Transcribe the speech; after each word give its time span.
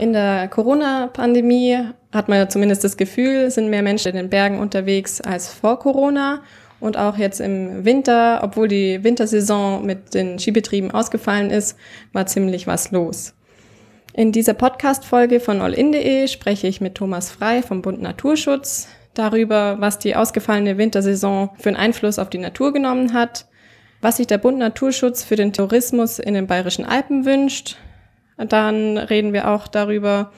In 0.00 0.14
der 0.14 0.48
Corona-Pandemie 0.48 1.78
hat 2.10 2.30
man 2.30 2.38
ja 2.38 2.48
zumindest 2.48 2.82
das 2.84 2.96
Gefühl, 2.96 3.50
sind 3.50 3.68
mehr 3.68 3.82
Menschen 3.82 4.08
in 4.08 4.16
den 4.16 4.30
Bergen 4.30 4.58
unterwegs 4.58 5.20
als 5.20 5.52
vor 5.52 5.78
Corona. 5.78 6.40
Und 6.80 6.96
auch 6.96 7.18
jetzt 7.18 7.38
im 7.38 7.84
Winter, 7.84 8.40
obwohl 8.42 8.66
die 8.66 9.04
Wintersaison 9.04 9.84
mit 9.84 10.14
den 10.14 10.38
Skibetrieben 10.38 10.90
ausgefallen 10.90 11.50
ist, 11.50 11.76
war 12.14 12.24
ziemlich 12.24 12.66
was 12.66 12.92
los. 12.92 13.34
In 14.14 14.32
dieser 14.32 14.54
Podcast-Folge 14.54 15.38
von 15.38 15.60
allin.de 15.60 16.28
spreche 16.28 16.66
ich 16.66 16.80
mit 16.80 16.94
Thomas 16.94 17.30
Frei 17.30 17.60
vom 17.60 17.82
Bund 17.82 18.00
Naturschutz 18.00 18.88
darüber, 19.12 19.76
was 19.80 19.98
die 19.98 20.16
ausgefallene 20.16 20.78
Wintersaison 20.78 21.50
für 21.58 21.68
einen 21.68 21.76
Einfluss 21.76 22.18
auf 22.18 22.30
die 22.30 22.38
Natur 22.38 22.72
genommen 22.72 23.12
hat, 23.12 23.44
was 24.00 24.16
sich 24.16 24.26
der 24.26 24.38
Bund 24.38 24.56
Naturschutz 24.56 25.24
für 25.24 25.36
den 25.36 25.52
Tourismus 25.52 26.18
in 26.18 26.32
den 26.32 26.46
Bayerischen 26.46 26.86
Alpen 26.86 27.26
wünscht. 27.26 27.76
Dann 28.48 28.98
reden 28.98 29.32
wir 29.32 29.48
auch 29.48 29.68
darüber, 29.68 30.30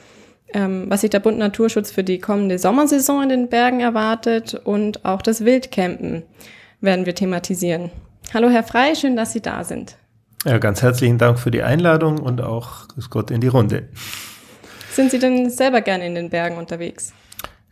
ähm, 0.53 0.85
was 0.89 1.01
sich 1.01 1.09
der 1.09 1.19
Bund 1.19 1.37
Naturschutz 1.37 1.91
für 1.91 2.03
die 2.03 2.19
kommende 2.19 2.59
Sommersaison 2.59 3.23
in 3.23 3.29
den 3.29 3.49
Bergen 3.49 3.79
erwartet 3.79 4.53
und 4.63 5.05
auch 5.05 5.21
das 5.21 5.45
Wildcampen 5.45 6.23
werden 6.81 7.05
wir 7.05 7.15
thematisieren. 7.15 7.91
Hallo 8.33 8.49
Herr 8.49 8.63
Frei, 8.63 8.95
schön, 8.95 9.15
dass 9.15 9.33
Sie 9.33 9.41
da 9.41 9.63
sind. 9.63 9.95
Ja, 10.45 10.57
ganz 10.57 10.81
herzlichen 10.81 11.17
Dank 11.17 11.39
für 11.39 11.51
die 11.51 11.63
Einladung 11.63 12.19
und 12.19 12.41
auch 12.41 12.87
Grüß 12.89 13.09
Gott 13.09 13.31
in 13.31 13.39
die 13.39 13.47
Runde. 13.47 13.87
Sind 14.91 15.11
Sie 15.11 15.19
denn 15.19 15.49
selber 15.49 15.81
gerne 15.81 16.05
in 16.05 16.15
den 16.15 16.29
Bergen 16.29 16.57
unterwegs? 16.57 17.13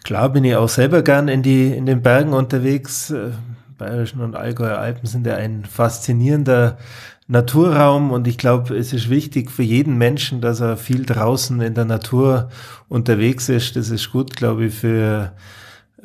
Klar 0.04 0.30
bin 0.30 0.44
ich 0.46 0.56
auch 0.56 0.70
selber 0.70 1.04
gern 1.04 1.28
in, 1.28 1.44
die, 1.44 1.68
in 1.68 1.86
den 1.86 2.02
Bergen 2.02 2.34
unterwegs. 2.34 3.12
Äh, 3.12 3.32
Bayerischen 3.78 4.22
und 4.22 4.36
Allgäuer 4.36 4.78
Alpen 4.78 5.08
sind 5.08 5.26
ja 5.28 5.36
ein 5.36 5.66
faszinierender 5.66 6.78
Naturraum 7.28 8.12
und 8.12 8.28
ich 8.28 8.38
glaube, 8.38 8.76
es 8.76 8.94
ist 8.94 9.10
wichtig 9.10 9.52
für 9.52 9.64
jeden 9.64 9.98
Menschen, 9.98 10.42
dass 10.42 10.60
er 10.60 10.76
viel 10.76 11.06
draußen 11.06 11.62
in 11.62 11.74
der 11.74 11.86
Natur 11.86 12.50
unterwegs 12.90 13.48
ist. 13.48 13.76
Das 13.76 13.90
ist 13.90 14.12
gut, 14.12 14.36
glaube 14.36 14.66
ich, 14.66 14.74
für, 14.74 15.32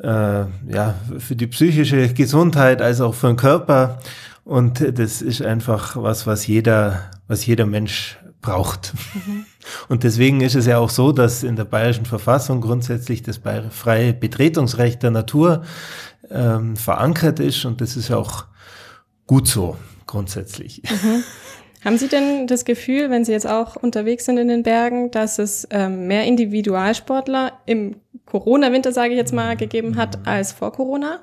äh, 0.01 0.05
ja, 0.07 0.95
für 1.17 1.35
die 1.35 1.47
psychische 1.47 2.13
Gesundheit 2.13 2.81
als 2.81 3.01
auch 3.01 3.13
für 3.13 3.27
den 3.27 3.35
Körper. 3.35 3.99
Und 4.45 4.97
das 4.97 5.21
ist 5.21 5.41
einfach 5.41 6.01
was, 6.01 6.25
was 6.27 6.47
jeder, 6.47 7.11
was 7.27 7.45
jeder 7.45 7.65
Mensch 7.65 8.17
braucht. 8.39 8.93
Mhm. 9.13 9.45
Und 9.89 10.03
deswegen 10.03 10.39
ist 10.39 10.55
es 10.55 10.65
ja 10.65 10.77
auch 10.77 10.89
so, 10.89 11.11
dass 11.11 11.43
in 11.43 11.57
der 11.57 11.65
bayerischen 11.65 12.05
Verfassung 12.05 12.61
grundsätzlich 12.61 13.21
das 13.23 13.41
freie 13.71 14.13
Betretungsrecht 14.13 15.03
der 15.03 15.11
Natur 15.11 15.63
ähm, 16.29 16.77
verankert 16.77 17.41
ist 17.41 17.65
und 17.65 17.81
das 17.81 17.97
ist 17.97 18.11
auch 18.11 18.45
gut 19.25 19.47
so 19.47 19.77
grundsätzlich. 20.07 20.81
Mhm. 20.83 21.23
Haben 21.85 21.97
Sie 21.97 22.07
denn 22.07 22.47
das 22.47 22.65
Gefühl, 22.65 23.09
wenn 23.09 23.23
Sie 23.23 23.31
jetzt 23.31 23.47
auch 23.47 23.75
unterwegs 23.75 24.25
sind 24.25 24.37
in 24.37 24.47
den 24.47 24.63
Bergen, 24.63 25.11
dass 25.11 25.37
es 25.37 25.67
ähm, 25.69 26.07
mehr 26.07 26.25
Individualsportler 26.25 27.53
im 27.65 27.97
Corona-Winter, 28.25 28.91
sage 28.91 29.11
ich 29.11 29.17
jetzt 29.17 29.33
mal, 29.33 29.55
gegeben 29.55 29.95
hat 29.95 30.27
als 30.27 30.51
vor 30.51 30.73
Corona? 30.73 31.21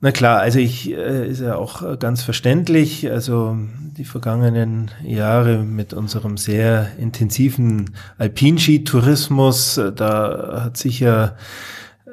Na 0.00 0.12
klar, 0.12 0.40
also 0.40 0.58
ich 0.60 0.92
äh, 0.92 1.28
ist 1.28 1.40
ja 1.40 1.56
auch 1.56 1.98
ganz 1.98 2.22
verständlich. 2.22 3.10
Also 3.10 3.56
die 3.96 4.04
vergangenen 4.04 4.92
Jahre 5.04 5.58
mit 5.58 5.92
unserem 5.92 6.36
sehr 6.36 6.92
intensiven 6.98 7.96
Alpinskitourismus, 8.16 9.76
äh, 9.76 9.92
da 9.92 10.62
hat 10.64 10.76
sicher 10.76 11.36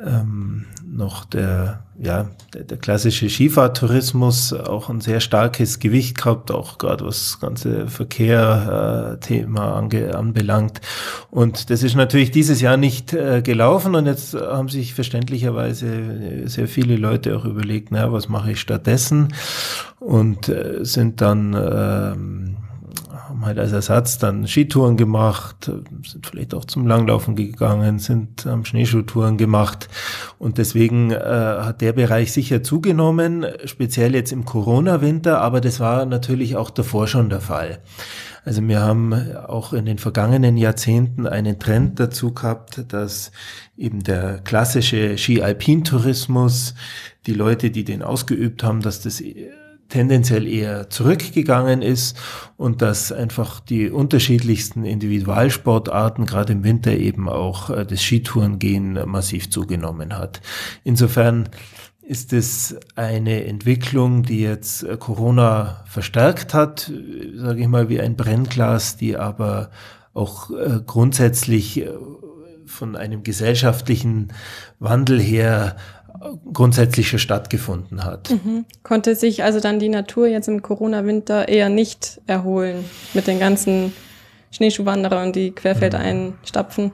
ähm, 0.04 0.66
noch 0.86 1.26
der, 1.26 1.84
ja, 2.00 2.30
der, 2.54 2.64
der 2.64 2.78
klassische 2.78 3.30
Skifahrtourismus 3.30 4.54
auch 4.54 4.90
ein 4.90 5.02
sehr 5.02 5.20
starkes 5.20 5.80
Gewicht 5.80 6.18
gehabt, 6.18 6.52
auch 6.52 6.78
gerade 6.78 7.06
was 7.06 7.32
das 7.32 7.40
ganze 7.40 7.88
Verkehr-Thema 7.88 9.88
äh, 9.92 10.12
anbelangt. 10.12 10.82
Und 11.32 11.70
das 11.70 11.84
ist 11.84 11.96
natürlich 11.96 12.32
dieses 12.32 12.62
Jahr 12.62 12.78
nicht 12.78 13.14
äh, 13.14 13.42
gelaufen 13.42 13.96
und 13.96 14.06
jetzt 14.06 14.36
haben 14.36 14.70
sich 14.70 14.94
verständlicherweise 14.94 16.48
sehr 16.48 16.68
viele 16.68 16.96
Leute 16.96 17.38
auch 17.38 17.46
überlegt, 17.46 17.92
naja, 17.92 18.12
was 18.12 18.30
mache 18.30 18.52
ich 18.52 18.60
stattdessen? 18.60 19.34
Und 20.00 20.50
äh, 20.50 20.86
sind 20.86 21.22
dann 21.22 21.54
ähm, 21.54 22.58
haben 23.30 23.46
halt 23.46 23.58
als 23.60 23.72
Ersatz 23.72 24.18
dann 24.18 24.48
Skitouren 24.48 24.98
gemacht, 24.98 25.72
sind 26.06 26.28
vielleicht 26.28 26.54
auch 26.54 26.66
zum 26.66 26.86
Langlaufen 26.86 27.36
gegangen, 27.36 28.00
sind 28.00 28.46
haben 28.46 28.66
Schneeschuhtouren 28.66 29.38
gemacht 29.38 29.90
und 30.38 30.58
deswegen 30.58 31.12
äh, 31.12 31.18
hat 31.18 31.82
der 31.82 31.94
Bereich 31.94 32.32
sicher 32.32 32.64
zugenommen, 32.64 33.46
speziell 33.66 34.14
jetzt 34.16 34.32
im 34.32 34.46
Corona-Winter, 34.46 35.42
aber 35.42 35.62
das 35.62 35.80
war 35.80 36.06
natürlich 36.06 36.56
auch 36.56 36.70
davor 36.70 37.08
schon 37.08 37.30
der 37.30 37.42
Fall. 37.42 37.80
Also 38.44 38.62
wir 38.68 38.80
haben 38.80 39.14
auch 39.48 39.74
in 39.74 39.86
den 39.86 39.98
vergangenen 39.98 40.56
Jahrzehnten 40.56 41.26
einen 41.26 41.58
Trend 41.58 42.00
dazu 42.00 42.32
gehabt, 42.32 42.86
dass 42.94 43.32
eben 43.76 44.04
der 44.04 44.38
klassische 44.40 45.18
Ski-Alpin-Tourismus, 45.18 46.76
die 47.26 47.34
Leute, 47.34 47.72
die 47.72 47.84
den 47.84 48.04
ausgeübt 48.04 48.64
haben, 48.64 48.82
dass 48.82 49.02
das 49.02 49.20
tendenziell 49.90 50.48
eher 50.48 50.90
zurückgegangen 50.90 51.82
ist 51.82 52.18
und 52.58 52.82
dass 52.82 53.12
einfach 53.12 53.60
die 53.60 53.90
unterschiedlichsten 53.90 54.84
Individualsportarten 54.84 56.26
gerade 56.26 56.54
im 56.54 56.64
Winter 56.64 56.92
eben 56.92 57.30
auch 57.30 57.70
äh, 57.70 57.86
das 57.86 58.02
Skitourengehen 58.02 59.00
massiv 59.06 59.50
zugenommen 59.50 60.18
hat. 60.18 60.42
Insofern 60.84 61.50
ist 62.02 62.34
es 62.34 62.76
eine 62.96 63.46
Entwicklung, 63.46 64.24
die 64.24 64.42
jetzt 64.42 64.84
äh, 64.84 64.98
Corona 64.98 65.84
verstärkt 65.86 66.54
hat, 66.54 66.92
sage 67.36 67.62
ich 67.62 67.68
mal, 67.68 67.90
wie 67.90 68.00
ein 68.00 68.16
Brennglas, 68.16 68.98
die 68.98 69.18
aber 69.18 69.70
auch 70.14 70.50
äh, 70.52 70.80
grundsätzlich 70.86 71.86
von 72.66 72.96
einem 72.96 73.24
gesellschaftlichen 73.24 74.34
Wandel 74.80 75.22
her 75.22 75.78
grundsätzlich 76.54 77.10
schon 77.10 77.20
stattgefunden 77.20 78.04
hat. 78.04 78.32
Mhm. 78.32 78.66
Konnte 78.84 79.16
sich 79.16 79.44
also 79.44 79.60
dann 79.60 79.80
die 79.80 79.90
Natur 79.90 80.28
jetzt 80.28 80.48
im 80.48 80.62
Corona-Winter 80.62 81.48
eher 81.48 81.70
nicht 81.70 82.22
erholen 82.28 82.86
mit 83.14 83.28
den 83.28 83.40
ganzen 83.40 83.94
Schneeschuhwanderern, 84.52 85.34
die 85.34 85.52
querfeld 85.52 85.94
mhm. 85.94 86.00
einstapfen? 86.00 86.92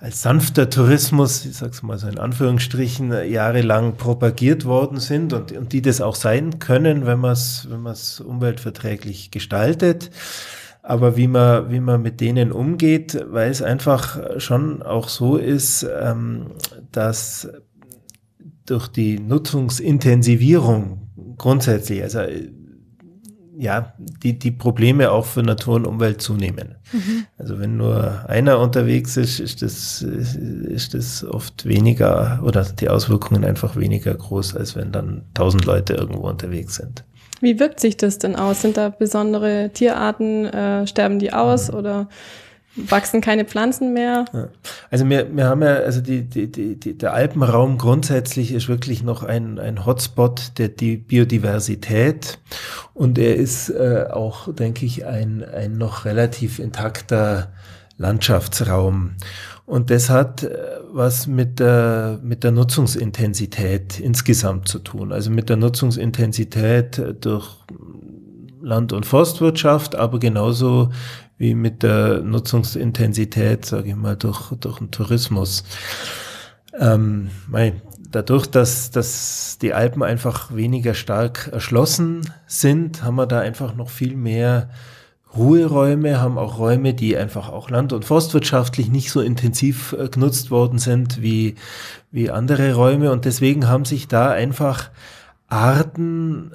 als 0.02 0.22
sanfter 0.22 0.70
Tourismus, 0.70 1.46
ich 1.46 1.58
sag's 1.58 1.84
mal 1.84 1.98
so 1.98 2.08
in 2.08 2.20
Anführungsstrichen, 2.20 3.12
jahrelang 3.30 3.98
propagiert 3.98 4.64
worden 4.64 5.00
sind 5.00 5.34
und, 5.34 5.52
und 5.52 5.74
die 5.74 5.82
das 5.82 6.00
auch 6.00 6.16
sein 6.16 6.60
können, 6.60 7.06
wenn 7.06 7.20
man 7.20 7.34
es 7.34 7.68
wenn 7.70 7.82
man's 7.82 8.22
umweltverträglich 8.22 9.30
gestaltet. 9.32 10.10
Aber 10.82 11.18
wie 11.18 11.28
man, 11.28 11.70
wie 11.70 11.82
man 11.82 12.02
mit 12.02 12.22
denen 12.22 12.54
umgeht, 12.54 13.26
weil 13.30 13.52
es 13.52 13.62
einfach 13.62 14.40
schon 14.40 14.82
auch 14.82 15.10
so 15.10 15.36
ist, 15.36 15.86
ähm, 16.02 16.52
dass 16.94 17.50
durch 18.66 18.88
die 18.88 19.20
Nutzungsintensivierung 19.20 21.10
grundsätzlich, 21.38 22.02
also 22.04 22.22
ja, 23.60 23.94
die, 23.98 24.40
die 24.40 24.52
Probleme 24.52 25.12
auch 25.12 25.26
für 25.26 25.44
Natur 25.44 25.76
und 25.76 25.86
Umwelt 25.86 26.22
zunehmen. 26.22 26.76
Mhm. 26.94 27.26
Also 27.38 27.60
wenn 27.60 27.76
nur 27.76 28.24
einer 28.30 28.58
unterwegs 28.60 29.18
ist, 29.18 29.42
ist 29.42 29.62
das, 29.62 30.02
ist 30.02 30.94
das 30.94 31.26
oft 31.26 31.66
weniger 31.66 32.40
oder 32.46 32.64
die 32.64 32.88
Auswirkungen 32.88 33.44
einfach 33.44 33.76
weniger 33.76 34.16
groß, 34.16 34.56
als 34.56 34.78
wenn 34.78 34.94
dann 34.94 35.24
tausend 35.34 35.66
Leute 35.66 35.96
irgendwo 35.96 36.30
unterwegs 36.30 36.76
sind. 36.76 37.04
Wie 37.42 37.60
wirkt 37.60 37.82
sich 37.82 37.98
das 37.98 38.18
denn 38.18 38.38
aus? 38.38 38.62
Sind 38.62 38.78
da 38.78 38.90
besondere 38.90 39.72
Tierarten, 39.74 40.46
äh, 40.46 40.88
sterben 40.88 41.20
die 41.20 41.34
aus 41.34 41.70
mhm. 41.70 41.78
oder 41.78 42.10
wachsen 42.76 43.22
keine 43.22 43.46
Pflanzen 43.46 43.94
mehr. 43.94 44.26
Ja. 44.34 44.50
Also 44.90 45.10
wir, 45.10 45.36
wir 45.36 45.46
haben 45.46 45.62
ja, 45.62 45.76
also 45.76 46.02
die, 46.02 46.24
die, 46.24 46.48
die, 46.48 46.98
der 46.98 47.14
Alpenraum 47.14 47.78
grundsätzlich 47.78 48.52
ist 48.52 48.68
wirklich 48.68 49.04
noch 49.04 49.24
ein, 49.24 49.60
ein 49.60 49.86
Hotspot 49.86 50.58
der 50.58 50.70
die 50.70 50.98
Biodiversität 50.98 52.40
und 52.94 53.18
er 53.18 53.36
ist 53.36 53.70
äh, 53.70 54.06
auch, 54.12 54.54
denke 54.54 54.86
ich, 54.86 55.06
ein, 55.06 55.44
ein 55.44 55.78
noch 55.78 56.06
relativ 56.06 56.60
intakter 56.60 57.52
Landschaftsraum. 57.98 59.16
Und 59.66 59.92
das 59.92 60.10
hat 60.10 60.44
äh, 60.44 60.58
was 60.92 61.28
mit 61.28 61.60
der, 61.60 62.20
mit 62.24 62.44
der 62.44 62.52
Nutzungsintensität 62.52 64.00
insgesamt 64.00 64.68
zu 64.68 64.80
tun. 64.80 65.12
Also 65.12 65.30
mit 65.30 65.50
der 65.50 65.58
Nutzungsintensität 65.58 67.02
durch 67.22 67.58
Land- 68.62 68.94
und 68.94 69.06
Forstwirtschaft, 69.06 69.96
aber 69.96 70.20
genauso 70.20 70.90
wie 71.40 71.56
mit 71.56 71.82
der 71.82 72.22
Nutzungsintensität, 72.22 73.66
sage 73.66 73.90
ich 73.90 73.96
mal, 73.96 74.16
durch, 74.16 74.52
durch 74.60 74.78
den 74.78 74.92
Tourismus. 74.92 75.64
Ähm, 76.78 77.30
dadurch, 78.12 78.46
dass, 78.46 78.92
dass 78.92 79.58
die 79.60 79.74
Alpen 79.74 80.04
einfach 80.04 80.54
weniger 80.54 80.94
stark 80.94 81.50
erschlossen 81.52 82.30
sind, 82.46 83.04
haben 83.04 83.16
wir 83.16 83.26
da 83.26 83.40
einfach 83.40 83.74
noch 83.74 83.90
viel 83.90 84.16
mehr 84.16 84.70
Ruheräume, 85.36 86.20
haben 86.20 86.38
auch 86.38 86.58
Räume, 86.58 86.94
die 86.94 87.16
einfach 87.16 87.50
auch 87.50 87.70
land- 87.70 87.94
und 87.94 88.04
forstwirtschaftlich 88.04 88.90
nicht 88.90 89.12
so 89.12 89.22
intensiv 89.22 89.94
äh, 89.94 90.10
genutzt 90.10 90.52
worden 90.52 90.80
sind 90.80 91.22
wie, 91.22 91.56
wie 92.12 92.32
andere 92.32 92.74
Räume. 92.74 93.12
Und 93.12 93.26
deswegen 93.26 93.68
haben 93.68 93.86
sich 93.86 94.08
da 94.08 94.32
einfach 94.32 94.90
Arten 95.48 96.52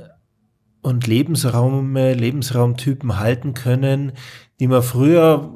und 0.85 1.07
Lebensräume, 1.07 2.13
Lebensraumtypen 2.13 3.19
halten 3.19 3.55
können, 3.55 4.13
die 4.61 4.69
man 4.69 4.83
früher 4.83 5.51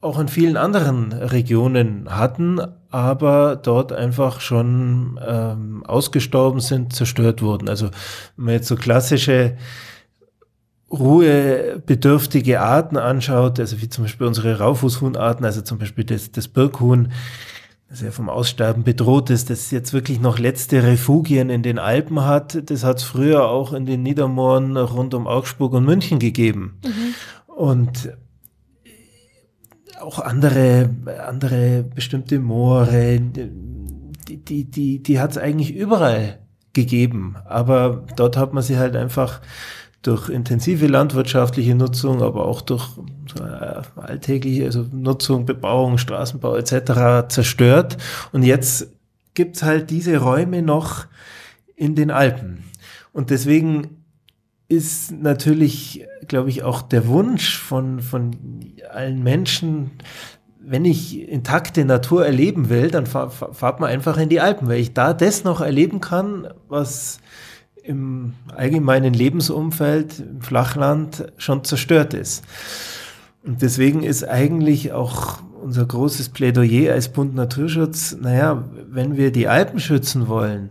auch 0.00 0.18
in 0.18 0.26
vielen 0.26 0.56
anderen 0.56 1.12
Regionen 1.12 2.08
hatten, 2.10 2.60
aber 2.90 3.54
dort 3.54 3.92
einfach 3.92 4.40
schon 4.40 5.20
ähm, 5.24 5.86
ausgestorben 5.86 6.58
sind, 6.58 6.92
zerstört 6.92 7.40
wurden. 7.40 7.68
Also 7.68 7.86
wenn 8.36 8.46
man 8.46 8.54
jetzt 8.54 8.66
so 8.66 8.74
klassische 8.74 9.56
ruhebedürftige 10.90 12.60
Arten 12.60 12.96
anschaut, 12.96 13.60
also 13.60 13.80
wie 13.80 13.88
zum 13.88 14.04
Beispiel 14.04 14.26
unsere 14.26 14.58
Raufußhuhnarten, 14.58 15.44
also 15.44 15.62
zum 15.62 15.78
Beispiel 15.78 16.04
das, 16.04 16.32
das 16.32 16.48
Birkhuhn, 16.48 17.12
ja 18.00 18.10
vom 18.10 18.28
Aussterben 18.28 18.84
bedroht 18.84 19.30
ist, 19.30 19.50
das 19.50 19.70
jetzt 19.70 19.92
wirklich 19.92 20.20
noch 20.20 20.38
letzte 20.38 20.82
Refugien 20.82 21.50
in 21.50 21.62
den 21.62 21.78
Alpen 21.78 22.24
hat, 22.24 22.70
das 22.70 22.84
hat 22.84 22.98
es 22.98 23.04
früher 23.04 23.48
auch 23.48 23.72
in 23.72 23.86
den 23.86 24.02
Niedermooren 24.02 24.76
rund 24.76 25.14
um 25.14 25.26
Augsburg 25.26 25.74
und 25.74 25.84
München 25.84 26.18
gegeben. 26.18 26.78
Mhm. 26.84 27.54
Und 27.54 28.16
auch 30.00 30.18
andere, 30.18 30.90
andere 31.26 31.84
bestimmte 31.84 32.38
Moore, 32.38 33.20
die, 33.20 34.36
die, 34.38 34.64
die, 34.64 35.02
die 35.02 35.20
hat 35.20 35.32
es 35.32 35.38
eigentlich 35.38 35.74
überall 35.74 36.38
gegeben. 36.72 37.36
Aber 37.44 38.04
dort 38.16 38.36
hat 38.36 38.52
man 38.52 38.62
sie 38.62 38.78
halt 38.78 38.96
einfach 38.96 39.40
durch 40.02 40.28
intensive 40.28 40.86
landwirtschaftliche 40.88 41.74
Nutzung, 41.74 42.22
aber 42.22 42.46
auch 42.46 42.60
durch 42.60 42.88
äh, 43.38 44.00
alltägliche 44.00 44.66
also 44.66 44.84
Nutzung, 44.92 45.46
Bebauung, 45.46 45.96
Straßenbau 45.96 46.56
etc. 46.56 47.28
zerstört. 47.28 47.96
Und 48.32 48.42
jetzt 48.42 48.88
gibt's 49.34 49.62
halt 49.62 49.90
diese 49.90 50.18
Räume 50.18 50.60
noch 50.60 51.06
in 51.76 51.94
den 51.94 52.10
Alpen. 52.10 52.64
Und 53.12 53.30
deswegen 53.30 54.02
ist 54.68 55.12
natürlich, 55.12 56.06
glaube 56.28 56.48
ich, 56.48 56.62
auch 56.62 56.82
der 56.82 57.06
Wunsch 57.06 57.58
von, 57.58 58.00
von 58.00 58.36
allen 58.90 59.22
Menschen, 59.22 59.92
wenn 60.64 60.84
ich 60.84 61.28
intakte 61.28 61.84
Natur 61.84 62.24
erleben 62.24 62.68
will, 62.68 62.90
dann 62.90 63.06
fahrt 63.06 63.80
man 63.80 63.90
einfach 63.90 64.16
in 64.16 64.28
die 64.28 64.40
Alpen, 64.40 64.68
weil 64.68 64.80
ich 64.80 64.94
da 64.94 65.12
das 65.12 65.44
noch 65.44 65.60
erleben 65.60 66.00
kann, 66.00 66.48
was 66.68 67.18
im 67.84 68.34
allgemeinen 68.54 69.14
Lebensumfeld 69.14 70.20
im 70.20 70.40
Flachland 70.40 71.32
schon 71.36 71.64
zerstört 71.64 72.14
ist. 72.14 72.44
Und 73.44 73.62
deswegen 73.62 74.02
ist 74.02 74.28
eigentlich 74.28 74.92
auch 74.92 75.38
unser 75.62 75.84
großes 75.84 76.28
Plädoyer 76.28 76.92
als 76.92 77.08
Bund 77.08 77.34
Naturschutz, 77.34 78.16
naja, 78.20 78.64
wenn 78.88 79.16
wir 79.16 79.32
die 79.32 79.48
Alpen 79.48 79.80
schützen 79.80 80.28
wollen 80.28 80.70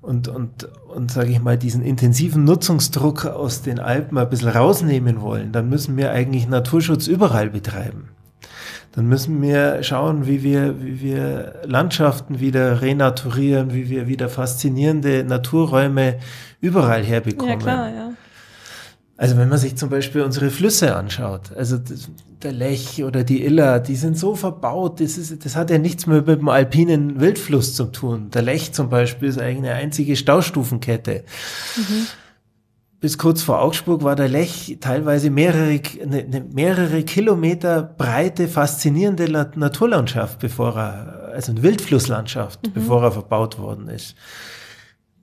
und, 0.00 0.28
und, 0.28 0.68
und 0.88 1.10
sage 1.10 1.30
ich 1.30 1.40
mal, 1.40 1.56
diesen 1.56 1.82
intensiven 1.82 2.44
Nutzungsdruck 2.44 3.26
aus 3.26 3.62
den 3.62 3.78
Alpen 3.78 4.18
ein 4.18 4.28
bisschen 4.28 4.48
rausnehmen 4.48 5.20
wollen, 5.20 5.52
dann 5.52 5.68
müssen 5.68 5.96
wir 5.96 6.10
eigentlich 6.10 6.48
Naturschutz 6.48 7.06
überall 7.06 7.50
betreiben 7.50 8.08
dann 8.94 9.06
müssen 9.08 9.42
wir 9.42 9.82
schauen, 9.82 10.26
wie 10.26 10.44
wir, 10.44 10.80
wie 10.80 11.00
wir 11.00 11.62
Landschaften 11.64 12.38
wieder 12.38 12.80
renaturieren, 12.80 13.74
wie 13.74 13.90
wir 13.90 14.06
wieder 14.06 14.28
faszinierende 14.28 15.24
Naturräume 15.24 16.18
überall 16.60 17.02
herbekommen. 17.02 17.54
Ja, 17.54 17.56
klar, 17.56 17.88
ja. 17.88 18.10
Also 19.16 19.36
wenn 19.36 19.48
man 19.48 19.58
sich 19.58 19.76
zum 19.76 19.90
Beispiel 19.90 20.22
unsere 20.22 20.50
Flüsse 20.50 20.94
anschaut, 20.96 21.52
also 21.56 21.76
das, 21.78 22.10
der 22.42 22.52
Lech 22.52 23.02
oder 23.02 23.24
die 23.24 23.44
Iller, 23.44 23.80
die 23.80 23.96
sind 23.96 24.18
so 24.18 24.34
verbaut, 24.34 25.00
das, 25.00 25.18
ist, 25.18 25.44
das 25.44 25.56
hat 25.56 25.70
ja 25.70 25.78
nichts 25.78 26.06
mehr 26.06 26.22
mit 26.22 26.40
dem 26.40 26.48
alpinen 26.48 27.20
Wildfluss 27.20 27.74
zu 27.74 27.86
tun. 27.86 28.30
Der 28.30 28.42
Lech 28.42 28.72
zum 28.72 28.90
Beispiel 28.90 29.28
ist 29.28 29.40
eigentlich 29.40 29.70
eine 29.70 29.74
einzige 29.74 30.14
Staustufenkette. 30.14 31.24
Mhm 31.76 32.06
bis 33.04 33.18
kurz 33.18 33.42
vor 33.42 33.60
Augsburg 33.60 34.02
war 34.02 34.16
der 34.16 34.30
Lech 34.30 34.78
teilweise 34.80 35.28
mehrere, 35.28 35.78
ne, 36.06 36.24
ne, 36.26 36.42
mehrere 36.54 37.02
Kilometer 37.02 37.82
breite, 37.82 38.48
faszinierende 38.48 39.30
Naturlandschaft, 39.30 40.38
bevor 40.38 40.74
er, 40.74 41.30
also 41.34 41.52
eine 41.52 41.62
Wildflusslandschaft, 41.62 42.66
mhm. 42.66 42.72
bevor 42.72 43.02
er 43.02 43.12
verbaut 43.12 43.58
worden 43.58 43.88
ist. 43.88 44.16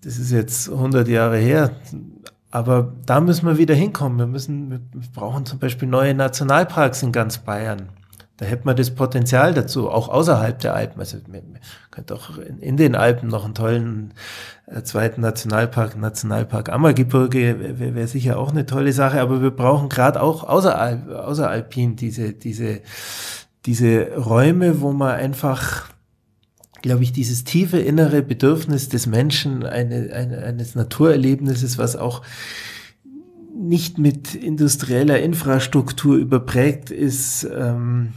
Das 0.03 0.19
ist 0.19 0.29
jetzt 0.29 0.69
100 0.69 1.07
Jahre 1.07 1.37
her. 1.37 1.71
Aber 2.51 2.93
da 3.07 3.19
müssen 3.19 3.47
wir 3.47 3.57
wieder 3.57 3.73
hinkommen. 3.73 4.19
Wir 4.19 4.27
müssen, 4.27 4.69
wir 4.69 4.81
brauchen 5.15 5.47
zum 5.47 5.57
Beispiel 5.57 5.87
neue 5.87 6.13
Nationalparks 6.13 7.01
in 7.01 7.11
ganz 7.11 7.39
Bayern. 7.39 7.89
Da 8.41 8.47
hätte 8.47 8.65
man 8.65 8.75
das 8.75 8.89
Potenzial 8.89 9.53
dazu, 9.53 9.87
auch 9.87 10.09
außerhalb 10.09 10.57
der 10.57 10.73
Alpen. 10.73 10.99
Also 10.99 11.17
man 11.31 11.59
könnte 11.91 12.15
auch 12.15 12.39
in, 12.39 12.75
den 12.75 12.95
Alpen 12.95 13.29
noch 13.29 13.45
einen 13.45 13.53
tollen 13.53 14.15
äh, 14.65 14.81
zweiten 14.81 15.21
Nationalpark, 15.21 15.95
Nationalpark 15.95 16.69
Ammergebirge, 16.69 17.77
wäre 17.77 17.93
wär 17.93 18.07
sicher 18.07 18.39
auch 18.39 18.49
eine 18.49 18.65
tolle 18.65 18.93
Sache, 18.93 19.21
aber 19.21 19.43
wir 19.43 19.51
brauchen 19.51 19.89
gerade 19.89 20.19
auch 20.19 20.43
außeralp, 20.43 21.07
außeralpin 21.09 21.97
diese, 21.97 22.33
diese, 22.33 22.79
diese 23.67 24.15
Räume, 24.15 24.81
wo 24.81 24.91
man 24.91 25.11
einfach 25.11 25.91
glaube 26.81 27.03
ich, 27.03 27.11
dieses 27.11 27.43
tiefe 27.43 27.77
innere 27.77 28.23
Bedürfnis 28.23 28.89
des 28.89 29.05
Menschen, 29.05 29.63
eine, 29.63 30.11
eine, 30.13 30.39
eines 30.39 30.73
Naturerlebnisses, 30.73 31.77
was 31.77 31.95
auch 31.95 32.23
nicht 33.55 33.99
mit 33.99 34.33
industrieller 34.33 35.19
Infrastruktur 35.19 36.15
überprägt 36.17 36.89
ist, 36.89 37.47
ähm, 37.55 38.13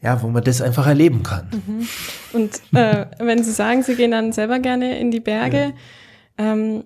ja, 0.00 0.22
wo 0.22 0.28
man 0.28 0.44
das 0.44 0.62
einfach 0.62 0.86
erleben 0.86 1.22
kann. 1.22 1.48
Mhm. 1.50 1.88
Und 2.32 2.60
äh, 2.72 3.06
wenn 3.18 3.42
Sie 3.42 3.52
sagen, 3.52 3.82
Sie 3.82 3.96
gehen 3.96 4.12
dann 4.12 4.32
selber 4.32 4.58
gerne 4.58 4.98
in 4.98 5.10
die 5.10 5.20
Berge, 5.20 5.74
ja. 6.38 6.52
ähm, 6.52 6.84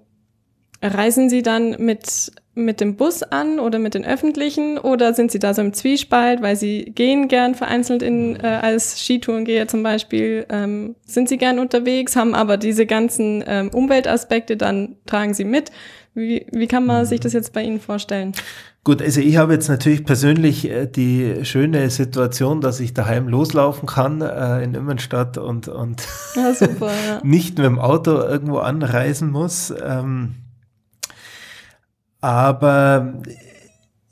reisen 0.82 1.28
Sie 1.28 1.42
dann 1.42 1.76
mit, 1.78 2.32
mit 2.54 2.80
dem 2.80 2.96
Bus 2.96 3.22
an 3.22 3.60
oder 3.60 3.78
mit 3.78 3.94
den 3.94 4.04
öffentlichen 4.04 4.78
oder 4.78 5.14
sind 5.14 5.30
Sie 5.30 5.38
da 5.38 5.52
so 5.52 5.60
im 5.60 5.74
Zwiespalt, 5.74 6.42
weil 6.42 6.56
Sie 6.56 6.86
gehen 6.94 7.28
gern 7.28 7.54
vereinzelt 7.54 8.02
in, 8.02 8.36
äh, 8.36 8.46
als 8.46 9.04
Skitourengeher 9.04 9.68
zum 9.68 9.82
Beispiel, 9.82 10.46
ähm, 10.48 10.96
sind 11.06 11.28
Sie 11.28 11.36
gern 11.36 11.58
unterwegs, 11.58 12.16
haben 12.16 12.34
aber 12.34 12.56
diese 12.56 12.86
ganzen 12.86 13.44
ähm, 13.46 13.68
Umweltaspekte, 13.68 14.56
dann 14.56 14.96
tragen 15.06 15.34
Sie 15.34 15.44
mit. 15.44 15.70
Wie, 16.14 16.46
wie 16.50 16.66
kann 16.66 16.84
man 16.84 17.06
sich 17.06 17.20
das 17.20 17.32
jetzt 17.32 17.52
bei 17.52 17.62
Ihnen 17.62 17.80
vorstellen? 17.80 18.32
Gut, 18.84 19.00
also 19.00 19.20
ich 19.20 19.36
habe 19.36 19.52
jetzt 19.52 19.68
natürlich 19.68 20.04
persönlich 20.04 20.68
äh, 20.68 20.86
die 20.86 21.44
schöne 21.44 21.88
Situation, 21.88 22.60
dass 22.60 22.80
ich 22.80 22.92
daheim 22.92 23.28
loslaufen 23.28 23.86
kann 23.86 24.20
äh, 24.20 24.64
in 24.64 24.74
Immenstadt 24.74 25.38
und, 25.38 25.68
und 25.68 26.02
ja, 26.34 26.52
super, 26.52 26.90
ja. 27.08 27.20
nicht 27.22 27.58
mit 27.58 27.64
dem 27.64 27.78
Auto 27.78 28.16
irgendwo 28.16 28.58
anreisen 28.58 29.30
muss. 29.30 29.72
Ähm, 29.84 30.34
aber 32.20 33.22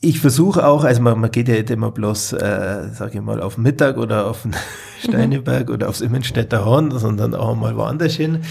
ich 0.01 0.21
versuche 0.21 0.65
auch, 0.65 0.85
also 0.85 1.03
man, 1.03 1.19
man 1.19 1.33
geht 1.33 1.49
ja 1.49 1.55
nicht 1.55 1.71
immer 1.71 1.91
bloß, 1.91 2.35
äh, 2.35 2.91
sage 2.93 3.19
ich 3.19 3.21
mal, 3.21 3.43
auf 3.43 3.57
den 3.57 3.65
Mittag 3.65 3.97
oder 3.97 4.29
auf 4.29 4.43
den 4.43 4.55
Steineberg 5.03 5.67
mhm. 5.67 5.75
oder 5.75 5.89
aufs 5.89 6.01
Immenstädter 6.01 6.65
Horn, 6.65 6.93
sondern 6.93 7.35
auch 7.35 7.57
mal 7.57 7.77
woanders 7.77 8.15
hin. 8.15 8.43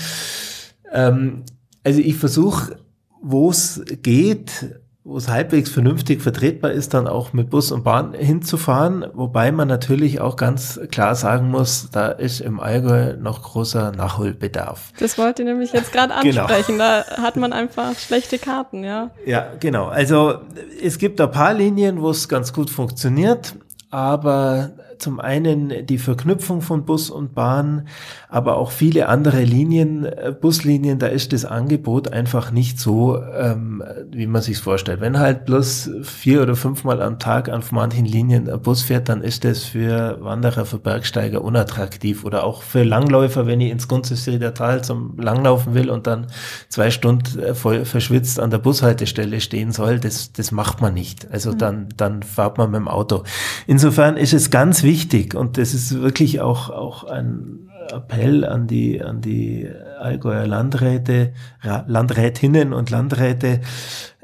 Ähm, 0.92 1.44
also 1.82 2.02
ich 2.02 2.18
versuche 2.18 2.76
wo 3.22 3.50
es 3.50 3.84
geht, 4.02 4.79
wo 5.10 5.18
es 5.18 5.28
halbwegs 5.28 5.72
vernünftig 5.72 6.22
vertretbar 6.22 6.72
ist, 6.72 6.94
dann 6.94 7.08
auch 7.08 7.34
mit 7.34 7.50
Bus 7.50 7.72
und 7.72 7.84
Bahn 7.84 8.14
hinzufahren, 8.14 9.08
wobei 9.14 9.52
man 9.52 9.68
natürlich 9.68 10.22
auch 10.22 10.36
ganz 10.36 10.80
klar 10.92 11.16
sagen 11.16 11.50
muss, 11.50 11.90
da 11.92 12.10
ist 12.10 12.42
im 12.42 12.60
Allgäu 12.60 13.16
noch 13.18 13.42
großer 13.42 13.92
Nachholbedarf. 13.92 14.94
Das 15.00 15.18
wollte 15.18 15.42
ich 15.42 15.48
nämlich 15.48 15.74
jetzt 15.74 15.92
gerade 15.94 16.14
genau. 16.22 16.44
ansprechen, 16.44 16.74
genau. 16.74 16.84
da 16.84 17.24
hat 17.24 17.38
man 17.38 17.54
einfach 17.54 17.98
schlechte 17.98 18.38
Karten, 18.38 18.84
ja. 18.84 19.10
Ja, 19.26 19.48
genau. 19.60 19.88
Also 19.88 20.42
es 20.80 21.00
gibt 21.00 21.20
ein 21.20 21.32
paar 21.32 21.56
Linien, 21.56 22.04
wo 22.04 22.12
es 22.12 22.30
ganz 22.30 22.54
gut 22.54 22.70
funktioniert, 22.70 23.56
aber 23.90 24.70
zum 25.00 25.20
einen 25.20 25.86
die 25.86 25.98
Verknüpfung 25.98 26.62
von 26.62 26.86
Bus 26.86 27.10
und 27.10 27.34
Bahn, 27.34 27.88
aber 28.28 28.58
auch 28.58 28.72
viele 28.72 29.08
andere 29.08 29.44
Linien, 29.44 30.06
äh, 30.06 30.34
Buslinien, 30.40 31.00
da 31.00 31.08
ist 31.08 31.34
das 31.34 31.46
Angebot 31.46 32.12
einfach 32.12 32.52
nicht 32.52 32.80
so, 32.80 33.22
ähm, 33.22 33.84
wie 34.12 34.28
man 34.28 34.42
sich 34.42 34.58
vorstellt. 34.60 35.02
Wenn 35.02 35.18
halt 35.18 35.46
bloß 35.46 35.92
vier 36.04 36.42
oder 36.42 36.56
fünfmal 36.56 37.02
am 37.02 37.18
Tag 37.18 37.50
auf 37.50 37.72
manchen 37.72 38.06
Linien 38.06 38.50
ein 38.50 38.62
Bus 38.62 38.84
fährt, 38.84 39.10
dann 39.10 39.22
ist 39.22 39.46
das 39.46 39.64
für 39.64 40.18
Wanderer, 40.22 40.66
für 40.66 40.80
Bergsteiger 40.80 41.42
unattraktiv 41.42 42.26
oder 42.26 42.44
auch 42.44 42.62
für 42.62 42.84
Langläufer, 42.84 43.48
wenn 43.48 43.62
ich 43.62 43.72
ins 43.72 43.88
Gunzelsrieder 43.88 44.54
Tal 44.54 44.84
zum 44.84 45.18
Langlaufen 45.18 45.74
will 45.74 45.90
und 45.90 46.08
dann 46.08 46.28
zwei 46.68 46.92
Stunden 46.92 47.40
äh, 47.40 47.56
voll 47.56 47.86
verschwitzt 47.86 48.40
an 48.40 48.52
der 48.52 48.60
Bushaltestelle 48.60 49.40
stehen 49.42 49.72
soll, 49.72 50.00
das, 50.00 50.34
das 50.34 50.52
macht 50.52 50.82
man 50.82 50.94
nicht. 50.94 51.28
Also 51.32 51.52
mhm. 51.54 51.58
dann, 51.58 51.90
dann 51.96 52.24
fahrt 52.24 52.58
man 52.58 52.72
mit 52.72 52.80
dem 52.80 52.88
Auto. 52.88 53.24
Insofern 53.66 54.18
ist 54.18 54.34
es 54.34 54.52
ganz 54.52 54.84
wichtig 54.84 54.89
und 55.36 55.58
das 55.58 55.74
ist 55.74 56.02
wirklich 56.02 56.42
auch, 56.42 56.70
auch 56.70 57.04
ein 57.04 57.70
Appell 57.92 58.46
an 58.46 58.68
die, 58.68 59.02
an 59.02 59.22
die 59.22 59.70
Allgäuer 60.00 60.48
Landräte, 60.48 61.34
Landrätinnen 61.64 62.74
und 62.74 62.90
Landräte, 62.90 63.62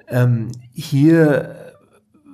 ähm, 0.07 0.51
hier 0.71 1.55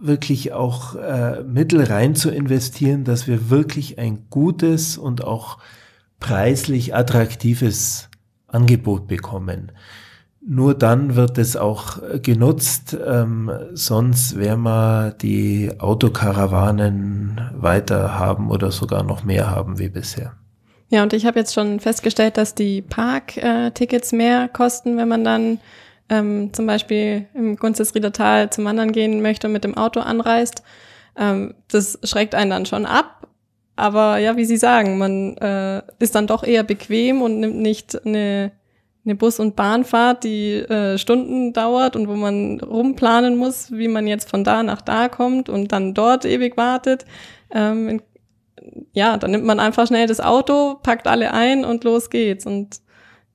wirklich 0.01 0.51
auch 0.53 0.95
äh, 0.95 1.43
Mittel 1.43 1.83
rein 1.83 2.15
zu 2.15 2.31
investieren, 2.31 3.03
dass 3.03 3.27
wir 3.27 3.49
wirklich 3.49 3.99
ein 3.99 4.27
gutes 4.29 4.97
und 4.97 5.23
auch 5.23 5.59
preislich 6.19 6.95
attraktives 6.95 8.09
Angebot 8.47 9.07
bekommen. 9.07 9.71
Nur 10.43 10.73
dann 10.73 11.15
wird 11.15 11.37
es 11.37 11.55
auch 11.55 11.99
genutzt, 12.23 12.97
ähm, 13.05 13.51
sonst 13.73 14.39
werden 14.39 14.63
wir 14.63 15.11
die 15.21 15.71
Autokarawanen 15.77 17.39
weiter 17.53 18.17
haben 18.17 18.49
oder 18.49 18.71
sogar 18.71 19.03
noch 19.03 19.23
mehr 19.23 19.51
haben 19.51 19.77
wie 19.77 19.89
bisher. 19.89 20.33
Ja, 20.89 21.03
und 21.03 21.13
ich 21.13 21.25
habe 21.25 21.39
jetzt 21.39 21.53
schon 21.53 21.79
festgestellt, 21.79 22.37
dass 22.37 22.55
die 22.55 22.81
Parktickets 22.81 24.11
mehr 24.11 24.49
kosten, 24.49 24.97
wenn 24.97 25.07
man 25.07 25.23
dann 25.23 25.59
ähm, 26.09 26.53
zum 26.53 26.67
Beispiel 26.67 27.27
im 27.33 27.55
Gunzesrieder 27.55 28.11
Tal 28.11 28.49
zum 28.49 28.65
Wandern 28.65 28.91
gehen 28.91 29.21
möchte 29.21 29.47
und 29.47 29.53
mit 29.53 29.63
dem 29.63 29.77
Auto 29.77 30.01
anreist. 30.01 30.63
Ähm, 31.15 31.53
das 31.69 31.97
schreckt 32.03 32.35
einen 32.35 32.51
dann 32.51 32.65
schon 32.65 32.85
ab. 32.85 33.27
Aber 33.77 34.17
ja, 34.17 34.35
wie 34.35 34.45
Sie 34.45 34.57
sagen, 34.57 34.97
man 34.97 35.37
äh, 35.37 35.81
ist 35.99 36.15
dann 36.15 36.27
doch 36.27 36.43
eher 36.43 36.63
bequem 36.63 37.21
und 37.21 37.39
nimmt 37.39 37.55
nicht 37.55 38.05
eine 38.05 38.51
eine 39.03 39.15
Bus- 39.15 39.39
und 39.39 39.55
Bahnfahrt, 39.55 40.23
die 40.23 40.53
äh, 40.53 40.97
Stunden 40.97 41.53
dauert 41.53 41.95
und 41.95 42.07
wo 42.07 42.15
man 42.15 42.59
rumplanen 42.59 43.35
muss, 43.35 43.71
wie 43.71 43.87
man 43.87 44.05
jetzt 44.05 44.29
von 44.29 44.43
da 44.43 44.61
nach 44.61 44.81
da 44.81 45.09
kommt 45.09 45.49
und 45.49 45.71
dann 45.71 45.93
dort 45.93 46.25
ewig 46.25 46.55
wartet. 46.55 47.05
Ähm, 47.51 48.01
ja, 48.93 49.17
dann 49.17 49.31
nimmt 49.31 49.45
man 49.45 49.59
einfach 49.59 49.87
schnell 49.87 50.07
das 50.07 50.19
Auto, 50.19 50.75
packt 50.83 51.07
alle 51.07 51.33
ein 51.33 51.65
und 51.65 51.83
los 51.83 52.09
geht's. 52.09 52.45
Und 52.45 52.81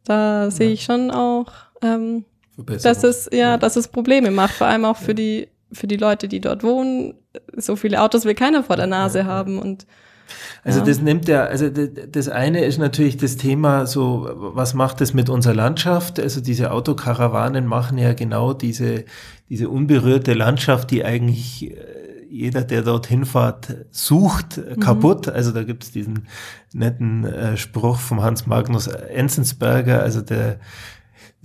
da 0.05 0.45
ja. 0.45 0.51
sehe 0.51 0.71
ich 0.71 0.85
schon 0.85 1.11
auch, 1.11 1.53
ähm, 1.83 2.25
dass 2.57 3.03
es 3.03 3.29
ja, 3.33 3.39
ja, 3.39 3.57
dass 3.59 3.77
es 3.77 3.89
Probleme 3.89 4.31
macht, 4.31 4.55
vor 4.55 4.69
allem 4.69 4.85
auch 4.85 4.97
für 4.97 5.15
die 5.15 5.49
für 5.73 5.89
die 5.89 5.97
Leute, 5.97 6.29
die 6.29 6.41
dort 6.41 6.63
wohnen. 6.63 7.15
So 7.57 7.75
viele 7.75 8.01
Autos 8.01 8.25
will 8.25 8.35
keiner 8.35 8.63
vor 8.63 8.77
der 8.77 8.87
Nase 8.87 9.21
ja, 9.21 9.25
haben 9.25 9.59
und 9.59 9.87
also 10.65 10.81
ja. 10.81 10.85
das 10.85 11.01
nimmt 11.01 11.29
ja, 11.29 11.45
also 11.45 11.69
das 11.69 12.29
eine 12.29 12.65
ist 12.65 12.79
natürlich 12.79 13.17
das 13.17 13.37
Thema 13.37 13.87
so, 13.87 14.29
was 14.35 14.75
macht 14.75 15.01
es 15.01 15.15
mit 15.15 15.29
unserer 15.29 15.55
Landschaft? 15.55 16.19
Also 16.21 16.41
diese 16.41 16.71
Autokarawanen 16.71 17.67
machen 17.67 17.99
ja 17.99 18.13
genau 18.15 18.53
diese, 18.53 19.05
diese 19.49 19.69
unberührte 19.69 20.35
Landschaft, 20.35 20.91
die 20.91 21.05
eigentlich 21.05 21.71
äh, 21.71 21.77
jeder, 22.29 22.63
der 22.63 22.83
dorthin 22.83 23.25
fährt, 23.25 23.87
sucht, 23.91 24.59
mhm. 24.59 24.81
kaputt. 24.81 25.29
Also 25.29 25.53
da 25.53 25.63
gibt's 25.63 25.93
diesen 25.93 26.27
netten 26.73 27.25
äh, 27.25 27.57
Spruch 27.57 27.99
vom 27.99 28.23
Hans 28.23 28.47
Magnus 28.47 28.89
Enzensberger, 28.89 30.03
also 30.03 30.21
der 30.21 30.59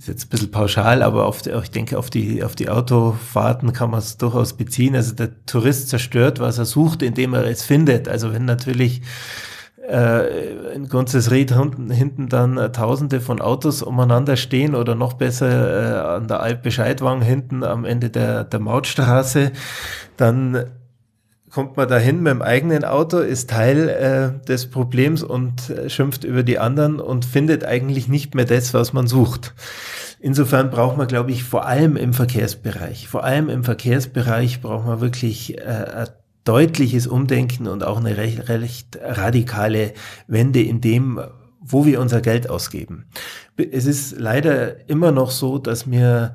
ist 0.02 0.08
jetzt 0.08 0.26
ein 0.26 0.28
bisschen 0.30 0.50
pauschal, 0.50 1.02
aber 1.02 1.26
auf 1.26 1.46
ich 1.46 1.70
denke, 1.70 1.96
auf 1.96 2.10
die, 2.10 2.42
auf 2.42 2.56
die 2.56 2.68
Autofahrten 2.68 3.72
kann 3.72 3.90
man 3.90 4.00
es 4.00 4.16
durchaus 4.16 4.54
beziehen. 4.54 4.96
Also 4.96 5.14
der 5.14 5.46
Tourist 5.46 5.90
zerstört, 5.90 6.40
was 6.40 6.58
er 6.58 6.64
sucht, 6.64 7.02
indem 7.02 7.34
er 7.34 7.44
es 7.44 7.62
findet. 7.62 8.08
Also 8.08 8.32
wenn 8.32 8.44
natürlich 8.44 9.02
äh, 9.88 10.74
in 10.74 10.88
Gunzesried 10.88 11.56
hinten, 11.56 11.90
hinten 11.90 12.28
dann 12.28 12.58
äh, 12.58 12.72
tausende 12.72 13.20
von 13.20 13.40
Autos 13.40 13.80
umeinander 13.80 14.36
stehen 14.36 14.74
oder 14.74 14.96
noch 14.96 15.12
besser 15.12 15.46
äh, 15.48 16.16
an 16.16 16.26
der 16.26 16.40
Alp 16.40 16.64
Bescheidwang 16.64 17.22
hinten 17.22 17.62
am 17.62 17.84
Ende 17.84 18.10
der, 18.10 18.42
der 18.42 18.58
Mautstraße, 18.58 19.52
dann 20.16 20.64
kommt 21.52 21.76
man 21.76 21.86
dahin 21.86 22.22
mit 22.22 22.32
dem 22.32 22.42
eigenen 22.42 22.84
Auto, 22.84 23.18
ist 23.18 23.50
Teil 23.50 23.88
äh, 23.88 24.46
des 24.46 24.70
Problems 24.70 25.22
und 25.22 25.68
äh, 25.68 25.90
schimpft 25.90 26.24
über 26.24 26.42
die 26.42 26.58
anderen 26.58 26.98
und 26.98 27.26
findet 27.26 27.64
eigentlich 27.64 28.08
nicht 28.08 28.34
mehr 28.34 28.46
das, 28.46 28.72
was 28.72 28.92
man 28.92 29.06
sucht. 29.06 29.54
Insofern 30.18 30.70
braucht 30.70 30.96
man, 30.96 31.08
glaube 31.08 31.30
ich, 31.30 31.44
vor 31.44 31.66
allem 31.66 31.96
im 31.96 32.14
Verkehrsbereich, 32.14 33.06
vor 33.06 33.24
allem 33.24 33.50
im 33.50 33.64
Verkehrsbereich 33.64 34.62
braucht 34.62 34.86
man 34.86 35.00
wirklich 35.00 35.58
äh, 35.58 35.62
ein 35.62 36.08
deutliches 36.44 37.06
Umdenken 37.06 37.68
und 37.68 37.84
auch 37.84 37.98
eine 37.98 38.16
recht, 38.16 38.48
recht 38.48 38.98
radikale 39.00 39.92
Wende 40.26 40.62
in 40.62 40.80
dem, 40.80 41.20
wo 41.60 41.84
wir 41.84 42.00
unser 42.00 42.20
Geld 42.22 42.48
ausgeben. 42.48 43.04
Es 43.56 43.84
ist 43.84 44.18
leider 44.18 44.88
immer 44.88 45.12
noch 45.12 45.30
so, 45.30 45.58
dass 45.58 45.88
wir 45.90 46.34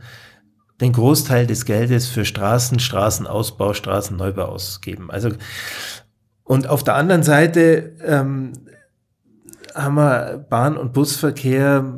den 0.81 0.93
Großteil 0.93 1.47
des 1.47 1.65
Geldes 1.65 2.07
für 2.07 2.25
Straßen, 2.25 2.79
Straßenausbau, 2.79 3.73
Straßenneubau 3.73 4.43
ausgeben. 4.45 5.09
Also 5.09 5.31
und 6.43 6.69
auf 6.69 6.83
der 6.83 6.95
anderen 6.95 7.23
Seite 7.23 7.95
ähm, 8.05 8.53
haben 9.75 9.95
wir 9.95 10.45
Bahn- 10.49 10.77
und 10.77 10.93
Busverkehr, 10.93 11.93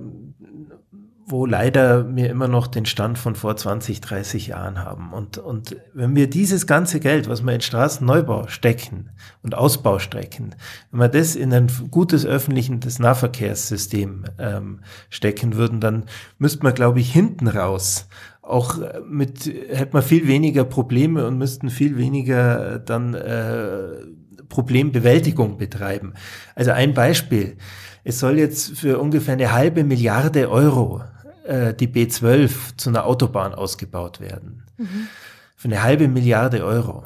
wo 1.28 1.46
leider 1.46 2.16
wir 2.16 2.32
immer 2.32 2.48
noch 2.48 2.66
den 2.66 2.88
Stand 2.88 3.20
von 3.20 3.36
vor 3.36 3.56
20, 3.56 4.02
30 4.02 4.48
Jahren 4.48 4.80
haben. 4.80 5.14
Und, 5.14 5.38
und 5.38 5.78
wenn 5.94 6.16
wir 6.16 6.28
dieses 6.28 6.66
ganze 6.66 7.00
Geld, 7.00 7.30
was 7.30 7.44
wir 7.44 7.54
in 7.54 7.62
Straßenneubau 7.62 8.48
stecken 8.48 9.12
und 9.44 9.54
Ausbau 9.54 10.00
stecken, 10.00 10.56
wenn 10.90 11.00
wir 11.00 11.10
das 11.10 11.36
in 11.36 11.54
ein 11.54 11.68
gutes 11.92 12.26
öffentliches 12.26 12.98
Nahverkehrssystem 12.98 14.26
ähm, 14.40 14.80
stecken 15.12 15.56
würden, 15.56 15.80
dann 15.80 16.06
müsste 16.40 16.64
man, 16.64 16.74
glaube 16.74 17.00
ich, 17.00 17.14
hinten 17.14 17.48
raus 17.48 18.08
auch 18.50 18.80
mit, 19.08 19.46
hätte 19.46 19.94
man 19.94 20.04
viel 20.04 20.28
weniger 20.28 20.64
Probleme 20.64 21.26
und 21.28 21.38
müssten 21.38 21.70
viel 21.70 21.98
weniger 21.98 22.80
dann 22.80 23.14
äh, 23.14 24.06
Problembewältigung 24.50 25.58
betreiben. 25.58 26.14
Also 26.56 26.72
ein 26.72 26.94
Beispiel. 26.94 27.58
Es 28.04 28.20
soll 28.20 28.40
jetzt 28.40 28.78
für 28.78 29.00
ungefähr 29.00 29.34
eine 29.34 29.52
halbe 29.52 29.84
Milliarde 29.84 30.50
Euro 30.50 31.02
äh, 31.46 31.74
die 31.74 31.88
B12 31.88 32.78
zu 32.78 32.90
einer 32.90 33.06
Autobahn 33.06 33.54
ausgebaut 33.54 34.20
werden. 34.20 34.64
Mhm. 34.78 35.08
Für 35.56 35.68
eine 35.68 35.84
halbe 35.84 36.08
Milliarde 36.08 36.64
Euro. 36.64 37.04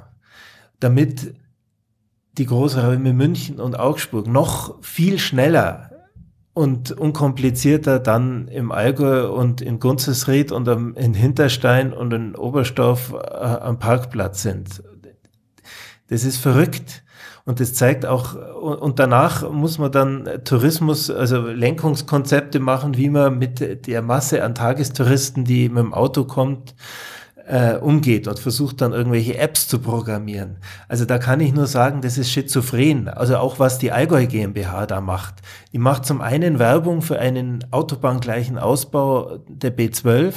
Damit 0.80 1.34
die 2.38 2.46
Großräume 2.46 3.14
München 3.14 3.60
und 3.60 3.80
Augsburg 3.80 4.28
noch 4.28 4.82
viel 4.84 5.20
schneller 5.20 5.93
und 6.54 6.92
unkomplizierter 6.92 8.00
dann 8.00 8.48
im 8.48 8.72
Allgäu 8.72 9.28
und 9.30 9.62
in 9.62 9.80
Gunzesried 9.80 10.52
und 10.52 10.70
am, 10.70 10.96
in 10.96 11.14
Hinterstein 11.14 11.94
und 11.94 12.14
in 12.14 12.36
Oberstdorf 12.36 13.14
äh, 13.14 13.18
am 13.18 13.80
Parkplatz 13.80 14.44
sind. 14.44 14.84
Das 16.10 16.24
ist 16.24 16.38
verrückt. 16.38 17.04
Und 17.46 17.60
das 17.60 17.74
zeigt 17.74 18.06
auch, 18.06 18.36
und 18.36 19.00
danach 19.00 19.50
muss 19.52 19.78
man 19.78 19.92
dann 19.92 20.30
Tourismus, 20.46 21.10
also 21.10 21.46
Lenkungskonzepte 21.48 22.62
machen, 22.62 22.96
wie 22.96 23.10
man 23.10 23.38
mit 23.38 23.86
der 23.86 24.02
Masse 24.02 24.44
an 24.46 24.56
Tagestouristen, 24.56 25.44
die 25.44 25.68
mit 25.68 25.80
dem 25.80 25.94
Auto 25.94 26.24
kommt, 26.24 26.74
äh, 27.48 27.76
umgeht 27.76 28.28
und 28.28 28.40
versucht 28.40 28.82
dann 28.82 28.94
irgendwelche 28.94 29.38
Apps 29.38 29.68
zu 29.68 29.80
programmieren. 29.80 30.58
Also 30.88 31.06
da 31.06 31.18
kann 31.18 31.40
ich 31.40 31.54
nur 31.54 31.68
sagen, 31.68 32.02
das 32.02 32.18
ist 32.18 32.32
schizophren. 32.32 33.08
Also 33.08 33.38
auch 33.38 33.60
was 33.60 33.80
die 33.80 33.92
Allgäu 33.92 34.26
GmbH 34.28 34.86
da 34.86 35.02
macht. 35.02 35.36
Die 35.74 35.78
macht 35.78 36.06
zum 36.06 36.22
einen 36.22 36.60
Werbung 36.60 37.02
für 37.02 37.20
einen 37.20 37.66
autobahngleichen 37.72 38.58
Ausbau 38.58 39.40
der 39.48 39.76
B12 39.76 40.34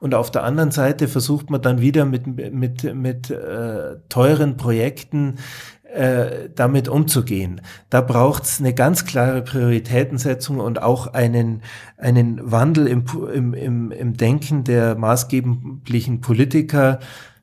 und 0.00 0.14
auf 0.14 0.30
der 0.30 0.44
anderen 0.44 0.70
Seite 0.70 1.08
versucht 1.08 1.50
man 1.50 1.60
dann 1.60 1.80
wieder 1.80 2.04
mit, 2.04 2.26
mit, 2.26 2.94
mit 2.94 3.30
äh, 3.30 3.96
teuren 4.08 4.56
Projekten 4.56 5.36
äh, 5.92 6.50
damit 6.54 6.88
umzugehen. 6.88 7.60
Da 7.88 8.00
braucht 8.00 8.44
es 8.44 8.60
eine 8.60 8.74
ganz 8.74 9.06
klare 9.06 9.42
Prioritätensetzung 9.42 10.60
und 10.60 10.82
auch 10.82 11.06
einen, 11.08 11.62
einen 11.96 12.38
Wandel 12.50 12.86
im, 12.86 13.04
im, 13.32 13.54
im, 13.54 13.90
im 13.90 14.16
Denken 14.16 14.64
der 14.64 14.96
maßgeblichen 14.96 16.20
Politiker 16.20 17.00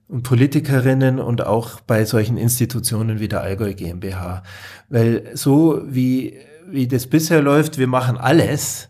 und 0.08 0.24
Politikerinnen 0.24 1.20
und 1.20 1.46
auch 1.46 1.80
bei 1.82 2.06
solchen 2.06 2.38
Institutionen 2.38 3.20
wie 3.20 3.28
der 3.28 3.42
Allgäu 3.42 3.74
GmbH. 3.74 4.44
Weil 4.90 5.32
so 5.34 5.82
wie, 5.86 6.38
wie 6.68 6.88
das 6.88 7.08
bisher 7.08 7.42
läuft, 7.42 7.80
wir 7.80 7.88
machen 7.88 8.18
alles, 8.18 8.90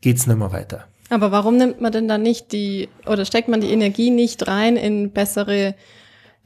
geht's 0.00 0.26
nicht 0.26 0.38
mehr 0.38 0.52
weiter. 0.52 0.86
Aber 1.10 1.30
warum 1.30 1.58
nimmt 1.58 1.80
man 1.80 1.92
denn 1.92 2.08
dann 2.08 2.22
nicht 2.22 2.52
die, 2.52 2.88
oder 3.06 3.24
steckt 3.26 3.48
man 3.48 3.60
die 3.60 3.70
Energie 3.70 4.10
nicht 4.10 4.48
rein 4.48 4.76
in 4.76 5.10
bessere 5.10 5.74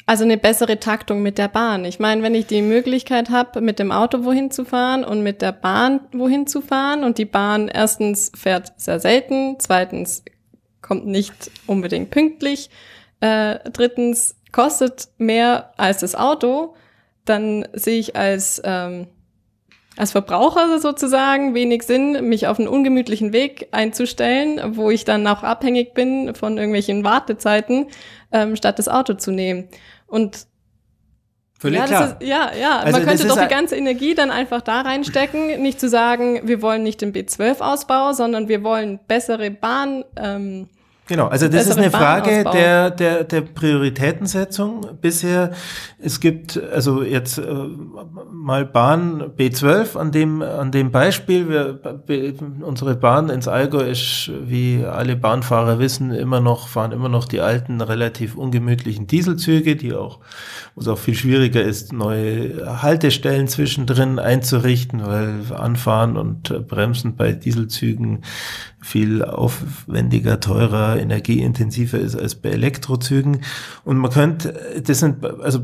Also 0.09 0.25
eine 0.25 0.39
bessere 0.39 0.81
Taktung 0.81 1.21
mit 1.23 1.37
der 1.37 1.49
Bahn. 1.49 1.85
Ich 1.85 1.99
meine, 1.99 2.23
wenn 2.23 2.35
ich 2.35 2.47
die 2.47 2.63
Möglichkeit 2.63 3.29
habe, 3.29 3.61
mit 3.61 3.79
dem 3.79 3.93
Auto 3.93 4.25
wohin 4.25 4.51
zu 4.51 4.65
fahren 4.65 5.05
und 5.05 5.23
mit 5.23 5.43
der 5.43 5.53
Bahn 5.53 6.01
wohin 6.13 6.47
zu 6.47 6.63
fahren 6.63 7.05
und 7.05 7.19
die 7.19 7.27
Bahn 7.27 7.69
erstens 7.69 8.33
fährt 8.35 8.73
sehr 8.79 9.01
selten, 9.01 9.57
zweitens 9.59 10.25
kommt 10.81 11.05
nicht 11.07 11.51
unbedingt 11.67 12.09
pünktlich, 12.09 12.71
äh, 13.21 13.59
drittens 13.71 14.37
kostet 14.51 15.09
mehr 15.19 15.75
als 15.77 15.99
das 15.99 16.15
Auto, 16.15 16.75
dann 17.27 17.69
sehe 17.75 17.99
ich 17.99 18.17
als 18.17 18.63
ähm, 18.65 19.09
als 19.99 20.13
Verbraucher 20.13 20.79
sozusagen 20.79 21.55
wenig 21.55 21.83
Sinn, 21.83 22.29
mich 22.29 22.47
auf 22.47 22.61
einen 22.61 22.69
ungemütlichen 22.69 23.33
Weg 23.33 23.67
einzustellen, 23.73 24.77
wo 24.77 24.91
ich 24.91 25.05
dann 25.05 25.27
auch 25.27 25.43
abhängig 25.43 25.93
bin 25.93 26.37
von 26.37 26.57
irgendwelchen 26.57 27.03
Wartezeiten, 27.03 27.89
ähm, 28.31 28.55
statt 28.55 28.79
das 28.79 28.89
Auto 28.89 29.15
zu 29.15 29.33
nehmen. 29.33 29.69
Und 30.09 30.49
Völlig 31.61 31.81
ja, 31.81 31.87
klar. 31.87 32.17
Ist, 32.21 32.29
ja, 32.29 32.53
ja, 32.55 32.79
Also 32.79 32.99
man 32.99 33.09
könnte 33.09 33.27
doch 33.27 33.41
die 33.41 33.49
ganze 33.49 33.75
Energie 33.77 34.15
dann 34.15 34.31
einfach 34.31 34.63
da 34.63 34.83
reinstecken, 34.83 35.61
nicht 35.63 35.81
zu 35.81 35.89
sagen, 35.89 36.41
wir 36.45 36.63
wollen 36.63 36.85
nicht 36.85 37.01
den 37.01 37.13
B12-Ausbau, 37.13 38.13
sondern 38.13 38.47
wir 38.49 38.63
wollen 38.63 39.01
bessere 39.09 39.51
Bahn, 39.51 40.05
ähm, 40.17 40.69
Genau, 41.09 41.29
also 41.29 41.49
das 41.49 41.63
ist 41.63 41.77
besseren 41.77 41.85
eine 41.85 41.91
Frage 41.91 42.45
der, 42.45 42.91
der, 42.91 43.25
der 43.25 43.41
Prioritätensetzung. 43.41 44.87
Bisher, 45.01 45.53
es 45.99 46.21
gibt 46.21 46.63
also 46.71 47.03
jetzt 47.03 47.39
äh, 47.39 47.45
mal 48.31 48.67
Bahn 48.67 49.23
B12 49.39 49.97
an 49.97 50.13
dem, 50.13 50.43
an 50.43 50.71
dem 50.71 50.91
Beispiel. 50.91 51.49
Wir, 51.49 52.35
unsere 52.61 52.95
Bahn 52.95 53.31
ins 53.31 53.49
Allgäu 53.49 53.89
ist, 53.89 54.31
wie 54.45 54.85
alle 54.85 55.17
Bahnfahrer 55.17 55.79
wissen, 55.79 56.11
immer 56.11 56.41
noch, 56.41 56.69
fahren 56.69 56.93
immer 56.93 57.09
noch 57.09 57.25
die 57.25 57.41
alten, 57.41 57.81
relativ 57.81 58.35
ungemütlichen 58.35 59.07
Dieselzüge, 59.07 59.77
die 59.77 59.95
auch, 59.95 60.21
wo 60.75 60.83
es 60.83 60.89
auch 60.89 60.99
viel 60.99 61.15
schwieriger 61.15 61.63
ist, 61.63 61.91
neue 61.91 62.83
Haltestellen 62.83 63.49
zwischendrin 63.49 64.19
einzurichten, 64.19 65.07
weil 65.07 65.41
Anfahren 65.57 66.19
und 66.19 66.69
Bremsen 66.69 67.17
bei 67.17 67.33
Dieselzügen 67.33 68.25
viel 68.81 69.25
aufwendiger, 69.25 70.41
teurer, 70.41 70.99
energieintensiver 70.99 71.99
ist 71.99 72.15
als 72.15 72.37
bei 72.37 72.51
Elektrozügen. 72.51 73.41
Und 73.85 73.97
man 73.99 74.11
könnte, 74.11 74.83
das 74.83 75.01
sind, 75.01 75.25
also 75.25 75.61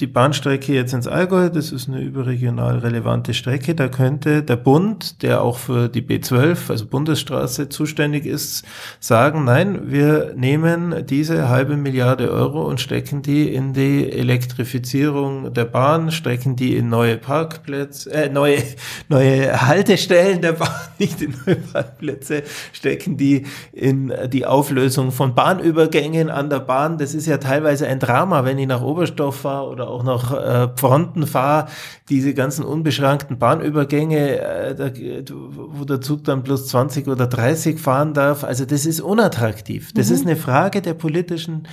die 0.00 0.06
Bahnstrecke 0.06 0.72
jetzt 0.72 0.94
ins 0.94 1.08
Allgäu, 1.08 1.50
das 1.50 1.72
ist 1.72 1.88
eine 1.88 2.00
überregional 2.00 2.78
relevante 2.78 3.34
Strecke. 3.34 3.74
Da 3.74 3.88
könnte 3.88 4.42
der 4.42 4.56
Bund, 4.56 5.22
der 5.22 5.42
auch 5.42 5.58
für 5.58 5.88
die 5.88 6.02
B12, 6.02 6.70
also 6.70 6.86
Bundesstraße, 6.86 7.68
zuständig 7.68 8.24
ist, 8.24 8.64
sagen, 9.00 9.44
nein, 9.44 9.90
wir 9.90 10.34
nehmen 10.36 11.04
diese 11.06 11.48
halbe 11.48 11.76
Milliarde 11.76 12.30
Euro 12.30 12.64
und 12.64 12.80
stecken 12.80 13.22
die 13.22 13.52
in 13.52 13.72
die 13.72 14.10
Elektrifizierung 14.10 15.52
der 15.52 15.64
Bahn, 15.64 16.12
stecken 16.12 16.54
die 16.54 16.76
in 16.76 16.88
neue 16.88 17.16
Parkplätze, 17.16 18.12
äh, 18.12 18.28
neue, 18.28 18.58
neue 19.08 19.60
Haltestellen 19.66 20.40
der 20.42 20.52
Bahn, 20.52 20.70
nicht 20.98 21.20
in 21.22 21.34
neue 21.44 21.56
Parkplätze, 21.56 22.44
stecken 22.72 23.16
die 23.16 23.46
in 23.72 24.12
die 24.28 24.46
Auflösung 24.46 25.10
von 25.10 25.34
Bahnübergängen 25.34 26.30
an 26.30 26.50
der 26.50 26.60
Bahn. 26.60 26.98
Das 26.98 27.14
ist 27.14 27.26
ja 27.26 27.38
teilweise 27.38 27.88
ein 27.88 27.98
Drama, 27.98 28.44
wenn 28.44 28.58
ich 28.58 28.68
nach 28.68 28.82
Oberstdorf 28.82 29.40
fahre 29.40 29.68
oder 29.68 29.87
auch 29.88 30.02
nach 30.02 30.32
äh, 30.32 30.68
Pfronten 30.74 31.26
fahre, 31.26 31.68
diese 32.08 32.34
ganzen 32.34 32.64
unbeschrankten 32.64 33.38
Bahnübergänge, 33.38 34.38
äh, 34.40 34.74
da, 34.74 34.90
wo 35.32 35.84
der 35.84 36.00
Zug 36.00 36.24
dann 36.24 36.42
plus 36.44 36.68
20 36.68 37.08
oder 37.08 37.26
30 37.26 37.78
fahren 37.80 38.14
darf. 38.14 38.44
Also 38.44 38.64
das 38.64 38.86
ist 38.86 39.00
unattraktiv. 39.00 39.92
Das 39.94 40.08
Mhm. 40.08 40.14
ist 40.14 40.26
eine 40.26 40.36
Frage 40.36 40.82
der 40.82 40.94
politischen 40.94 41.66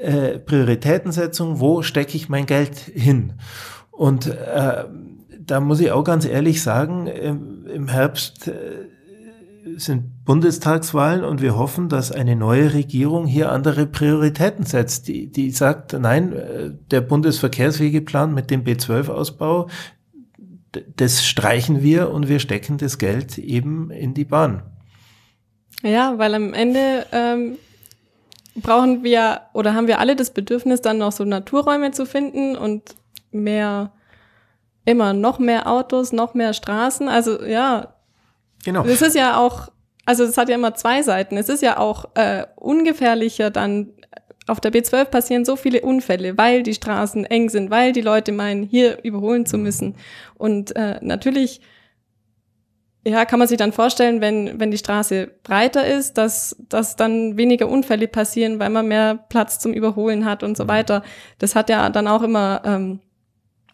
äh, 0.00 0.38
Prioritätensetzung. 0.38 1.60
Wo 1.60 1.82
stecke 1.82 2.16
ich 2.16 2.28
mein 2.28 2.46
Geld 2.46 2.76
hin? 2.78 3.34
Und 3.90 4.26
äh, 4.26 4.84
da 5.40 5.60
muss 5.60 5.80
ich 5.80 5.90
auch 5.92 6.04
ganz 6.04 6.26
ehrlich 6.26 6.62
sagen, 6.62 7.06
im, 7.06 7.66
im 7.66 7.88
Herbst 7.88 8.48
äh, 8.48 8.52
sind 9.76 10.12
Bundestagswahlen 10.26 11.24
und 11.24 11.40
wir 11.40 11.56
hoffen, 11.56 11.88
dass 11.88 12.12
eine 12.12 12.36
neue 12.36 12.74
Regierung 12.74 13.26
hier 13.26 13.50
andere 13.52 13.86
Prioritäten 13.86 14.66
setzt, 14.66 15.08
die, 15.08 15.28
die 15.32 15.50
sagt, 15.52 15.94
nein, 15.94 16.32
äh, 16.34 16.70
der 16.90 17.00
Bundesverkehrswegeplan 17.00 18.34
mit 18.34 18.50
dem 18.50 18.64
B12-Ausbau, 18.64 19.68
d- 20.74 20.84
das 20.96 21.24
streichen 21.24 21.80
wir 21.82 22.10
und 22.10 22.28
wir 22.28 22.40
stecken 22.40 22.76
das 22.76 22.98
Geld 22.98 23.38
eben 23.38 23.90
in 23.90 24.12
die 24.12 24.24
Bahn. 24.24 24.62
Ja, 25.82 26.18
weil 26.18 26.34
am 26.34 26.52
Ende 26.52 27.06
ähm, 27.12 27.56
brauchen 28.56 29.04
wir 29.04 29.42
oder 29.54 29.74
haben 29.74 29.86
wir 29.86 30.00
alle 30.00 30.16
das 30.16 30.30
Bedürfnis, 30.32 30.80
dann 30.80 30.98
noch 30.98 31.12
so 31.12 31.24
Naturräume 31.24 31.92
zu 31.92 32.04
finden 32.04 32.56
und 32.56 32.96
mehr, 33.30 33.92
immer 34.84 35.12
noch 35.12 35.38
mehr 35.38 35.70
Autos, 35.70 36.12
noch 36.12 36.34
mehr 36.34 36.52
Straßen. 36.52 37.08
Also 37.08 37.42
ja, 37.44 37.94
Genau. 38.64 38.82
das 38.82 39.02
ist 39.02 39.14
ja 39.14 39.36
auch, 39.38 39.68
also 40.06 40.24
es 40.24 40.38
hat 40.38 40.48
ja 40.48 40.54
immer 40.54 40.74
zwei 40.74 41.02
Seiten. 41.02 41.36
Es 41.36 41.48
ist 41.48 41.62
ja 41.62 41.78
auch 41.78 42.06
äh, 42.14 42.46
ungefährlicher 42.56 43.50
dann. 43.50 43.92
Auf 44.48 44.60
der 44.60 44.72
B12 44.72 45.06
passieren 45.06 45.44
so 45.44 45.56
viele 45.56 45.80
Unfälle, 45.80 46.38
weil 46.38 46.62
die 46.62 46.74
Straßen 46.74 47.24
eng 47.24 47.48
sind, 47.48 47.68
weil 47.68 47.92
die 47.92 48.00
Leute 48.00 48.30
meinen, 48.30 48.62
hier 48.62 49.02
überholen 49.02 49.44
zu 49.44 49.58
müssen. 49.58 49.96
Und 50.38 50.74
äh, 50.76 51.00
natürlich 51.02 51.60
ja, 53.04 53.24
kann 53.24 53.38
man 53.38 53.46
sich 53.46 53.58
dann 53.58 53.72
vorstellen, 53.72 54.20
wenn, 54.20 54.58
wenn 54.58 54.72
die 54.72 54.78
Straße 54.78 55.30
breiter 55.44 55.86
ist, 55.86 56.18
dass, 56.18 56.56
dass 56.68 56.96
dann 56.96 57.36
weniger 57.36 57.68
Unfälle 57.68 58.08
passieren, 58.08 58.58
weil 58.58 58.70
man 58.70 58.88
mehr 58.88 59.16
Platz 59.28 59.60
zum 59.60 59.72
Überholen 59.72 60.24
hat 60.24 60.42
und 60.42 60.56
so 60.56 60.66
weiter. 60.66 61.02
Das 61.38 61.54
hat 61.54 61.70
ja 61.70 61.88
dann 61.88 62.08
auch 62.08 62.22
immer, 62.22 62.62
ähm, 62.64 63.00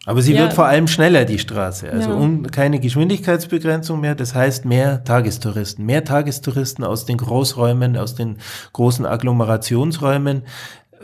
Aber 0.05 0.21
sie 0.21 0.33
Ja. 0.33 0.41
wird 0.41 0.53
vor 0.53 0.65
allem 0.65 0.87
schneller, 0.87 1.23
die 1.25 1.39
Straße. 1.39 1.89
Also 1.91 2.09
Ja. 2.09 2.15
um, 2.15 2.43
keine 2.51 2.79
Geschwindigkeitsbegrenzung 2.79 4.01
mehr. 4.01 4.15
Das 4.15 4.35
heißt 4.35 4.65
mehr 4.65 5.03
Tagestouristen. 5.05 5.85
Mehr 5.85 6.03
Tagestouristen 6.03 6.83
aus 6.83 7.05
den 7.05 7.17
Großräumen, 7.17 7.95
aus 7.97 8.13
den 8.15 8.37
großen 8.73 9.05
Agglomerationsräumen. 9.05 10.43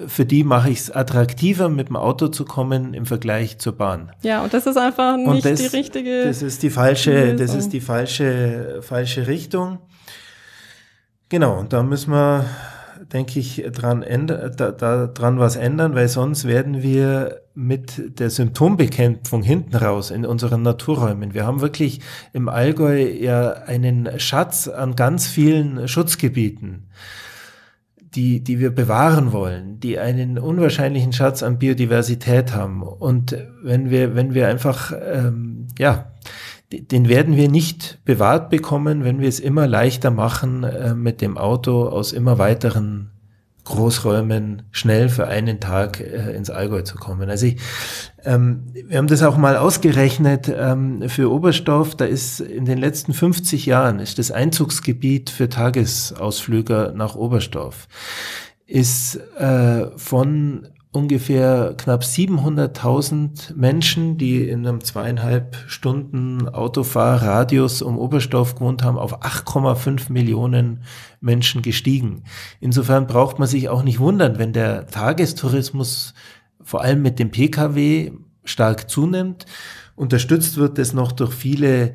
Für 0.07 0.25
die 0.25 0.43
mache 0.45 0.69
ich 0.69 0.79
es 0.79 0.91
attraktiver, 0.91 1.67
mit 1.69 1.89
dem 1.89 1.95
Auto 1.97 2.27
zu 2.29 2.45
kommen 2.45 2.93
im 2.93 3.05
Vergleich 3.05 3.57
zur 3.59 3.73
Bahn. 3.77 4.11
ja, 4.21 4.41
und 4.43 4.53
das 4.53 4.65
ist 4.65 4.77
einfach 4.77 5.17
nicht 5.17 5.43
das, 5.45 5.59
die 5.59 5.67
richtige. 5.77 6.23
das 6.25 6.41
ist 6.41 6.63
die 6.63 6.69
falsche, 6.69 7.31
das 7.33 7.39
Lösung. 7.41 7.57
ist 7.59 7.73
die 7.73 7.81
falsche, 7.81 8.79
falsche 8.81 9.27
Richtung. 9.27 9.79
Genau, 11.29 11.59
und 11.59 11.73
da 11.73 11.83
müssen 11.83 12.11
wir, 12.11 12.45
denke 13.11 13.39
ich, 13.39 13.63
dran, 13.71 14.03
ändern, 14.03 14.51
da, 14.55 14.71
da, 14.71 15.07
dran 15.07 15.39
was 15.39 15.55
ändern, 15.55 15.95
weil 15.95 16.07
sonst 16.07 16.45
werden 16.45 16.83
wir 16.83 17.41
mit 17.55 18.19
der 18.19 18.29
Symptombekämpfung 18.29 19.43
hinten 19.43 19.75
raus 19.75 20.11
in 20.11 20.25
unseren 20.25 20.61
Naturräumen. 20.61 21.33
Wir 21.33 21.45
haben 21.45 21.61
wirklich 21.61 22.01
im 22.33 22.49
Allgäu 22.49 22.97
ja 22.97 23.51
einen 23.51 24.19
Schatz 24.19 24.67
an 24.67 24.95
ganz 24.95 25.27
vielen 25.27 25.87
Schutzgebieten 25.87 26.89
die, 28.15 28.43
die 28.43 28.59
wir 28.59 28.71
bewahren 28.71 29.31
wollen, 29.31 29.79
die 29.79 29.99
einen 29.99 30.39
unwahrscheinlichen 30.39 31.13
Schatz 31.13 31.43
an 31.43 31.59
Biodiversität 31.59 32.53
haben. 32.55 32.81
Und 32.81 33.37
wenn 33.63 33.89
wir, 33.89 34.15
wenn 34.15 34.33
wir 34.33 34.47
einfach, 34.47 34.93
ähm, 34.99 35.67
ja, 35.77 36.11
den 36.71 37.09
werden 37.09 37.35
wir 37.35 37.49
nicht 37.49 37.99
bewahrt 38.05 38.49
bekommen, 38.49 39.03
wenn 39.03 39.19
wir 39.19 39.27
es 39.27 39.39
immer 39.39 39.67
leichter 39.67 40.11
machen, 40.11 40.63
äh, 40.63 40.93
mit 40.93 41.21
dem 41.21 41.37
Auto 41.37 41.87
aus 41.87 42.13
immer 42.13 42.37
weiteren 42.37 43.11
Großräumen 43.63 44.63
schnell 44.71 45.09
für 45.09 45.27
einen 45.27 45.59
Tag 45.59 45.99
äh, 45.99 46.35
ins 46.35 46.49
Allgäu 46.49 46.81
zu 46.81 46.97
kommen. 46.97 47.29
Also 47.29 47.47
ich, 47.47 47.57
ähm, 48.23 48.63
wir 48.73 48.97
haben 48.97 49.07
das 49.07 49.23
auch 49.23 49.37
mal 49.37 49.57
ausgerechnet 49.57 50.51
ähm, 50.55 51.07
für 51.09 51.31
Oberstdorf. 51.31 51.95
Da 51.95 52.05
ist 52.05 52.39
in 52.39 52.65
den 52.65 52.77
letzten 52.77 53.13
50 53.13 53.65
Jahren 53.65 53.99
ist 53.99 54.17
das 54.17 54.31
Einzugsgebiet 54.31 55.29
für 55.29 55.49
Tagesausflüger 55.49 56.93
nach 56.93 57.15
Oberstdorf 57.15 57.87
ist 58.69 59.15
äh, 59.39 59.87
von 59.97 60.67
ungefähr 60.91 61.75
knapp 61.77 62.01
700.000 62.01 63.55
Menschen, 63.55 64.17
die 64.17 64.49
in 64.49 64.65
einem 64.65 64.83
zweieinhalb 64.83 65.55
Stunden 65.67 66.49
Autofahrradius 66.49 67.81
um 67.81 67.97
Oberstdorf 67.97 68.55
gewohnt 68.55 68.83
haben, 68.83 68.97
auf 68.97 69.21
8,5 69.21 70.11
Millionen 70.11 70.83
Menschen 71.21 71.61
gestiegen. 71.61 72.23
Insofern 72.59 73.05
braucht 73.05 73.37
man 73.37 73.47
sich 73.47 73.69
auch 73.69 73.83
nicht 73.83 73.99
wundern, 73.99 74.39
wenn 74.39 74.51
der 74.51 74.87
Tagestourismus 74.87 76.15
vor 76.63 76.81
allem 76.81 77.01
mit 77.03 77.19
dem 77.19 77.29
Pkw 77.29 78.11
stark 78.43 78.89
zunimmt. 78.89 79.45
Unterstützt 79.95 80.57
wird 80.57 80.79
es 80.79 80.93
noch 80.93 81.11
durch 81.11 81.33
viele, 81.33 81.93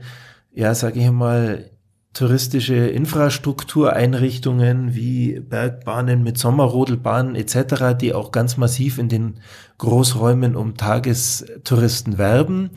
ja, 0.52 0.74
sage 0.74 1.00
ich 1.00 1.10
mal, 1.10 1.70
touristische 2.14 2.76
Infrastruktureinrichtungen 2.76 4.94
wie 4.94 5.40
Bergbahnen 5.40 6.22
mit 6.22 6.38
Sommerrodelbahnen 6.38 7.34
etc., 7.34 7.96
die 8.00 8.14
auch 8.14 8.32
ganz 8.32 8.56
massiv 8.56 8.98
in 8.98 9.08
den 9.08 9.34
Großräumen 9.78 10.56
um 10.56 10.76
Tagestouristen 10.76 12.16
werben. 12.16 12.70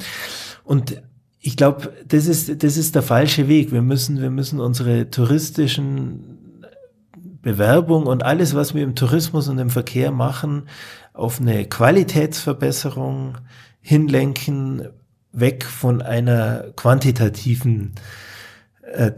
Und 0.63 1.01
ich 1.39 1.55
glaube, 1.55 1.93
das 2.07 2.25
ist, 2.25 2.63
das 2.63 2.77
ist 2.77 2.95
der 2.95 3.03
falsche 3.03 3.47
Weg. 3.47 3.71
Wir 3.71 3.83
müssen, 3.83 4.21
wir 4.21 4.31
müssen 4.31 4.59
unsere 4.59 5.11
touristischen 5.11 6.63
Bewerbung 7.41 8.07
und 8.07 8.23
alles, 8.23 8.55
was 8.55 8.73
wir 8.73 8.83
im 8.83 8.95
Tourismus 8.95 9.47
und 9.47 9.59
im 9.59 9.69
Verkehr 9.69 10.11
machen, 10.11 10.63
auf 11.13 11.39
eine 11.39 11.65
Qualitätsverbesserung 11.65 13.37
hinlenken, 13.79 14.89
weg 15.31 15.63
von 15.63 16.01
einer 16.01 16.65
quantitativen 16.75 17.93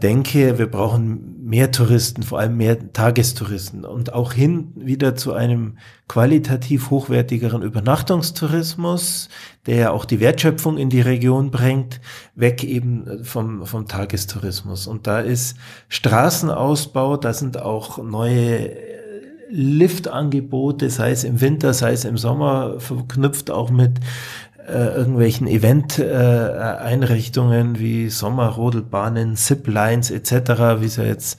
denke, 0.02 0.58
wir 0.58 0.66
brauchen 0.66 1.44
mehr 1.44 1.70
Touristen, 1.70 2.22
vor 2.22 2.40
allem 2.40 2.56
mehr 2.56 2.92
Tagestouristen 2.92 3.84
und 3.84 4.12
auch 4.12 4.32
hin 4.32 4.72
wieder 4.74 5.14
zu 5.14 5.32
einem 5.32 5.78
qualitativ 6.08 6.90
hochwertigeren 6.90 7.62
Übernachtungstourismus, 7.62 9.28
der 9.66 9.76
ja 9.76 9.90
auch 9.90 10.04
die 10.04 10.18
Wertschöpfung 10.18 10.76
in 10.76 10.90
die 10.90 11.00
Region 11.00 11.50
bringt, 11.50 12.00
weg 12.34 12.64
eben 12.64 13.24
vom, 13.24 13.64
vom 13.64 13.86
Tagestourismus. 13.86 14.86
Und 14.86 15.06
da 15.06 15.20
ist 15.20 15.56
Straßenausbau, 15.88 17.16
da 17.16 17.32
sind 17.32 17.60
auch 17.60 18.02
neue 18.02 18.70
Liftangebote, 19.50 20.90
sei 20.90 21.10
es 21.10 21.24
im 21.24 21.40
Winter, 21.40 21.74
sei 21.74 21.92
es 21.92 22.04
im 22.04 22.16
Sommer, 22.16 22.78
verknüpft 22.78 23.50
auch 23.50 23.70
mit 23.70 23.98
äh, 24.68 24.96
irgendwelchen 24.96 25.46
Event-Einrichtungen 25.46 27.76
äh, 27.76 27.78
wie 27.78 28.10
Sommerrodelbahnen, 28.10 29.36
Ziplines 29.36 30.10
etc., 30.10 30.80
wie 30.80 30.86
ja 30.86 31.04
jetzt 31.04 31.38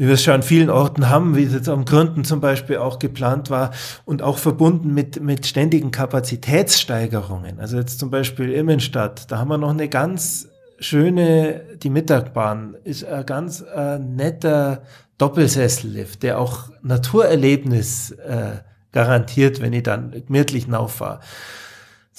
wie 0.00 0.06
wir 0.06 0.14
es 0.14 0.24
schon 0.24 0.32
an 0.32 0.42
vielen 0.42 0.70
Orten 0.70 1.10
haben, 1.10 1.36
wie 1.36 1.44
es 1.44 1.52
jetzt 1.52 1.68
am 1.68 1.84
Gründen 1.84 2.24
zum 2.24 2.40
Beispiel 2.40 2.78
auch 2.78 2.98
geplant 2.98 3.50
war 3.50 3.70
und 4.06 4.22
auch 4.22 4.38
verbunden 4.38 4.94
mit, 4.94 5.20
mit 5.20 5.44
ständigen 5.44 5.90
Kapazitätssteigerungen. 5.90 7.60
Also 7.60 7.76
jetzt 7.76 7.98
zum 7.98 8.10
Beispiel 8.10 8.50
Immenstadt, 8.50 9.30
da 9.30 9.36
haben 9.36 9.48
wir 9.48 9.58
noch 9.58 9.68
eine 9.68 9.90
ganz 9.90 10.48
schöne, 10.78 11.60
die 11.82 11.90
Mittagbahn 11.90 12.76
ist 12.82 13.04
ein 13.04 13.26
ganz 13.26 13.60
äh, 13.60 13.98
netter 13.98 14.84
Doppelsessellift, 15.18 16.22
der 16.22 16.38
auch 16.38 16.70
Naturerlebnis 16.80 18.12
äh, 18.12 18.52
garantiert, 18.92 19.60
wenn 19.60 19.74
ich 19.74 19.82
dann 19.82 20.12
gemütlich 20.12 20.66
nauffahre 20.66 21.20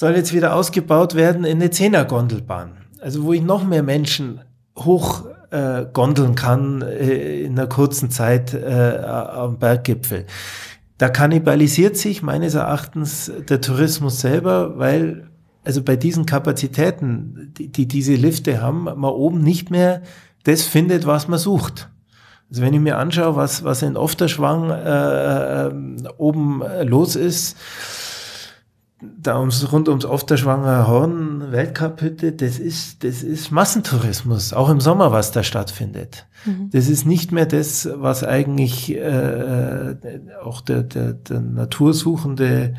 soll 0.02 0.16
jetzt 0.16 0.34
wieder 0.34 0.56
ausgebaut 0.56 1.14
werden 1.14 1.46
in 1.46 1.62
eine 1.62 1.70
Zehnergondelbahn. 1.70 2.72
Also 3.02 3.24
wo 3.24 3.34
ich 3.34 3.44
noch 3.44 3.64
mehr 3.64 3.84
Menschen 3.84 4.42
hoch 4.76 5.26
äh, 5.52 5.86
gondeln 5.94 6.34
kann 6.34 6.82
äh, 6.82 7.42
in 7.42 7.52
einer 7.52 7.68
kurzen 7.68 8.10
Zeit 8.10 8.52
äh, 8.56 8.98
am 8.98 9.60
Berggipfel. 9.60 10.26
Da 10.98 11.10
kannibalisiert 11.10 11.98
sich 11.98 12.24
meines 12.24 12.56
Erachtens 12.56 13.32
der 13.48 13.62
Tourismus 13.62 14.22
selber, 14.22 14.80
weil 14.80 15.30
also 15.64 15.84
bei 15.84 15.98
diesen 15.98 16.26
Kapazitäten, 16.26 17.54
die, 17.56 17.72
die 17.72 17.88
diese 17.88 18.16
Lifte 18.16 18.60
haben, 18.60 18.86
man 18.86 19.04
oben 19.04 19.42
nicht 19.42 19.70
mehr 19.70 20.02
das 20.46 20.64
findet, 20.64 21.06
was 21.06 21.28
man 21.28 21.38
sucht. 21.38 21.90
Also 22.50 22.64
wenn 22.64 22.74
ich 22.74 22.80
mir 22.80 22.98
anschaue, 22.98 23.36
was, 23.36 23.64
was 23.64 23.84
in 23.84 23.96
Ofterschwang 23.96 24.72
äh, 24.72 25.68
äh, 25.68 25.72
oben 26.18 26.64
los 26.86 27.16
ist, 27.16 27.56
da 29.02 29.40
ums, 29.40 29.72
rund 29.72 29.90
ums 29.90 30.06
Ofterschwanger 30.06 30.88
Horn 30.88 31.52
Weltcup-Hütte, 31.52 32.34
das 32.34 32.60
ist, 32.60 33.04
das 33.04 33.24
ist 33.24 33.52
Massentourismus, 33.52 34.54
auch 34.54 34.70
im 34.70 34.80
Sommer, 34.80 35.12
was 35.12 35.32
da 35.32 35.44
stattfindet. 35.44 36.28
Mhm. 36.46 36.70
Das 36.72 36.88
ist 36.88 37.06
nicht 37.06 37.32
mehr 37.32 37.46
das, 37.46 37.90
was 37.94 38.24
eigentlich 38.24 38.96
äh, 38.96 39.96
auch 40.44 40.62
der, 40.62 40.84
der, 40.84 41.14
der 41.14 41.42
natursuchende 41.42 42.76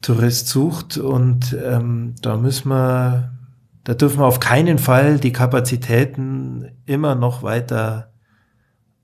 Tourist 0.00 0.48
sucht. 0.48 0.98
Und 0.98 1.56
ähm, 1.64 2.14
da 2.22 2.36
müssen 2.36 2.68
wir, 2.68 3.32
da 3.84 3.94
dürfen 3.94 4.20
wir 4.20 4.26
auf 4.26 4.40
keinen 4.40 4.78
Fall 4.78 5.18
die 5.18 5.32
Kapazitäten 5.32 6.70
immer 6.86 7.14
noch 7.14 7.42
weiter 7.42 8.12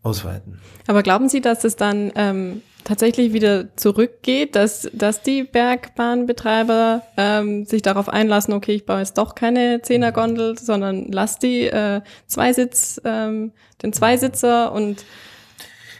ausweiten. 0.02 0.60
Aber 0.86 1.02
glauben 1.02 1.28
Sie, 1.28 1.40
dass 1.40 1.64
es 1.64 1.76
dann 1.76 2.12
ähm, 2.14 2.62
tatsächlich 2.88 3.34
wieder 3.34 3.76
zurückgeht, 3.76 4.56
dass, 4.56 4.88
dass 4.94 5.20
die 5.20 5.44
Bergbahnbetreiber 5.44 7.02
ähm, 7.18 7.66
sich 7.66 7.82
darauf 7.82 8.08
einlassen, 8.08 8.54
okay, 8.54 8.72
ich 8.72 8.86
baue 8.86 9.00
jetzt 9.00 9.18
doch 9.18 9.34
keine 9.34 9.82
Zehnergondel, 9.82 10.58
sondern 10.58 11.06
lass 11.12 11.38
die 11.38 11.64
äh, 11.64 12.00
Zweisitz, 12.26 12.98
ähm, 13.04 13.52
den 13.82 13.92
Zweisitzer 13.92 14.72
und 14.72 15.04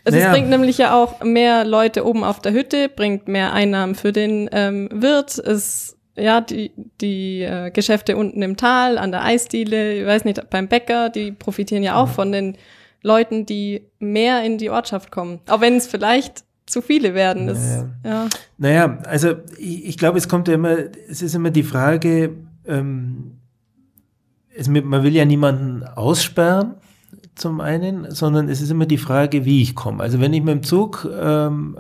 es 0.05 0.15
naja. 0.15 0.33
bringt 0.33 0.49
nämlich 0.49 0.79
ja 0.79 0.97
auch 0.97 1.23
mehr 1.23 1.67
Leute 1.67 2.07
oben 2.07 2.25
auf 2.25 2.41
der 2.41 2.53
Hütte, 2.53 2.89
bringt 2.89 3.29
mehr 3.29 3.53
Einnahmen 3.53 3.95
für 3.95 4.13
den 4.13 4.49
ähm, 4.53 4.89
Wirt, 4.91 5.37
es 5.39 5.95
ja, 6.17 6.41
die, 6.41 6.73
die 7.03 7.43
äh, 7.43 7.71
Geschäfte 7.71 8.17
unten 8.17 8.41
im 8.41 8.57
Tal, 8.57 8.97
an 8.97 9.13
der 9.13 9.25
Eisdiele, 9.25 10.01
ich 10.01 10.07
weiß 10.07 10.25
nicht, 10.25 10.49
beim 10.49 10.69
Bäcker, 10.69 11.11
die 11.11 11.33
profitieren 11.33 11.83
ja 11.83 11.97
auch 11.97 12.09
mhm. 12.09 12.13
von 12.13 12.33
den 12.33 12.59
Leuten, 13.03 13.47
die 13.47 13.83
mehr 13.99 14.43
in 14.43 14.57
die 14.57 14.71
Ortschaft 14.71 15.13
kommen. 15.13 15.41
Auch 15.49 15.61
wenn 15.61 15.77
es 15.77 15.87
vielleicht 15.87 16.45
zu 16.69 16.83
viele 16.83 17.15
werden. 17.15 17.47
Das, 17.47 17.59
naja. 17.59 17.89
Ja. 18.05 18.29
naja, 18.59 18.99
also 19.05 19.35
ich, 19.59 19.87
ich 19.87 19.99
glaube, 19.99 20.19
es 20.19 20.29
kommt 20.29 20.49
ja 20.49 20.55
immer, 20.55 20.77
es 21.09 21.23
ist 21.23 21.35
immer 21.35 21.51
die 21.51 21.63
Frage, 21.63 22.37
ähm, 22.67 23.39
es, 24.55 24.69
man 24.69 25.03
will 25.03 25.15
ja 25.15 25.25
niemanden 25.25 25.85
aussperren, 25.85 26.75
zum 27.35 27.61
einen, 27.61 28.11
sondern 28.11 28.49
es 28.49 28.61
ist 28.61 28.71
immer 28.71 28.87
die 28.87 28.99
Frage, 28.99 29.45
wie 29.45 29.63
ich 29.63 29.75
komme. 29.75 30.03
Also 30.03 30.21
wenn 30.21 30.33
ich 30.33 30.43
mit 30.43 30.55
dem 30.55 30.63
Zug 30.63 31.09
ähm, 31.21 31.79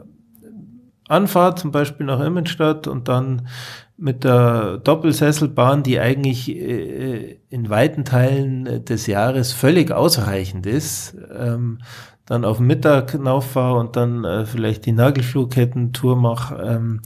anfahre, 1.08 1.56
zum 1.56 1.72
Beispiel 1.72 2.06
nach 2.06 2.20
Immenstadt 2.20 2.86
und 2.86 3.08
dann 3.08 3.48
mit 3.96 4.22
der 4.22 4.78
Doppelsesselbahn, 4.78 5.82
die 5.82 5.98
eigentlich 5.98 6.48
äh, 6.48 7.40
in 7.50 7.68
weiten 7.68 8.04
Teilen 8.04 8.84
des 8.84 9.08
Jahres 9.08 9.52
völlig 9.52 9.90
ausreichend 9.90 10.66
ist, 10.66 11.16
ähm, 11.36 11.80
dann 12.28 12.44
auf 12.44 12.60
Mittag 12.60 13.12
hinaufahre 13.12 13.78
und 13.78 13.96
dann 13.96 14.24
äh, 14.24 14.44
vielleicht 14.44 14.84
die 14.84 14.92
Nagelflugketten-Tour 14.92 16.14
mache, 16.16 16.56
ähm, 16.62 17.00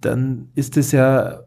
dann 0.00 0.48
ist 0.54 0.76
es 0.76 0.92
ja 0.92 1.40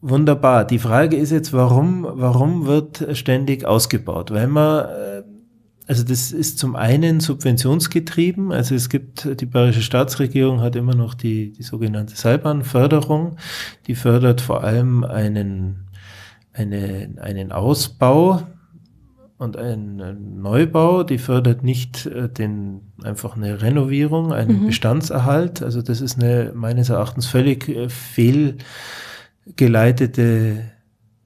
wunderbar. 0.00 0.64
Die 0.64 0.78
Frage 0.78 1.16
ist 1.16 1.30
jetzt, 1.30 1.52
warum, 1.52 2.06
warum 2.08 2.66
wird 2.66 3.06
ständig 3.12 3.66
ausgebaut? 3.66 4.30
Weil 4.30 4.46
man, 4.46 4.86
äh, 4.86 5.22
also 5.86 6.04
das 6.04 6.32
ist 6.32 6.58
zum 6.58 6.74
einen 6.74 7.20
subventionsgetrieben, 7.20 8.50
also 8.50 8.74
es 8.74 8.88
gibt, 8.88 9.28
die 9.38 9.46
bayerische 9.46 9.82
Staatsregierung 9.82 10.62
hat 10.62 10.74
immer 10.74 10.94
noch 10.94 11.12
die, 11.12 11.52
die 11.52 11.62
sogenannte 11.62 12.16
Seilbahnförderung, 12.16 13.36
die 13.86 13.94
fördert 13.94 14.40
vor 14.40 14.64
allem 14.64 15.04
einen, 15.04 15.86
eine, 16.54 17.10
einen 17.20 17.52
Ausbau 17.52 18.40
und 19.38 19.56
ein 19.58 20.40
Neubau, 20.40 21.02
die 21.02 21.18
fördert 21.18 21.62
nicht 21.62 22.06
äh, 22.06 22.26
den, 22.28 22.92
einfach 23.02 23.36
eine 23.36 23.60
Renovierung, 23.60 24.32
einen 24.32 24.62
mhm. 24.62 24.66
Bestandserhalt. 24.66 25.62
Also 25.62 25.82
das 25.82 26.00
ist 26.00 26.18
eine 26.18 26.52
meines 26.54 26.88
Erachtens 26.88 27.26
völlig 27.26 27.68
äh, 27.68 27.88
fehlgeleitete 27.88 30.70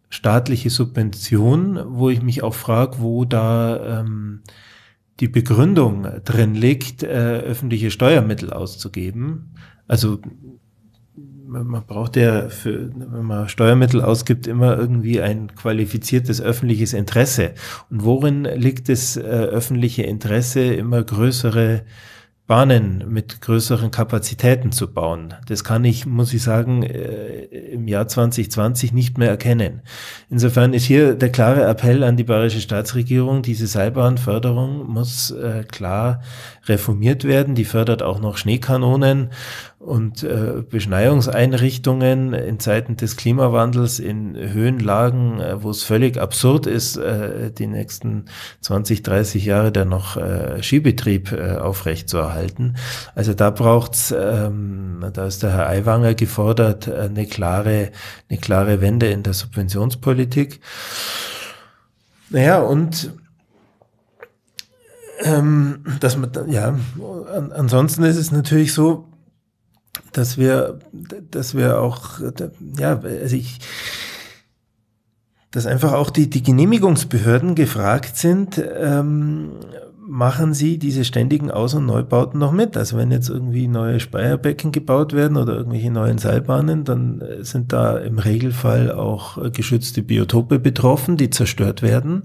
staatliche 0.09 0.71
Subvention, 0.71 1.79
wo 1.87 2.11
ich 2.11 2.21
mich 2.21 2.43
auch 2.43 2.55
frage, 2.55 2.97
wo 2.99 3.25
da 3.25 4.01
ähm, 4.01 4.43
die 5.21 5.29
Begründung 5.29 6.09
drin 6.25 6.57
liegt, 6.57 7.05
äh, 7.05 7.07
öffentliche 7.07 7.93
Steuermittel 7.93 8.53
auszugeben. 8.53 9.55
Also 9.87 10.19
man 11.51 11.85
braucht 11.87 12.17
ja, 12.17 12.49
für, 12.49 12.91
wenn 12.95 13.25
man 13.25 13.49
Steuermittel 13.49 14.03
ausgibt, 14.03 14.47
immer 14.47 14.79
irgendwie 14.79 15.21
ein 15.21 15.55
qualifiziertes 15.55 16.41
öffentliches 16.41 16.93
Interesse. 16.93 17.53
Und 17.91 18.05
worin 18.05 18.45
liegt 18.45 18.89
das 18.89 19.17
äh, 19.17 19.21
öffentliche 19.21 20.03
Interesse, 20.03 20.61
immer 20.61 21.03
größere 21.03 21.83
Bahnen 22.51 23.05
mit 23.07 23.41
größeren 23.43 23.93
Kapazitäten 23.93 24.73
zu 24.73 24.93
bauen. 24.93 25.35
Das 25.47 25.63
kann 25.63 25.85
ich, 25.85 26.05
muss 26.05 26.35
ich 26.35 26.43
sagen, 26.43 26.83
äh, 26.83 27.45
im 27.45 27.87
Jahr 27.87 28.09
2020 28.09 28.93
nicht 28.93 29.19
mehr 29.19 29.29
erkennen. 29.29 29.83
Insofern 30.31 30.75
ist 30.75 30.83
hier 30.83 31.15
der 31.15 31.31
klare 31.31 31.63
Appell 31.63 32.03
an 32.03 32.17
die 32.17 32.25
bayerische 32.25 32.61
Staatsregierung, 32.61 33.43
diese 33.43 33.69
Seilbahnförderung 33.69 34.85
muss 34.91 35.31
äh, 35.31 35.63
klar 35.63 36.23
reformiert 36.67 37.23
werden. 37.23 37.55
Die 37.55 37.65
fördert 37.65 38.03
auch 38.03 38.21
noch 38.21 38.37
Schneekanonen 38.37 39.31
und 39.79 40.25
äh, 40.25 40.65
Beschneiungseinrichtungen 40.69 42.35
in 42.35 42.59
Zeiten 42.59 42.97
des 42.97 43.17
Klimawandels 43.17 44.01
in 44.01 44.37
Höhenlagen, 44.37 45.41
wo 45.63 45.71
es 45.71 45.85
völlig 45.85 46.21
absurd 46.21 46.67
ist, 46.67 47.01
die 47.59 47.67
nächsten 47.67 48.27
20, 48.61 49.03
30 49.03 49.45
Jahre 49.47 49.73
dann 49.73 49.89
noch 49.89 50.19
äh, 50.19 50.63
Skibetrieb 50.63 51.33
äh, 51.33 51.57
aufrechtzuerhalten. 51.57 52.40
Also 53.15 53.35
da 53.35 53.51
braucht's, 53.51 54.15
ähm, 54.17 55.05
da 55.13 55.27
ist 55.27 55.43
der 55.43 55.53
Herr 55.53 55.69
Aiwanger 55.69 56.15
gefordert, 56.15 56.89
äh, 56.89 57.01
eine 57.03 57.27
klare, 57.27 57.91
eine 58.29 58.39
klare 58.39 58.81
Wende 58.81 59.11
in 59.11 59.23
der 59.23 59.35
Subventionspolitik. 59.35 60.61
Naja, 62.31 62.61
und 62.61 63.13
ähm, 65.23 65.85
dass 66.01 66.17
man, 66.17 66.31
ja, 66.51 66.69
an, 67.35 67.53
ansonsten 67.53 68.05
ist 68.05 68.17
es 68.17 68.33
natürlich 68.33 68.73
so, 68.73 69.09
dass 70.13 70.39
wir, 70.39 70.79
dass 71.31 71.55
wir 71.55 71.81
auch, 71.81 72.21
ja, 72.79 72.99
also 73.01 73.37
ich, 73.37 73.59
dass 75.51 75.67
einfach 75.67 75.93
auch 75.93 76.11
die, 76.11 76.31
die 76.31 76.43
Genehmigungsbehörden 76.43 77.55
gefragt 77.55 78.17
sind, 78.17 78.63
ähm, 78.77 79.53
machen 80.11 80.55
sie 80.55 80.77
diese 80.79 81.05
ständigen 81.05 81.53
Aus- 81.53 81.75
und 81.75 81.87
Neubauten 81.87 82.41
noch 82.41 82.51
mit. 82.51 82.77
Also 82.77 82.97
wenn 82.97 83.13
jetzt 83.13 83.29
irgendwie 83.29 83.69
neue 83.69 84.01
Speierbecken 84.01 84.73
gebaut 84.73 85.13
werden 85.13 85.37
oder 85.37 85.55
irgendwelche 85.55 85.91
neuen 85.91 86.19
Seilbahnen, 86.19 86.85
dann 86.85 87.21
äh, 87.21 87.45
sind 87.45 87.73
da 87.73 87.97
im 87.97 88.19
Regelfall 88.19 88.91
auch 88.91 89.39
äh, 89.39 89.51
geschützte 89.51 90.03
Biotope 90.03 90.59
betroffen, 90.59 91.17
die 91.17 91.31
zerstört 91.31 91.83
werden. 91.83 92.25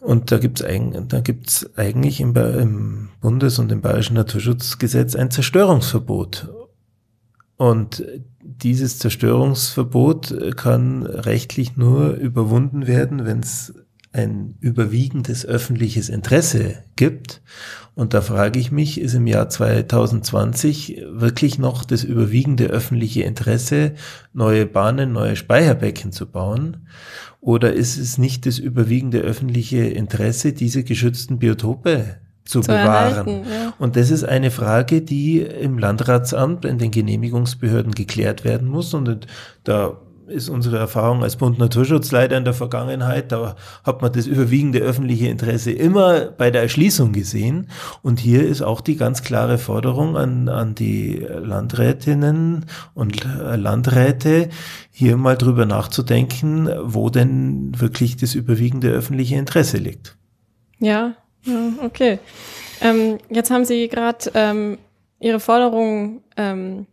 Und 0.00 0.32
da 0.32 0.38
gibt's 0.38 0.64
eigentlich, 0.64 2.20
im, 2.20 2.34
im 2.34 3.08
Bundes- 3.20 3.58
und 3.60 3.70
im 3.70 3.82
Bayerischen 3.82 4.14
Naturschutzgesetz 4.14 5.14
ein 5.14 5.30
Zerstörungsverbot. 5.30 6.48
Und 7.56 8.02
dieses 8.40 8.98
Zerstörungsverbot 8.98 10.56
kann 10.56 11.04
rechtlich 11.04 11.76
nur 11.76 12.14
überwunden 12.14 12.88
werden, 12.88 13.24
wenn 13.26 13.40
es 13.40 13.74
ein 14.12 14.56
überwiegendes 14.60 15.46
öffentliches 15.46 16.08
Interesse 16.08 16.84
gibt. 16.96 17.42
Und 17.94 18.14
da 18.14 18.20
frage 18.20 18.58
ich 18.58 18.70
mich, 18.70 19.00
ist 19.00 19.14
im 19.14 19.26
Jahr 19.26 19.48
2020 19.48 21.02
wirklich 21.10 21.58
noch 21.58 21.84
das 21.84 22.04
überwiegende 22.04 22.66
öffentliche 22.66 23.22
Interesse, 23.22 23.94
neue 24.32 24.66
Bahnen, 24.66 25.12
neue 25.12 25.36
Speicherbecken 25.36 26.12
zu 26.12 26.26
bauen? 26.26 26.88
Oder 27.40 27.72
ist 27.72 27.98
es 27.98 28.18
nicht 28.18 28.46
das 28.46 28.58
überwiegende 28.58 29.20
öffentliche 29.20 29.84
Interesse, 29.84 30.52
diese 30.52 30.84
geschützten 30.84 31.38
Biotope 31.38 32.16
zu, 32.44 32.60
zu 32.60 32.68
bewahren. 32.68 33.26
Erhalten, 33.26 33.50
ja. 33.50 33.74
Und 33.78 33.96
das 33.96 34.10
ist 34.10 34.24
eine 34.24 34.50
Frage, 34.50 35.02
die 35.02 35.40
im 35.40 35.78
Landratsamt, 35.78 36.64
in 36.64 36.78
den 36.78 36.90
Genehmigungsbehörden 36.90 37.92
geklärt 37.92 38.44
werden 38.44 38.68
muss. 38.68 38.94
Und 38.94 39.26
da 39.64 40.00
ist 40.26 40.48
unsere 40.48 40.78
Erfahrung 40.78 41.22
als 41.22 41.36
Bund 41.36 41.58
Naturschutzleiter 41.58 42.36
in 42.36 42.44
der 42.44 42.54
Vergangenheit, 42.54 43.32
da 43.32 43.56
hat 43.84 44.02
man 44.02 44.12
das 44.12 44.26
überwiegende 44.26 44.80
öffentliche 44.80 45.28
Interesse 45.28 45.72
immer 45.72 46.26
bei 46.26 46.50
der 46.50 46.62
Erschließung 46.62 47.12
gesehen. 47.12 47.68
Und 48.02 48.20
hier 48.20 48.46
ist 48.46 48.62
auch 48.62 48.80
die 48.80 48.96
ganz 48.96 49.22
klare 49.22 49.58
Forderung 49.58 50.16
an, 50.16 50.48
an 50.48 50.74
die 50.74 51.26
Landrätinnen 51.28 52.66
und 52.94 53.24
Landräte, 53.24 54.48
hier 54.90 55.16
mal 55.16 55.36
drüber 55.36 55.66
nachzudenken, 55.66 56.68
wo 56.82 57.10
denn 57.10 57.72
wirklich 57.80 58.16
das 58.16 58.34
überwiegende 58.34 58.90
öffentliche 58.90 59.36
Interesse 59.36 59.78
liegt. 59.78 60.16
Ja, 60.78 61.14
okay. 61.84 62.18
Ähm, 62.80 63.18
jetzt 63.30 63.50
haben 63.50 63.64
Sie 63.64 63.88
gerade 63.88 64.30
ähm, 64.34 64.78
Ihre 65.20 65.40
Forderung 65.40 66.22
ähm, 66.36 66.86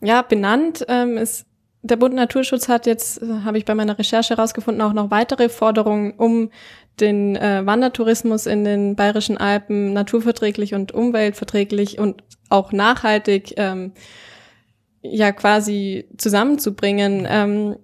ja 0.00 0.22
benannt. 0.22 0.84
Ähm, 0.88 1.18
es 1.18 1.44
der 1.84 1.96
Bund 1.96 2.14
Naturschutz 2.14 2.68
hat 2.68 2.86
jetzt, 2.86 3.22
äh, 3.22 3.26
habe 3.44 3.58
ich 3.58 3.64
bei 3.64 3.74
meiner 3.74 3.98
Recherche 3.98 4.36
herausgefunden, 4.36 4.82
auch 4.82 4.94
noch 4.94 5.10
weitere 5.10 5.48
Forderungen, 5.48 6.14
um 6.16 6.50
den 6.98 7.36
äh, 7.36 7.64
Wandertourismus 7.64 8.46
in 8.46 8.64
den 8.64 8.96
bayerischen 8.96 9.36
Alpen 9.36 9.92
naturverträglich 9.92 10.74
und 10.74 10.92
umweltverträglich 10.92 11.98
und 11.98 12.24
auch 12.48 12.72
nachhaltig 12.72 13.54
ähm, 13.56 13.92
ja 15.02 15.32
quasi 15.32 16.08
zusammenzubringen. 16.16 17.26
Ähm, 17.28 17.76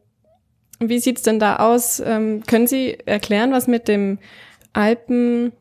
wie 0.78 0.98
sieht's 0.98 1.22
denn 1.22 1.38
da 1.38 1.56
aus? 1.56 2.00
Ähm, 2.00 2.42
können 2.46 2.66
Sie 2.66 2.98
erklären, 3.04 3.52
was 3.52 3.66
mit 3.66 3.86
dem 3.86 4.18
Alpenplan 4.72 5.52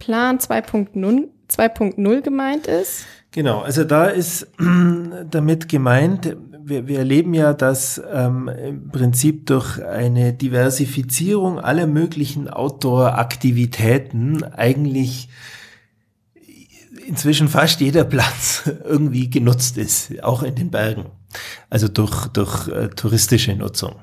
2.0 0.00 1.28
2.0 1.50 2.20
gemeint 2.20 2.66
ist? 2.66 3.06
Genau, 3.32 3.60
also 3.60 3.84
da 3.84 4.06
ist 4.06 4.46
damit 5.30 5.68
gemeint, 5.68 6.36
wir, 6.64 6.86
wir 6.86 6.98
erleben 6.98 7.34
ja, 7.34 7.52
dass 7.52 8.00
ähm, 8.12 8.48
im 8.48 8.88
Prinzip 8.90 9.46
durch 9.46 9.82
eine 9.82 10.32
Diversifizierung 10.32 11.58
aller 11.58 11.86
möglichen 11.86 12.48
Outdoor-Aktivitäten 12.48 14.44
eigentlich 14.44 15.28
inzwischen 17.06 17.48
fast 17.48 17.80
jeder 17.80 18.04
Platz 18.04 18.70
irgendwie 18.84 19.28
genutzt 19.30 19.76
ist, 19.78 20.22
auch 20.22 20.42
in 20.42 20.54
den 20.54 20.70
Bergen. 20.70 21.06
Also 21.68 21.88
durch, 21.88 22.26
durch 22.28 22.68
äh, 22.68 22.88
touristische 22.88 23.54
Nutzung. 23.54 23.96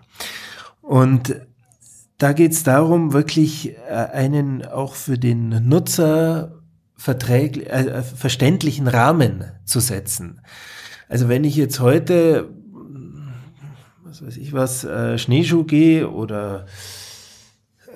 Und 0.82 1.36
da 2.18 2.34
geht 2.34 2.54
es 2.54 2.64
darum, 2.64 3.14
wirklich 3.14 3.76
äh, 3.90 3.92
einen 3.92 4.66
auch 4.66 4.96
für 4.96 5.18
den 5.18 5.68
Nutzer 5.68 6.62
verträglich, 6.96 7.70
äh, 7.70 8.02
verständlichen 8.02 8.88
Rahmen 8.88 9.46
zu 9.66 9.80
setzen. 9.80 10.42
Also 11.10 11.30
wenn 11.30 11.44
ich 11.44 11.56
jetzt 11.56 11.80
heute, 11.80 12.50
was 14.04 14.26
weiß 14.26 14.38
ich 14.38 14.54
was, 14.54 14.84
äh, 14.84 15.18
Schneeschuh 15.18 15.64
gehe 15.64 16.10
oder 16.10 16.66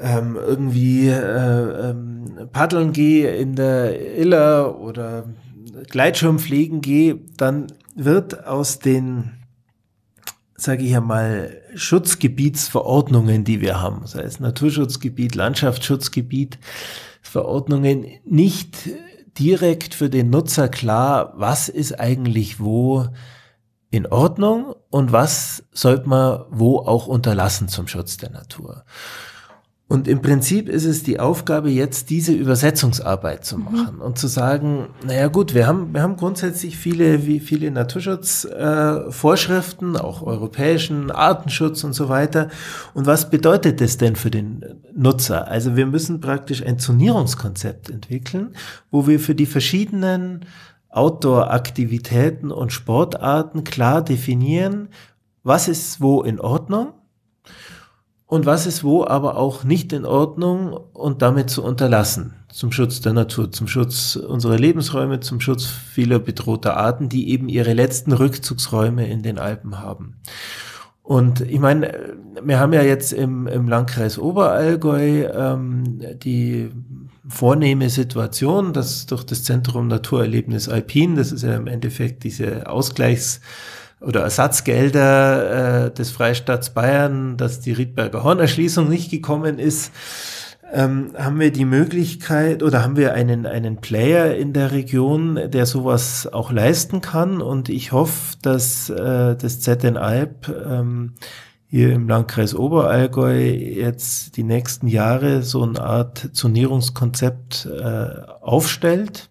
ähm, 0.02 0.36
irgendwie 0.36 1.08
äh, 1.10 1.90
ähm, 1.90 2.50
paddeln 2.52 2.94
gehe 2.94 3.36
in 3.36 3.56
der 3.56 4.18
Iller 4.18 4.80
oder 4.80 5.26
Gleitschirm 5.90 6.40
fliegen 6.40 6.82
gehe, 6.82 7.20
dann 7.38 7.68
wird 7.96 8.48
aus 8.48 8.80
den, 8.80 9.32
sage 10.56 10.84
ich 10.84 10.96
einmal, 10.96 11.62
Schutzgebietsverordnungen, 11.76 13.44
die 13.44 13.62
wir 13.62 13.82
haben, 13.82 14.06
sei 14.08 14.22
es 14.22 14.40
Naturschutzgebiet, 14.40 15.36
Landschaftsschutzgebiet, 15.36 16.58
Verordnungen 17.22 18.06
nicht 18.26 18.90
direkt 19.38 19.94
für 19.94 20.10
den 20.10 20.30
Nutzer 20.30 20.70
klar, 20.70 21.34
was 21.36 21.70
ist 21.70 22.00
eigentlich 22.00 22.60
wo 22.60 23.08
in 23.90 24.08
Ordnung 24.08 24.74
und 24.90 25.12
was 25.12 25.64
sollte 25.72 26.08
man 26.08 26.46
wo 26.50 26.80
auch 26.80 27.08
unterlassen 27.08 27.68
zum 27.68 27.88
Schutz 27.88 28.18
der 28.18 28.32
Natur. 28.32 28.86
Und 29.92 30.08
im 30.08 30.22
Prinzip 30.22 30.70
ist 30.70 30.86
es 30.86 31.04
die 31.04 31.20
Aufgabe 31.20 31.70
jetzt, 31.70 32.10
diese 32.12 32.32
Übersetzungsarbeit 32.32 33.44
zu 33.44 33.58
mhm. 33.58 33.64
machen 33.66 33.96
mhm. 33.98 34.02
und 34.02 34.18
zu 34.18 34.28
sagen, 34.28 34.88
naja 35.06 35.28
gut, 35.28 35.54
wir 35.54 35.68
haben, 35.68 35.94
wir 35.94 36.02
haben 36.02 36.16
grundsätzlich 36.16 36.78
viele, 36.78 37.28
wie 37.28 37.42
viele 37.42 37.72
Naturschutzvorschriften, 37.72 39.96
äh, 39.96 40.00
auch 40.00 40.22
europäischen 40.22 41.12
Artenschutz 41.12 41.84
und 41.84 41.92
so 41.92 42.08
weiter. 42.08 42.48
Und 42.94 43.06
was 43.06 43.30
bedeutet 43.30 43.82
das 43.82 43.98
denn 43.98 44.16
für 44.16 44.32
den 44.32 44.64
Nutzer? 44.96 45.50
Also 45.50 45.76
wir 45.76 45.88
müssen 45.88 46.22
praktisch 46.22 46.66
ein 46.66 46.80
Zonierungskonzept 46.80 47.90
entwickeln, 47.90 48.56
wo 48.92 49.08
wir 49.08 49.20
für 49.20 49.36
die 49.36 49.46
verschiedenen 49.46 50.46
Outdoor-Aktivitäten 50.88 52.52
und 52.52 52.72
Sportarten 52.72 53.66
klar 53.66 54.02
definieren, 54.02 54.88
was 55.44 55.68
ist 55.68 56.00
wo 56.00 56.22
in 56.22 56.40
Ordnung 56.40 56.94
und 58.32 58.46
was 58.46 58.66
ist 58.66 58.86
wo 58.86 59.04
aber 59.04 59.36
auch 59.36 59.66
nicht 59.66 59.92
in 59.92 60.06
Ordnung 60.06 60.72
und 60.94 61.22
damit 61.22 61.50
zu 61.50 61.62
unterlassen. 61.66 62.34
Zum 62.48 62.72
Schutz 62.72 63.02
der 63.02 63.12
Natur, 63.12 63.52
zum 63.52 63.68
Schutz 63.68 64.16
unserer 64.16 64.58
Lebensräume, 64.58 65.20
zum 65.20 65.42
Schutz 65.42 65.66
vieler 65.66 66.18
bedrohter 66.18 66.78
Arten, 66.78 67.10
die 67.10 67.30
eben 67.30 67.50
ihre 67.50 67.74
letzten 67.74 68.14
Rückzugsräume 68.14 69.06
in 69.06 69.22
den 69.22 69.38
Alpen 69.38 69.80
haben. 69.80 70.16
Und 71.04 71.42
ich 71.42 71.60
meine, 71.60 72.16
wir 72.42 72.58
haben 72.58 72.72
ja 72.72 72.84
jetzt 72.84 73.12
im, 73.12 73.48
im 73.48 73.68
Landkreis 73.68 74.18
Oberallgäu 74.18 75.26
ähm, 75.26 76.00
die 76.24 76.72
vornehme 77.28 77.90
Situation, 77.90 78.72
dass 78.72 79.08
durch 79.08 79.26
das 79.26 79.44
Zentrum 79.44 79.90
Naturerlebnis 79.90 80.70
Alpin, 80.70 81.18
das 81.18 81.34
ist 81.34 81.44
ja 81.44 81.58
im 81.58 81.68
Endeffekt 81.68 82.24
diese 82.24 82.70
Ausgleichs- 82.70 83.42
oder 84.02 84.22
Ersatzgelder 84.22 85.86
äh, 85.86 85.92
des 85.92 86.12
Freistaats 86.12 86.72
Bayern, 86.72 87.38
dass 87.38 87.60
die 87.60 87.72
Riedberger 87.72 88.24
Hornerschließung 88.24 88.90
nicht 88.90 89.12
gekommen 89.12 89.60
ist, 89.60 89.92
ähm, 90.74 91.12
haben 91.18 91.40
wir 91.40 91.52
die 91.52 91.66
Möglichkeit 91.66 92.64
oder 92.64 92.84
haben 92.84 92.96
wir 92.96 93.14
einen, 93.14 93.46
einen 93.46 93.78
Player 93.78 94.36
in 94.36 94.54
der 94.54 94.72
Region, 94.72 95.40
der 95.52 95.66
sowas 95.66 96.28
auch 96.32 96.52
leisten 96.52 97.02
kann. 97.02 97.42
Und 97.42 97.70
ich 97.70 97.92
hoffe, 97.92 98.38
dass 98.42 98.90
äh, 98.90 99.36
das 99.36 99.60
ZN 99.60 99.98
Alp 99.98 100.48
ähm, 100.48 101.14
hier 101.68 101.94
im 101.94 102.08
Landkreis 102.08 102.56
Oberallgäu 102.56 103.38
jetzt 103.38 104.36
die 104.38 104.44
nächsten 104.44 104.88
Jahre 104.88 105.42
so 105.44 105.64
eine 105.64 105.82
Art 105.82 106.30
Zonierungskonzept 106.34 107.66
äh, 107.66 108.08
aufstellt 108.42 109.30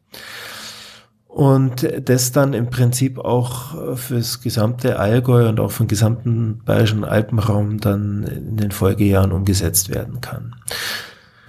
und 1.41 1.89
das 2.07 2.33
dann 2.33 2.53
im 2.53 2.69
Prinzip 2.69 3.19
auch 3.19 3.97
fürs 3.97 4.43
gesamte 4.43 4.99
Allgäu 4.99 5.49
und 5.49 5.59
auch 5.59 5.71
für 5.71 5.85
den 5.85 5.89
gesamten 5.89 6.61
bayerischen 6.67 7.03
Alpenraum 7.03 7.81
dann 7.81 8.25
in 8.25 8.57
den 8.59 8.71
Folgejahren 8.73 9.33
umgesetzt 9.33 9.89
werden 9.89 10.21
kann. 10.21 10.55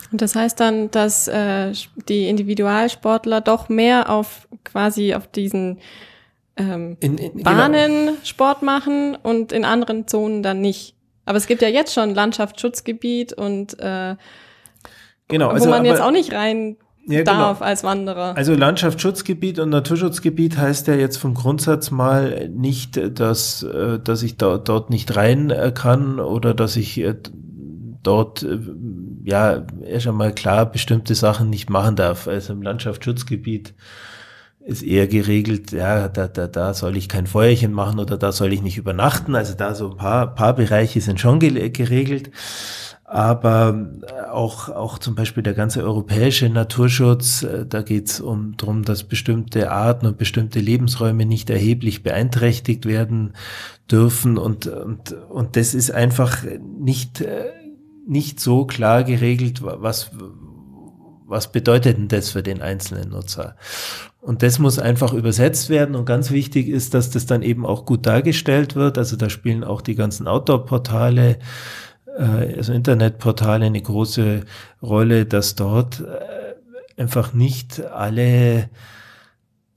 Und 0.10 0.22
das 0.22 0.34
heißt 0.34 0.58
dann, 0.62 0.90
dass 0.92 1.28
äh, 1.28 1.74
die 2.08 2.30
Individualsportler 2.30 3.42
doch 3.42 3.68
mehr 3.68 4.10
auf 4.10 4.48
quasi 4.64 5.14
auf 5.14 5.28
diesen 5.28 5.80
ähm, 6.56 6.96
in, 7.02 7.18
in, 7.18 7.34
genau. 7.34 7.44
Bahnen 7.44 7.92
genau. 8.06 8.18
Sport 8.24 8.62
machen 8.62 9.18
und 9.22 9.52
in 9.52 9.66
anderen 9.66 10.08
Zonen 10.08 10.42
dann 10.42 10.62
nicht. 10.62 10.96
Aber 11.26 11.38
es 11.38 11.48
gibt 11.48 11.62
ja 11.62 11.68
jetzt 11.68 11.94
schon 11.94 12.16
Landschaftsschutzgebiet 12.16 13.34
und 13.34 13.78
äh, 13.82 14.16
genau, 15.28 15.50
also, 15.50 15.66
wo 15.66 15.70
man 15.70 15.84
jetzt 15.84 16.00
auch 16.00 16.12
nicht 16.12 16.32
rein 16.32 16.78
ja, 17.08 17.20
genau. 17.20 17.32
darf 17.32 17.60
genau. 17.60 17.70
als 17.70 17.84
Wanderer. 17.84 18.38
Also 18.38 18.54
Landschaftsschutzgebiet 18.54 19.60
und 19.60 19.70
Naturschutzgebiet 19.70 20.58
heißt 20.58 20.88
ja 20.88 20.96
jetzt 20.96 21.18
vom 21.18 21.34
Grundsatz 21.34 21.92
mal 21.92 22.50
nicht, 22.50 23.00
dass, 23.20 23.64
äh, 23.64 24.00
dass 24.00 24.24
ich 24.24 24.38
da, 24.38 24.58
dort 24.58 24.90
nicht 24.90 25.16
rein 25.16 25.50
äh, 25.50 25.72
kann 25.74 26.20
oder 26.20 26.54
dass 26.54 26.76
ich 26.76 27.00
äh, 27.00 27.16
dort 28.04 28.46
ja 29.24 29.64
erst 29.86 30.08
einmal 30.08 30.34
klar 30.34 30.66
bestimmte 30.66 31.14
Sachen 31.16 31.50
nicht 31.50 31.70
machen 31.70 31.96
darf. 31.96 32.28
Also 32.28 32.54
im 32.54 32.62
Landschaftsschutzgebiet 32.62 33.74
ist 34.64 34.84
eher 34.84 35.08
geregelt, 35.08 35.72
ja, 35.72 36.08
da, 36.08 36.28
da, 36.28 36.48
da 36.48 36.74
soll 36.74 36.96
ich 36.98 37.10
kein 37.10 37.28
Feuerchen 37.28 37.74
machen 37.74 38.00
oder 38.00 38.18
da 38.18 38.32
soll 38.32 38.54
ich 38.54 38.62
nicht 38.62 38.78
übernachten. 38.78 39.36
Also 39.36 39.56
da 39.56 39.74
so 39.74 39.92
ein 39.92 39.98
paar, 39.98 40.36
paar 40.36 40.56
Bereiche 40.56 41.02
sind 41.02 41.20
schon 41.20 41.40
geregelt. 41.40 42.32
Aber 43.14 43.90
auch, 44.32 44.70
auch 44.70 44.98
zum 44.98 45.16
Beispiel 45.16 45.44
der 45.44 45.54
ganze 45.54 45.84
europäische 45.84 46.48
Naturschutz, 46.48 47.44
äh, 47.44 47.66
da 47.66 47.82
geht 47.82 48.08
es 48.08 48.22
um 48.22 48.56
darum, 48.56 48.86
dass 48.86 49.04
bestimmte 49.04 49.70
Arten 49.70 50.06
und 50.06 50.18
bestimmte 50.18 50.62
Lebensräume 50.62 51.26
nicht 51.26 51.50
erheblich 51.50 52.04
beeinträchtigt 52.04 52.86
werden 52.86 53.34
dürfen. 53.92 54.38
Und, 54.38 54.68
und, 54.68 55.12
und 55.12 55.58
das 55.58 55.74
ist 55.74 55.92
einfach 55.92 56.38
nicht, 56.80 57.20
äh, 57.20 57.50
nicht 58.08 58.40
so 58.40 58.66
klar 58.66 59.04
geregelt, 59.04 59.62
was, 59.62 60.12
was 61.26 61.52
bedeutet 61.52 61.98
denn 61.98 62.08
das 62.08 62.30
für 62.30 62.44
den 62.44 62.62
einzelnen 62.62 63.10
Nutzer? 63.10 63.58
Und 64.22 64.42
das 64.42 64.58
muss 64.58 64.80
einfach 64.80 65.12
übersetzt 65.12 65.70
werden. 65.70 65.98
Und 65.98 66.06
ganz 66.06 66.32
wichtig 66.32 66.70
ist, 66.70 66.94
dass 66.94 67.10
das 67.10 67.26
dann 67.26 67.42
eben 67.42 67.66
auch 67.66 67.86
gut 67.86 68.06
dargestellt 68.06 68.78
wird. 68.78 68.98
Also 68.98 69.18
da 69.18 69.30
spielen 69.30 69.66
auch 69.66 69.82
die 69.82 69.96
ganzen 69.96 70.30
Outdoor-Portale, 70.30 71.32
äh, 71.32 71.38
also 72.18 72.74
Internetportale 72.74 73.66
eine 73.66 73.82
große 73.82 74.42
Rolle, 74.82 75.26
dass 75.26 75.56
dort 75.56 76.02
äh, 76.02 77.02
einfach 77.02 77.34
nicht 77.34 77.86
alle 77.86 78.70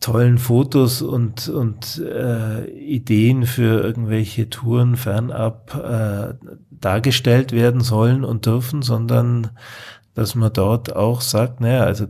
tollen 0.01 0.37
Fotos 0.37 1.01
und, 1.01 1.49
und 1.49 1.99
äh, 1.99 2.67
Ideen 2.71 3.47
für 3.47 3.83
irgendwelche 3.83 4.51
Touren 4.51 4.97
fernab 4.97 5.75
äh, 5.75 6.35
dargestellt 6.71 7.53
werden 7.53 7.81
sollen 7.81 8.23
und 8.23 8.45
dürfen, 8.45 8.83
sondern 8.83 9.51
dass 10.13 10.35
man 10.35 10.53
dort 10.53 10.95
auch 10.95 11.23
sagt, 11.23 11.61
naja, 11.61 11.85
also 11.85 12.07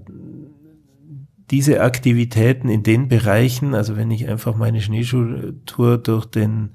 diese 1.50 1.82
Aktivitäten 1.82 2.68
in 2.68 2.82
den 2.82 3.08
Bereichen, 3.08 3.74
also 3.74 3.96
wenn 3.96 4.10
ich 4.10 4.28
einfach 4.28 4.56
meine 4.56 4.80
Schneeschuhtour 4.80 5.98
durch 5.98 6.26
den 6.26 6.70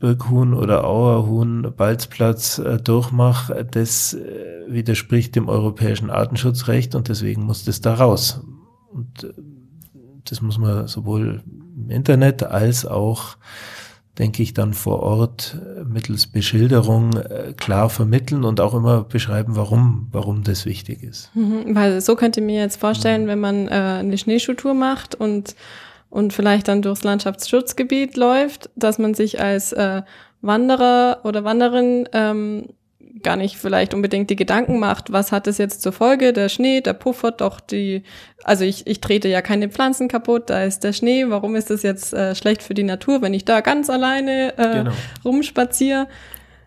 Birkhuhn 0.00 0.54
oder 0.54 0.84
Auerhuhn 0.84 1.72
Balzplatz 1.76 2.58
äh, 2.58 2.78
durchmache, 2.78 3.64
das 3.64 4.14
äh, 4.14 4.64
widerspricht 4.68 5.36
dem 5.36 5.48
europäischen 5.48 6.10
Artenschutzrecht 6.10 6.94
und 6.94 7.08
deswegen 7.08 7.42
muss 7.44 7.64
das 7.64 7.80
da 7.80 7.94
raus. 7.94 8.42
Und 8.92 9.24
äh, 9.24 9.32
das 10.24 10.42
muss 10.42 10.58
man 10.58 10.88
sowohl 10.88 11.42
im 11.76 11.90
Internet 11.90 12.42
als 12.42 12.84
auch 12.84 13.36
denke 14.18 14.42
ich, 14.42 14.54
dann 14.54 14.72
vor 14.72 15.00
Ort 15.02 15.58
äh, 15.60 15.84
mittels 15.84 16.26
Beschilderung 16.26 17.16
äh, 17.16 17.52
klar 17.56 17.90
vermitteln 17.90 18.44
und 18.44 18.60
auch 18.60 18.74
immer 18.74 19.02
beschreiben, 19.04 19.56
warum, 19.56 20.08
warum 20.10 20.42
das 20.42 20.64
wichtig 20.64 21.02
ist. 21.02 21.30
Mhm, 21.34 21.74
weil 21.74 22.00
so 22.00 22.16
könnt 22.16 22.36
ihr 22.36 22.42
mir 22.42 22.60
jetzt 22.60 22.80
vorstellen, 22.80 23.24
mhm. 23.24 23.28
wenn 23.28 23.40
man 23.40 23.68
äh, 23.68 23.70
eine 23.70 24.16
Schneeschuhtour 24.16 24.74
macht 24.74 25.14
und, 25.14 25.54
und 26.10 26.32
vielleicht 26.32 26.68
dann 26.68 26.82
durchs 26.82 27.04
Landschaftsschutzgebiet 27.04 28.16
läuft, 28.16 28.70
dass 28.76 28.98
man 28.98 29.14
sich 29.14 29.40
als 29.40 29.72
äh, 29.72 30.02
Wanderer 30.40 31.20
oder 31.24 31.44
Wanderin 31.44 32.08
ähm, 32.12 32.66
gar 33.22 33.36
nicht 33.36 33.56
vielleicht 33.56 33.94
unbedingt 33.94 34.30
die 34.30 34.36
Gedanken 34.36 34.78
macht, 34.78 35.12
was 35.12 35.32
hat 35.32 35.46
es 35.46 35.58
jetzt 35.58 35.82
zur 35.82 35.92
Folge? 35.92 36.32
Der 36.32 36.48
Schnee, 36.48 36.80
der 36.80 36.92
puffert 36.92 37.40
doch 37.40 37.60
die, 37.60 38.02
also 38.44 38.64
ich, 38.64 38.86
ich 38.86 39.00
trete 39.00 39.28
ja 39.28 39.42
keine 39.42 39.68
Pflanzen 39.68 40.08
kaputt, 40.08 40.50
da 40.50 40.64
ist 40.64 40.84
der 40.84 40.92
Schnee, 40.92 41.24
warum 41.28 41.56
ist 41.56 41.70
das 41.70 41.82
jetzt 41.82 42.12
äh, 42.12 42.34
schlecht 42.34 42.62
für 42.62 42.74
die 42.74 42.82
Natur, 42.82 43.22
wenn 43.22 43.34
ich 43.34 43.44
da 43.44 43.60
ganz 43.60 43.90
alleine 43.90 44.56
äh, 44.58 44.74
genau. 44.78 44.92
rumspaziere? 45.24 46.08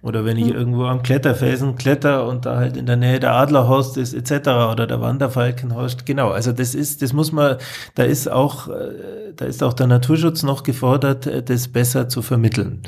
Oder 0.01 0.23
wenn 0.23 0.37
ich 0.37 0.49
hm. 0.49 0.55
irgendwo 0.55 0.85
am 0.85 1.03
Kletterfelsen 1.03 1.75
kletter 1.75 2.25
und 2.27 2.45
da 2.45 2.57
halt 2.57 2.77
in 2.77 2.85
der 2.85 2.95
Nähe 2.95 3.19
der 3.19 3.33
Adlerhorst 3.33 3.97
ist, 3.97 4.13
etc. 4.13 4.47
oder 4.71 4.87
der 4.87 5.01
Wanderfalkenhorst. 5.01 6.05
Genau, 6.05 6.29
also 6.29 6.51
das 6.51 6.73
ist, 6.73 7.01
das 7.01 7.11
muss 7.11 7.31
man, 7.31 7.57
da 7.95 8.03
ist 8.03 8.31
auch, 8.31 8.69
äh, 8.69 9.33
da 9.35 9.45
ist 9.45 9.61
auch 9.61 9.73
der 9.73 9.87
Naturschutz 9.87 10.43
noch 10.43 10.63
gefordert, 10.63 11.27
äh, 11.27 11.43
das 11.43 11.67
besser 11.67 12.07
zu 12.07 12.21
vermitteln. 12.21 12.81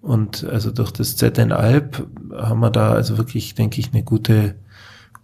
Und 0.00 0.44
also 0.44 0.70
durch 0.70 0.92
das 0.92 1.16
ZN 1.16 1.52
Alp 1.52 2.06
haben 2.32 2.60
wir 2.60 2.70
da 2.70 2.92
also 2.92 3.18
wirklich, 3.18 3.54
denke 3.54 3.80
ich, 3.80 3.92
eine 3.92 4.04
gute, 4.04 4.54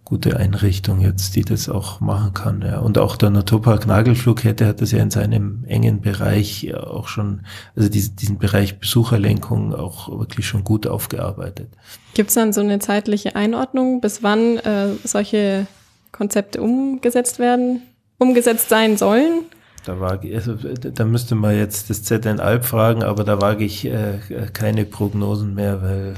gute 0.05 0.37
Einrichtung 0.37 1.01
jetzt, 1.01 1.35
die 1.35 1.41
das 1.41 1.67
auch 1.67 1.99
machen 1.99 2.33
kann. 2.33 2.61
Ja. 2.61 2.79
Und 2.79 2.99
auch 2.99 3.15
der 3.15 3.31
Naturpark 3.31 3.87
Nagelflughätte 3.87 4.67
hat 4.67 4.79
das 4.79 4.91
ja 4.91 4.99
in 4.99 5.09
seinem 5.09 5.65
engen 5.67 5.99
Bereich 5.99 6.73
auch 6.75 7.07
schon, 7.07 7.41
also 7.75 7.89
diesen, 7.89 8.15
diesen 8.15 8.37
Bereich 8.37 8.79
Besucherlenkung 8.79 9.73
auch 9.73 10.07
wirklich 10.19 10.47
schon 10.47 10.63
gut 10.63 10.85
aufgearbeitet. 10.85 11.69
Gibt 12.13 12.29
es 12.29 12.35
dann 12.35 12.53
so 12.53 12.61
eine 12.61 12.77
zeitliche 12.77 13.35
Einordnung, 13.35 13.99
bis 13.99 14.21
wann 14.21 14.57
äh, 14.59 14.89
solche 15.03 15.65
Konzepte 16.11 16.61
umgesetzt 16.61 17.39
werden, 17.39 17.81
umgesetzt 18.19 18.69
sein 18.69 18.97
sollen? 18.97 19.45
Da 19.85 19.99
wage 19.99 20.33
also, 20.35 20.55
da 20.55 21.05
müsste 21.05 21.35
man 21.35 21.55
jetzt 21.55 21.89
das 21.89 22.03
ZN 22.03 22.39
Alp 22.39 22.65
fragen, 22.65 23.03
aber 23.03 23.23
da 23.23 23.41
wage 23.41 23.65
ich 23.65 23.85
äh, 23.85 24.19
keine 24.53 24.85
Prognosen 24.85 25.55
mehr, 25.55 25.81
weil 25.81 26.13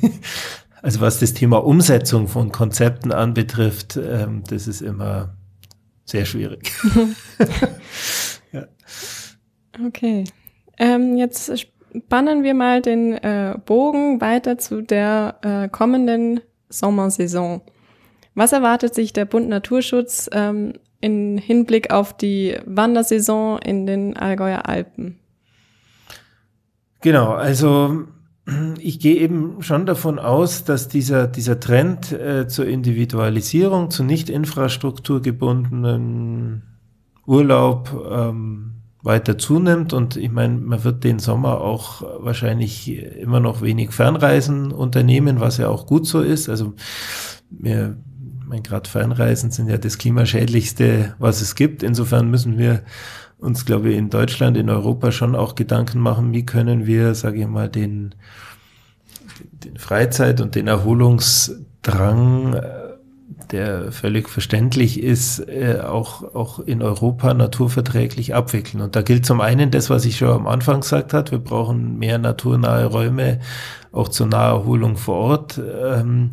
also 0.82 1.00
was 1.00 1.20
das 1.20 1.34
Thema 1.34 1.58
Umsetzung 1.64 2.28
von 2.28 2.52
Konzepten 2.52 3.12
anbetrifft, 3.12 3.96
ähm, 3.96 4.44
das 4.48 4.66
ist 4.66 4.80
immer 4.80 5.36
sehr 6.04 6.24
schwierig. 6.24 6.72
ja. 8.52 8.66
Okay. 9.86 10.24
Ähm, 10.78 11.16
jetzt 11.16 11.52
spannen 11.96 12.42
wir 12.42 12.54
mal 12.54 12.80
den 12.82 13.14
äh, 13.14 13.56
Bogen 13.64 14.20
weiter 14.20 14.58
zu 14.58 14.82
der 14.82 15.38
äh, 15.42 15.68
kommenden 15.68 16.40
Sommersaison. 16.68 17.62
Was 18.34 18.52
erwartet 18.52 18.94
sich 18.94 19.12
der 19.12 19.24
Bund 19.24 19.48
Naturschutz 19.48 20.30
ähm, 20.32 20.74
in 21.00 21.38
Hinblick 21.38 21.92
auf 21.92 22.16
die 22.16 22.56
Wandersaison 22.66 23.58
in 23.58 23.86
den 23.86 24.16
Allgäuer 24.16 24.68
Alpen? 24.68 25.18
Genau, 27.00 27.32
also 27.32 28.04
ich 28.78 29.00
gehe 29.00 29.16
eben 29.16 29.62
schon 29.62 29.86
davon 29.86 30.18
aus, 30.18 30.64
dass 30.64 30.88
dieser, 30.88 31.26
dieser 31.26 31.60
Trend 31.60 32.12
äh, 32.12 32.48
zur 32.48 32.66
Individualisierung, 32.66 33.90
zu 33.90 34.02
nicht 34.04 34.30
infrastrukturgebundenen 34.30 36.62
Urlaub 37.26 38.06
ähm, 38.10 38.76
weiter 39.02 39.36
zunimmt. 39.38 39.92
Und 39.92 40.16
ich 40.16 40.30
meine, 40.30 40.56
man 40.58 40.84
wird 40.84 41.04
den 41.04 41.18
Sommer 41.18 41.60
auch 41.60 42.02
wahrscheinlich 42.22 42.88
immer 43.18 43.40
noch 43.40 43.60
wenig 43.60 43.92
Fernreisen 43.92 44.72
unternehmen, 44.72 45.40
was 45.40 45.58
ja 45.58 45.68
auch 45.68 45.86
gut 45.86 46.06
so 46.06 46.20
ist. 46.20 46.48
Also 46.48 46.72
wir 47.50 47.98
mein, 48.48 48.62
gerade 48.62 48.88
Fernreisen 48.88 49.50
sind 49.50 49.68
ja 49.68 49.76
das 49.76 49.98
klimaschädlichste, 49.98 51.14
was 51.18 51.42
es 51.42 51.54
gibt. 51.54 51.82
Insofern 51.82 52.30
müssen 52.30 52.56
wir 52.56 52.80
uns, 53.38 53.64
glaube 53.64 53.90
ich, 53.90 53.96
in 53.96 54.10
Deutschland, 54.10 54.56
in 54.56 54.68
Europa 54.68 55.12
schon 55.12 55.34
auch 55.34 55.54
Gedanken 55.54 56.00
machen, 56.00 56.32
wie 56.32 56.44
können 56.44 56.86
wir, 56.86 57.14
sage 57.14 57.40
ich 57.40 57.46
mal, 57.46 57.68
den, 57.68 58.14
den 59.64 59.76
Freizeit- 59.76 60.40
und 60.40 60.54
den 60.54 60.66
Erholungsdrang, 60.66 62.54
äh, 62.54 62.88
der 63.50 63.92
völlig 63.92 64.28
verständlich 64.28 65.02
ist, 65.02 65.38
äh, 65.38 65.80
auch, 65.80 66.34
auch 66.34 66.58
in 66.58 66.82
Europa 66.82 67.32
naturverträglich 67.32 68.34
abwickeln. 68.34 68.82
Und 68.82 68.96
da 68.96 69.02
gilt 69.02 69.24
zum 69.24 69.40
einen 69.40 69.70
das, 69.70 69.88
was 69.88 70.04
ich 70.04 70.18
schon 70.18 70.28
am 70.28 70.46
Anfang 70.46 70.80
gesagt 70.80 71.14
habe, 71.14 71.30
wir 71.30 71.38
brauchen 71.38 71.98
mehr 71.98 72.18
naturnahe 72.18 72.86
Räume, 72.86 73.40
auch 73.92 74.08
zur 74.08 74.26
Naherholung 74.26 74.96
vor 74.96 75.16
Ort. 75.16 75.58
Ähm, 75.58 76.32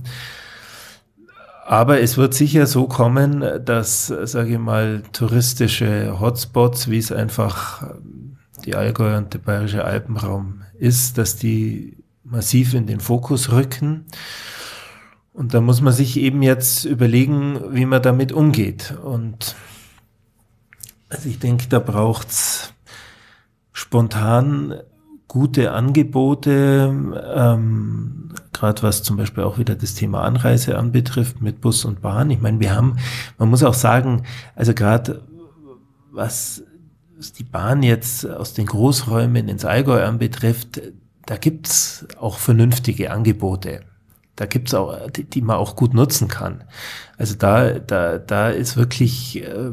aber 1.67 1.99
es 1.99 2.15
wird 2.15 2.35
sicher 2.35 2.67
so 2.67 2.87
kommen, 2.87 3.43
dass, 3.65 4.05
sage 4.05 4.53
ich 4.53 4.59
mal, 4.59 5.01
touristische 5.13 6.19
Hotspots, 6.19 6.91
wie 6.91 6.99
es 6.99 7.11
einfach 7.11 7.95
die 8.65 8.75
Allgäu 8.75 9.17
und 9.17 9.33
der 9.33 9.39
Bayerische 9.39 9.83
Alpenraum 9.83 10.61
ist, 10.77 11.17
dass 11.17 11.37
die 11.37 11.97
massiv 12.23 12.75
in 12.75 12.85
den 12.85 12.99
Fokus 12.99 13.51
rücken. 13.51 14.05
Und 15.33 15.55
da 15.55 15.61
muss 15.61 15.81
man 15.81 15.91
sich 15.91 16.17
eben 16.17 16.43
jetzt 16.43 16.85
überlegen, 16.85 17.59
wie 17.73 17.87
man 17.87 18.03
damit 18.03 18.31
umgeht. 18.31 18.93
Und 19.03 19.55
also 21.09 21.27
ich 21.27 21.39
denke, 21.39 21.67
da 21.67 21.79
braucht's 21.79 22.73
spontan 23.73 24.75
gute 25.27 25.71
Angebote, 25.71 26.93
ähm, 27.35 28.29
gerade 28.53 28.83
was 28.83 29.03
zum 29.03 29.17
Beispiel 29.17 29.43
auch 29.43 29.57
wieder 29.57 29.75
das 29.75 29.95
Thema 29.95 30.23
Anreise 30.23 30.77
anbetrifft 30.77 31.41
mit 31.41 31.61
Bus 31.61 31.85
und 31.85 32.01
Bahn. 32.01 32.29
Ich 32.29 32.41
meine, 32.41 32.59
wir 32.59 32.75
haben, 32.75 32.97
man 33.37 33.49
muss 33.49 33.63
auch 33.63 33.73
sagen, 33.73 34.23
also 34.55 34.73
gerade 34.73 35.21
was 36.11 36.63
die 37.37 37.43
Bahn 37.43 37.83
jetzt 37.83 38.25
aus 38.29 38.53
den 38.53 38.65
Großräumen 38.65 39.47
ins 39.47 39.65
Allgäu 39.65 40.03
anbetrifft, 40.03 40.81
da 41.25 41.37
gibt's 41.37 42.05
auch 42.19 42.37
vernünftige 42.37 43.11
Angebote. 43.11 43.81
Da 44.35 44.45
gibt's 44.45 44.73
auch, 44.73 45.09
die, 45.09 45.23
die 45.23 45.41
man 45.41 45.55
auch 45.57 45.75
gut 45.75 45.93
nutzen 45.93 46.27
kann. 46.27 46.65
Also 47.17 47.35
da, 47.35 47.79
da, 47.79 48.17
da 48.17 48.49
ist 48.49 48.75
wirklich 48.75 49.41
äh, 49.43 49.71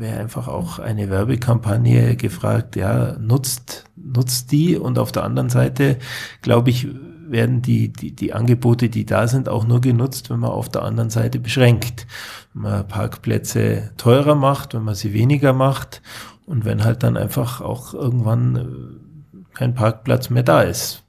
wäre 0.00 0.18
einfach 0.18 0.48
auch 0.48 0.78
eine 0.78 1.10
Werbekampagne 1.10 2.16
gefragt, 2.16 2.74
ja, 2.74 3.16
nutzt, 3.18 3.84
nutzt 3.96 4.50
die 4.50 4.76
und 4.76 4.98
auf 4.98 5.12
der 5.12 5.24
anderen 5.24 5.50
Seite, 5.50 5.98
glaube 6.42 6.70
ich, 6.70 6.88
werden 7.28 7.62
die, 7.62 7.92
die, 7.92 8.16
die 8.16 8.32
Angebote, 8.32 8.88
die 8.88 9.06
da 9.06 9.28
sind, 9.28 9.48
auch 9.48 9.64
nur 9.64 9.80
genutzt, 9.80 10.30
wenn 10.30 10.40
man 10.40 10.50
auf 10.50 10.68
der 10.68 10.82
anderen 10.82 11.10
Seite 11.10 11.38
beschränkt. 11.38 12.06
Wenn 12.52 12.62
man 12.62 12.88
Parkplätze 12.88 13.92
teurer 13.96 14.34
macht, 14.34 14.74
wenn 14.74 14.82
man 14.82 14.96
sie 14.96 15.12
weniger 15.12 15.52
macht 15.52 16.02
und 16.46 16.64
wenn 16.64 16.82
halt 16.82 17.04
dann 17.04 17.16
einfach 17.16 17.60
auch 17.60 17.94
irgendwann 17.94 18.56
äh, 18.56 19.54
kein 19.54 19.74
Parkplatz 19.74 20.30
mehr 20.30 20.42
da 20.42 20.62
ist. 20.62 21.04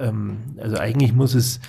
Ähm, 0.00 0.38
also 0.60 0.76
eigentlich 0.78 1.12
muss 1.12 1.34
es 1.34 1.60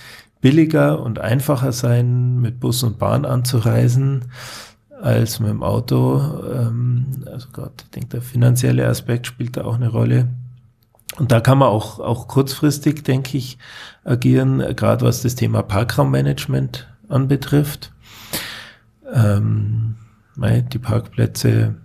billiger 0.42 1.00
und 1.00 1.20
einfacher 1.20 1.72
sein, 1.72 2.40
mit 2.40 2.60
Bus 2.60 2.82
und 2.82 2.98
Bahn 2.98 3.26
anzureisen, 3.26 4.32
als 5.02 5.40
mit 5.40 5.50
dem 5.50 5.64
Auto. 5.64 6.22
Ähm, 6.54 7.24
also 7.26 7.50
gerade, 7.52 7.74
ich 7.84 7.90
denke, 7.92 8.10
der 8.10 8.22
finanzielle 8.22 8.88
Aspekt 8.88 9.28
spielt 9.28 9.58
da 9.58 9.64
auch 9.64 9.76
eine 9.76 9.90
Rolle. 9.90 10.28
Und 11.18 11.32
da 11.32 11.42
kann 11.42 11.58
man 11.58 11.68
auch, 11.68 12.00
auch 12.00 12.28
kurzfristig, 12.28 13.04
denke 13.04 13.38
ich, 13.38 13.58
agieren, 14.04 14.60
gerade 14.76 15.06
was 15.06 15.22
das 15.22 15.36
Thema 15.36 15.62
Parkraummanagement 15.62 16.88
anbetrifft. 17.10 17.92
Ähm, 19.12 19.96
die 20.38 20.80
Parkplätze 20.80 21.76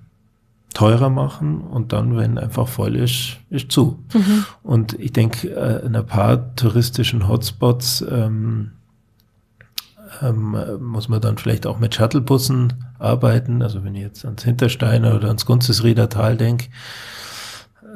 teurer 0.72 1.10
machen 1.10 1.62
und 1.62 1.92
dann, 1.92 2.16
wenn 2.16 2.38
einfach 2.38 2.68
voll 2.68 2.96
ist, 2.96 3.38
ist 3.50 3.72
zu. 3.72 3.98
Mhm. 4.14 4.44
Und 4.62 4.92
ich 5.00 5.12
denke, 5.12 5.48
äh, 5.48 5.84
in 5.86 5.96
ein 5.96 6.06
paar 6.06 6.54
touristischen 6.54 7.28
Hotspots 7.28 8.04
ähm, 8.08 8.72
ähm, 10.22 10.56
muss 10.80 11.08
man 11.08 11.20
dann 11.20 11.38
vielleicht 11.38 11.66
auch 11.66 11.78
mit 11.78 11.94
Shuttlebussen 11.94 12.74
arbeiten. 12.98 13.62
Also 13.62 13.84
wenn 13.84 13.94
ich 13.94 14.02
jetzt 14.02 14.24
ans 14.24 14.44
Hintersteiner 14.44 15.14
oder 15.14 15.28
ans 15.28 15.46
Gunzesrieder 15.46 16.08
Tal 16.08 16.36
denke, 16.36 16.66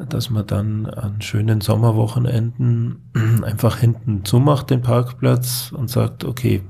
dass 0.09 0.31
man 0.31 0.47
dann 0.47 0.87
an 0.87 1.21
schönen 1.21 1.61
Sommerwochenenden 1.61 3.11
einfach 3.45 3.79
hinten 3.79 4.25
zumacht 4.25 4.71
den 4.71 4.83
Parkplatz 4.83 5.73
und 5.73 5.91
sagt, 5.91 6.25
okay, 6.25 6.63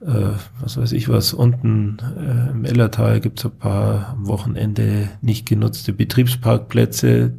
äh, 0.00 0.30
was 0.60 0.76
weiß 0.76 0.92
ich 0.92 1.08
was, 1.08 1.32
unten 1.32 1.98
äh, 2.16 2.50
im 2.50 2.64
Ellertal 2.64 3.20
gibt 3.20 3.40
es 3.40 3.46
ein 3.46 3.58
paar 3.58 4.10
am 4.10 4.26
Wochenende 4.26 5.08
nicht 5.20 5.46
genutzte 5.46 5.92
Betriebsparkplätze 5.92 7.34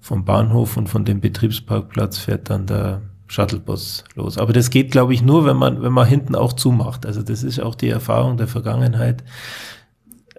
vom 0.00 0.24
Bahnhof 0.24 0.76
und 0.76 0.88
von 0.88 1.04
dem 1.04 1.20
Betriebsparkplatz 1.20 2.18
fährt 2.18 2.50
dann 2.50 2.66
der 2.66 3.02
Shuttlebus 3.28 4.04
los. 4.14 4.38
Aber 4.38 4.52
das 4.52 4.70
geht, 4.70 4.90
glaube 4.90 5.14
ich, 5.14 5.22
nur, 5.22 5.44
wenn 5.44 5.56
man, 5.56 5.82
wenn 5.82 5.92
man 5.92 6.06
hinten 6.06 6.34
auch 6.34 6.52
zumacht. 6.52 7.06
Also 7.06 7.22
das 7.22 7.42
ist 7.42 7.60
auch 7.60 7.74
die 7.74 7.88
Erfahrung 7.88 8.36
der 8.36 8.48
Vergangenheit. 8.48 9.24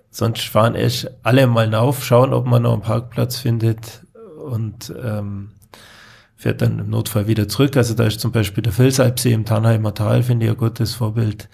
Sonst 0.09 0.47
fahren 0.47 0.75
erst 0.75 1.11
alle 1.23 1.45
mal 1.47 1.73
auf, 1.75 2.03
schauen, 2.03 2.33
ob 2.33 2.45
man 2.47 2.63
noch 2.63 2.73
einen 2.73 2.81
Parkplatz 2.81 3.37
findet 3.37 4.05
und 4.43 4.93
ähm, 5.03 5.51
fährt 6.35 6.61
dann 6.61 6.79
im 6.79 6.89
Notfall 6.89 7.27
wieder 7.27 7.47
zurück. 7.47 7.77
Also 7.77 7.93
da 7.93 8.05
ist 8.05 8.19
zum 8.19 8.31
Beispiel 8.31 8.63
der 8.63 8.73
Felsalpsee 8.73 9.33
im 9.33 9.45
Tannheimer 9.45 9.93
Tal, 9.93 10.23
finde 10.23 10.45
ich 10.45 10.51
ein 10.51 10.57
gutes 10.57 10.95
Vorbild. 10.95 11.49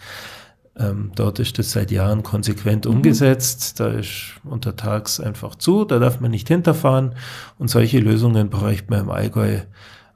Ähm, 0.75 1.11
dort 1.15 1.39
ist 1.39 1.59
das 1.59 1.71
seit 1.71 1.91
Jahren 1.91 2.23
konsequent 2.23 2.85
mhm. 2.85 2.95
umgesetzt. 2.95 3.79
Da 3.79 3.87
ist 3.89 4.35
untertags 4.43 5.19
einfach 5.19 5.55
zu, 5.55 5.85
da 5.85 5.99
darf 5.99 6.19
man 6.19 6.31
nicht 6.31 6.47
hinterfahren. 6.47 7.15
Und 7.57 7.69
solche 7.69 7.99
Lösungen 7.99 8.49
bräuchte 8.49 8.89
man 8.89 9.01
im 9.01 9.09
Allgäu 9.09 9.59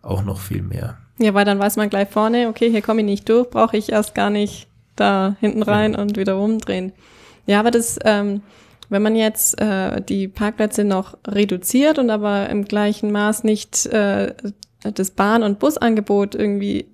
auch 0.01 0.23
noch 0.23 0.39
viel 0.39 0.61
mehr. 0.61 0.97
Ja, 1.19 1.33
weil 1.33 1.45
dann 1.45 1.59
weiß 1.59 1.77
man 1.77 1.89
gleich 1.89 2.09
vorne, 2.09 2.47
okay, 2.47 2.69
hier 2.69 2.81
komme 2.81 3.01
ich 3.01 3.05
nicht 3.05 3.29
durch, 3.29 3.49
brauche 3.49 3.77
ich 3.77 3.91
erst 3.91 4.13
gar 4.13 4.29
nicht 4.29 4.67
da 4.95 5.35
hinten 5.39 5.63
rein 5.63 5.93
ja. 5.93 5.99
und 5.99 6.17
wieder 6.17 6.33
rumdrehen. 6.33 6.93
Ja, 7.45 7.59
aber 7.59 7.71
das, 7.71 7.97
ähm, 8.03 8.41
wenn 8.89 9.01
man 9.01 9.15
jetzt 9.15 9.59
äh, 9.59 10.01
die 10.01 10.27
Parkplätze 10.27 10.83
noch 10.83 11.17
reduziert 11.27 11.97
und 11.97 12.09
aber 12.09 12.49
im 12.49 12.65
gleichen 12.65 13.11
Maß 13.11 13.43
nicht 13.43 13.85
äh, 13.87 14.33
das 14.83 15.11
Bahn- 15.11 15.43
und 15.43 15.59
Busangebot 15.59 16.35
irgendwie 16.35 16.87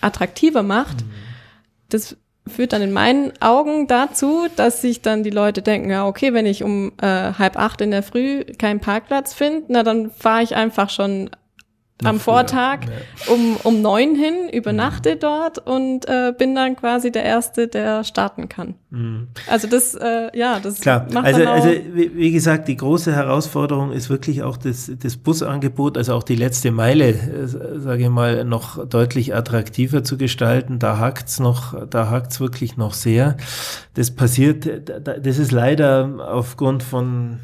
attraktiver 0.00 0.62
macht, 0.62 1.02
mhm. 1.02 1.10
das 1.90 2.16
führt 2.46 2.72
dann 2.72 2.82
in 2.82 2.92
meinen 2.92 3.32
Augen 3.40 3.86
dazu, 3.86 4.46
dass 4.56 4.80
sich 4.80 5.02
dann 5.02 5.22
die 5.22 5.30
Leute 5.30 5.62
denken, 5.62 5.90
ja, 5.90 6.06
okay, 6.06 6.32
wenn 6.32 6.46
ich 6.46 6.64
um 6.64 6.92
äh, 7.00 7.32
halb 7.34 7.56
acht 7.56 7.80
in 7.80 7.90
der 7.90 8.02
Früh 8.02 8.44
keinen 8.44 8.80
Parkplatz 8.80 9.34
finde, 9.34 9.64
na 9.68 9.82
dann 9.82 10.10
fahre 10.10 10.42
ich 10.42 10.56
einfach 10.56 10.90
schon 10.90 11.30
am 12.04 12.20
Vortag 12.20 12.80
ja. 12.84 13.32
um, 13.32 13.56
um 13.62 13.82
neun 13.82 14.14
hin, 14.14 14.48
übernachte 14.52 15.14
mhm. 15.14 15.20
dort 15.20 15.58
und 15.58 16.08
äh, 16.08 16.32
bin 16.36 16.54
dann 16.54 16.76
quasi 16.76 17.10
der 17.10 17.24
Erste, 17.24 17.68
der 17.68 18.04
starten 18.04 18.48
kann. 18.48 18.74
Mhm. 18.90 19.28
Also 19.48 19.68
das, 19.68 19.94
äh, 19.94 20.36
ja, 20.36 20.60
das 20.60 20.80
Klar. 20.80 21.06
macht 21.12 21.26
also, 21.26 21.44
also 21.44 21.68
wie, 21.92 22.14
wie, 22.14 22.30
gesagt, 22.32 22.68
die 22.68 22.76
große 22.76 23.14
Herausforderung 23.14 23.92
ist 23.92 24.10
wirklich 24.10 24.42
auch 24.42 24.56
das, 24.56 24.90
das 25.00 25.16
Busangebot, 25.16 25.96
also 25.96 26.14
auch 26.14 26.22
die 26.22 26.36
letzte 26.36 26.70
Meile, 26.70 27.10
äh, 27.10 27.46
sage 27.46 28.04
ich 28.04 28.08
mal, 28.08 28.44
noch 28.44 28.86
deutlich 28.86 29.34
attraktiver 29.34 30.02
zu 30.02 30.16
gestalten. 30.16 30.78
Da 30.78 30.98
hakt's 30.98 31.38
noch, 31.40 31.86
da 31.86 32.10
hakt's 32.10 32.40
wirklich 32.40 32.76
noch 32.76 32.94
sehr. 32.94 33.36
Das 33.94 34.10
passiert, 34.10 34.68
das 35.04 35.38
ist 35.38 35.52
leider 35.52 36.28
aufgrund 36.32 36.82
von 36.82 37.40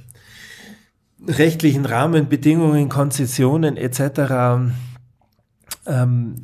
rechtlichen 1.29 1.85
Rahmenbedingungen, 1.85 2.89
Konzessionen 2.89 3.77
etc. 3.77 4.71
Ähm, 5.87 6.37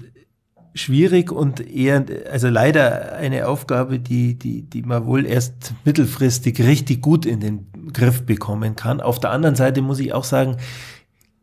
schwierig 0.75 1.31
und 1.31 1.61
eher, 1.61 2.05
also 2.31 2.49
leider 2.49 3.15
eine 3.15 3.47
Aufgabe, 3.47 3.99
die, 3.99 4.39
die, 4.39 4.63
die 4.63 4.83
man 4.83 5.07
wohl 5.07 5.27
erst 5.27 5.75
mittelfristig 5.85 6.61
richtig 6.61 7.03
gut 7.03 7.27
in 7.27 7.41
den 7.41 7.67
Griff 7.93 8.25
bekommen 8.25 8.77
kann. 8.77 9.01
Auf 9.01 9.21
der 9.21 9.31
anderen 9.31 9.57
Seite 9.57 9.83
muss 9.83 10.01
ich 10.01 10.13
auch 10.13 10.25
sagen, 10.25 10.57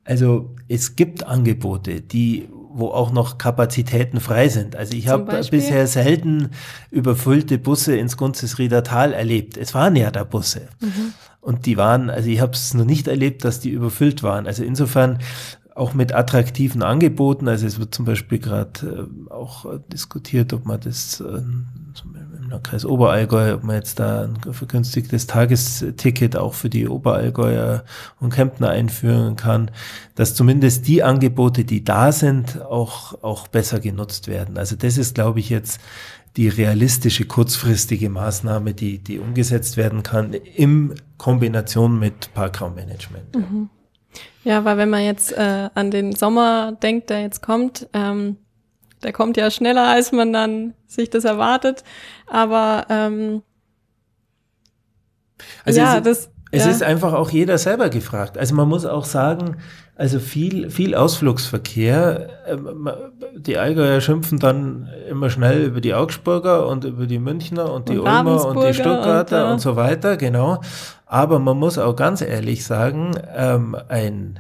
also 0.04 0.56
es 0.68 0.96
gibt 0.96 1.26
Angebote, 1.26 2.02
die 2.02 2.50
wo 2.72 2.90
auch 2.90 3.12
noch 3.12 3.38
Kapazitäten 3.38 4.20
frei 4.20 4.48
sind. 4.48 4.76
Also 4.76 4.94
ich 4.94 5.08
habe 5.08 5.42
bisher 5.50 5.88
selten 5.88 6.52
überfüllte 6.92 7.58
Busse 7.58 7.98
ins 7.98 8.16
Gunzesrieder 8.16 8.84
Tal 8.84 9.14
erlebt. 9.14 9.58
Es 9.58 9.74
waren 9.74 9.96
ja 9.96 10.12
da 10.12 10.24
Busse. 10.24 10.70
Mhm. 10.80 11.14
Und 11.42 11.66
die 11.66 11.78
waren, 11.78 12.10
also 12.10 12.30
ich 12.30 12.42
habe 12.42 12.54
es 12.54 12.74
noch 12.74 12.86
nicht 12.86 13.08
erlebt, 13.08 13.44
dass 13.44 13.60
die 13.60 13.70
überfüllt 13.70 14.24
waren. 14.24 14.46
Also 14.46 14.64
insofern 14.64 15.20
auch 15.74 15.94
mit 15.94 16.14
attraktiven 16.14 16.84
Angeboten. 16.84 17.48
Also 17.48 17.66
es 17.66 17.80
wird 17.80 17.96
zum 17.96 18.06
Beispiel 18.06 18.40
gerade 18.40 19.10
äh, 19.30 19.32
auch 19.32 19.66
diskutiert, 19.92 20.54
ob 20.54 20.66
man 20.66 20.80
das 20.80 21.22
äh, 21.22 21.42
Landkreis 22.50 22.86
Oberallgäu, 22.86 23.54
ob 23.54 23.64
man 23.64 23.76
jetzt 23.76 24.00
da 24.00 24.24
ein 24.24 24.54
vergünstigtes 24.54 25.28
Tagesticket 25.28 26.36
auch 26.36 26.54
für 26.54 26.70
die 26.70 26.88
Oberallgäuer 26.88 27.84
und 28.20 28.34
Kemptner 28.34 28.70
einführen 28.70 29.36
kann, 29.36 29.72
dass 30.16 30.36
zumindest 30.36 30.88
die 30.88 31.04
Angebote, 31.04 31.66
die 31.66 31.84
da 31.84 32.12
sind, 32.12 32.62
auch, 32.62 33.24
auch 33.24 33.48
besser 33.48 33.80
genutzt 33.80 34.28
werden. 34.28 34.58
Also 34.58 34.76
das 34.76 34.98
ist, 34.98 35.16
glaube 35.16 35.40
ich, 35.40 35.50
jetzt 35.50 35.80
die 36.38 36.48
realistische 36.48 37.26
kurzfristige 37.26 38.10
Maßnahme, 38.10 38.74
die, 38.74 39.00
die 39.00 39.20
umgesetzt 39.20 39.78
werden 39.78 40.04
kann, 40.04 40.34
in 40.34 40.96
Kombination 41.18 42.00
mit 42.00 42.34
Parkraummanagement. 42.34 43.36
Mhm. 43.36 43.70
Ja, 44.44 44.64
weil 44.66 44.78
wenn 44.78 44.90
man 44.90 45.04
jetzt 45.04 45.32
äh, 45.34 45.70
an 45.74 45.92
den 45.92 46.16
Sommer 46.16 46.78
denkt, 46.82 47.10
der 47.10 47.22
jetzt 47.22 47.42
kommt, 47.42 47.88
ähm, 47.94 48.38
der 49.04 49.14
kommt 49.14 49.38
ja 49.38 49.50
schneller, 49.52 49.88
als 49.88 50.12
man 50.12 50.34
dann 50.34 50.74
sich 50.88 51.10
das 51.10 51.26
erwartet. 51.26 51.84
Aber 52.28 52.86
ähm, 52.90 53.42
also 55.66 55.80
ja, 55.80 55.98
es, 55.98 56.04
das. 56.04 56.30
Es 56.52 56.66
ja. 56.66 56.72
ist 56.72 56.82
einfach 56.82 57.14
auch 57.14 57.30
jeder 57.30 57.60
selber 57.60 57.90
gefragt. 57.90 58.36
Also 58.36 58.56
man 58.56 58.68
muss 58.68 58.84
auch 58.84 59.06
sagen, 59.06 59.58
also 59.96 60.18
viel, 60.20 60.72
viel 60.72 60.96
Ausflugsverkehr. 60.96 62.30
Ähm, 62.48 62.90
die 63.36 63.60
Allgäuer 63.60 64.02
schimpfen 64.02 64.40
dann 64.40 64.90
immer 65.08 65.30
schnell 65.30 65.62
über 65.62 65.80
die 65.80 65.94
Augsburger 65.94 66.68
und 66.68 66.86
über 66.86 67.06
die 67.06 67.20
Münchner 67.20 67.72
und 67.72 67.90
die 67.90 68.00
und 68.00 68.08
Ulmer 68.08 68.46
und 68.48 68.64
die 68.64 68.74
Stuttgarter 68.74 69.46
und, 69.46 69.54
und, 69.54 69.60
so 69.60 69.76
weiter, 69.76 70.18
genau. 70.18 70.62
Aber 71.06 71.38
man 71.38 71.58
muss 71.58 71.78
auch 71.78 71.96
ganz 71.96 72.22
ehrlich 72.22 72.66
sagen, 72.66 73.12
ähm, 73.36 73.78
ein 73.88 74.40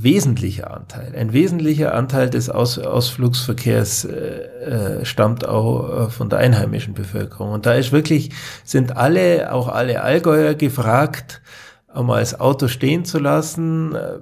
wesentlicher 0.00 0.72
Anteil, 0.72 1.12
ein 1.16 1.32
wesentlicher 1.32 1.92
Anteil 1.92 2.30
des 2.30 2.48
Aus 2.50 2.78
Ausflugsverkehrs 2.78 4.04
äh, 4.04 5.00
äh, 5.00 5.04
stammt 5.04 5.46
auch 5.46 6.06
äh, 6.06 6.10
von 6.10 6.30
der 6.30 6.38
einheimischen 6.38 6.94
Bevölkerung. 6.94 7.50
Und 7.50 7.66
da 7.66 7.74
ist 7.74 7.90
wirklich, 7.90 8.30
sind 8.64 8.96
alle, 8.96 9.52
auch 9.52 9.66
alle 9.66 10.02
Allgäuer 10.02 10.54
gefragt, 10.54 11.42
einmal 11.88 12.20
das 12.20 12.38
Auto 12.38 12.68
stehen 12.68 13.04
zu 13.04 13.18
lassen, 13.18 13.96
äh, 13.96 14.18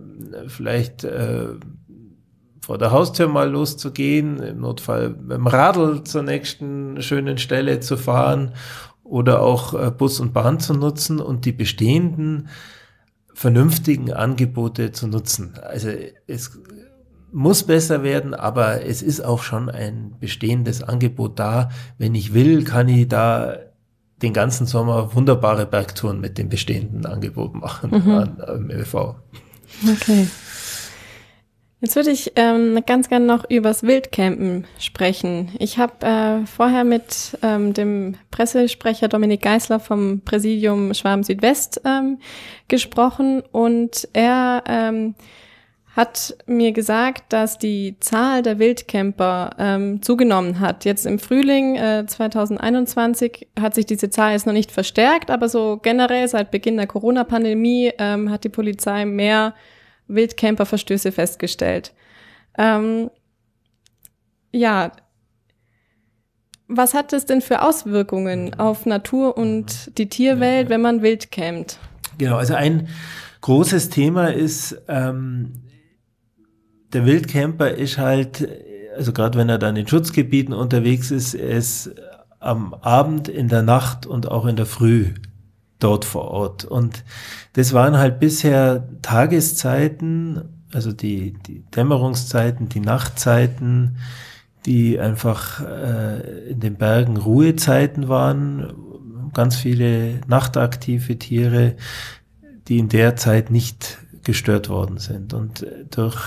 vielleicht 0.48 1.04
äh, 1.04 1.48
vor 2.62 2.78
der 2.78 2.90
Haustür 2.90 3.28
mal 3.28 3.50
loszugehen, 3.50 4.42
im 4.42 4.60
Notfall 4.60 5.10
mit 5.10 5.36
dem 5.36 5.46
Radl 5.46 6.04
zur 6.04 6.22
nächsten 6.22 7.02
schönen 7.02 7.36
Stelle 7.36 7.80
zu 7.80 7.98
fahren 7.98 8.54
oder 9.04 9.42
auch 9.42 9.74
äh, 9.74 9.90
Bus 9.90 10.20
und 10.20 10.32
Bahn 10.32 10.58
zu 10.58 10.72
nutzen 10.72 11.20
und 11.20 11.44
die 11.44 11.52
bestehenden 11.52 12.48
vernünftigen 13.36 14.14
Angebote 14.14 14.92
zu 14.92 15.08
nutzen. 15.08 15.58
Also 15.62 15.90
es 16.26 16.58
muss 17.32 17.64
besser 17.64 18.02
werden, 18.02 18.32
aber 18.32 18.86
es 18.86 19.02
ist 19.02 19.20
auch 19.20 19.42
schon 19.42 19.68
ein 19.68 20.14
bestehendes 20.18 20.82
Angebot 20.82 21.38
da. 21.38 21.68
Wenn 21.98 22.14
ich 22.14 22.32
will, 22.32 22.64
kann 22.64 22.88
ich 22.88 23.08
da 23.08 23.58
den 24.22 24.32
ganzen 24.32 24.66
Sommer 24.66 25.14
wunderbare 25.14 25.66
Bergtouren 25.66 26.18
mit 26.18 26.38
dem 26.38 26.48
bestehenden 26.48 27.04
Angebot 27.04 27.54
machen 27.54 27.90
mhm. 27.90 28.10
an, 28.10 28.40
am 28.40 28.70
ÖV. 28.70 29.16
Okay. 29.86 30.28
Jetzt 31.86 31.94
würde 31.94 32.10
ich 32.10 32.32
ähm, 32.34 32.82
ganz 32.84 33.08
gerne 33.08 33.26
noch 33.26 33.48
übers 33.48 33.84
Wildcampen 33.84 34.64
sprechen. 34.80 35.52
Ich 35.60 35.78
habe 35.78 36.04
äh, 36.04 36.44
vorher 36.44 36.82
mit 36.82 37.38
ähm, 37.44 37.74
dem 37.74 38.16
Pressesprecher 38.32 39.06
Dominik 39.06 39.42
Geisler 39.42 39.78
vom 39.78 40.20
Präsidium 40.22 40.94
Schwarm 40.94 41.22
Südwest 41.22 41.80
ähm, 41.84 42.18
gesprochen 42.66 43.40
und 43.52 44.08
er 44.14 44.64
ähm, 44.66 45.14
hat 45.94 46.36
mir 46.46 46.72
gesagt, 46.72 47.32
dass 47.32 47.56
die 47.56 47.94
Zahl 48.00 48.42
der 48.42 48.58
Wildcamper 48.58 49.50
ähm, 49.56 50.02
zugenommen 50.02 50.58
hat. 50.58 50.84
Jetzt 50.84 51.06
im 51.06 51.20
Frühling 51.20 51.76
äh, 51.76 52.04
2021 52.04 53.46
hat 53.60 53.76
sich 53.76 53.86
diese 53.86 54.10
Zahl 54.10 54.32
jetzt 54.32 54.46
noch 54.46 54.52
nicht 54.52 54.72
verstärkt, 54.72 55.30
aber 55.30 55.48
so 55.48 55.78
generell 55.80 56.26
seit 56.26 56.50
Beginn 56.50 56.78
der 56.78 56.88
Corona-Pandemie 56.88 57.92
ähm, 57.98 58.28
hat 58.28 58.42
die 58.42 58.48
Polizei 58.48 59.04
mehr 59.04 59.54
Wildcamperverstöße 60.08 61.12
festgestellt. 61.12 61.92
Ähm, 62.58 63.10
ja, 64.52 64.92
was 66.68 66.94
hat 66.94 67.12
es 67.12 67.26
denn 67.26 67.42
für 67.42 67.62
Auswirkungen 67.62 68.54
auf 68.54 68.86
Natur 68.86 69.36
und 69.36 69.96
die 69.98 70.08
Tierwelt, 70.08 70.68
wenn 70.68 70.80
man 70.80 71.02
wild 71.02 71.30
campt? 71.30 71.78
Genau, 72.18 72.36
also 72.36 72.54
ein 72.54 72.88
großes 73.42 73.90
Thema 73.90 74.32
ist, 74.32 74.76
ähm, 74.88 75.52
der 76.92 77.04
Wildcamper 77.04 77.70
ist 77.70 77.98
halt, 77.98 78.48
also 78.96 79.12
gerade 79.12 79.38
wenn 79.38 79.48
er 79.48 79.58
dann 79.58 79.76
in 79.76 79.86
Schutzgebieten 79.86 80.54
unterwegs 80.54 81.10
ist, 81.10 81.34
er 81.34 81.56
ist 81.56 81.94
am 82.40 82.74
Abend, 82.74 83.28
in 83.28 83.48
der 83.48 83.62
Nacht 83.62 84.06
und 84.06 84.28
auch 84.28 84.46
in 84.46 84.56
der 84.56 84.66
Früh 84.66 85.14
dort 85.78 86.04
vor 86.04 86.28
Ort. 86.28 86.64
Und 86.64 87.04
das 87.54 87.72
waren 87.72 87.96
halt 87.96 88.18
bisher 88.18 88.88
Tageszeiten, 89.02 90.42
also 90.72 90.92
die, 90.92 91.34
die 91.46 91.62
Dämmerungszeiten, 91.74 92.68
die 92.68 92.80
Nachtzeiten, 92.80 93.96
die 94.64 94.98
einfach 94.98 95.64
äh, 95.64 96.50
in 96.50 96.60
den 96.60 96.76
Bergen 96.76 97.16
Ruhezeiten 97.16 98.08
waren. 98.08 98.74
Ganz 99.32 99.56
viele 99.56 100.20
nachtaktive 100.26 101.18
Tiere, 101.18 101.76
die 102.68 102.78
in 102.78 102.88
der 102.88 103.16
Zeit 103.16 103.50
nicht 103.50 103.98
gestört 104.24 104.68
worden 104.68 104.98
sind. 104.98 105.34
Und 105.34 105.66
durch 105.90 106.20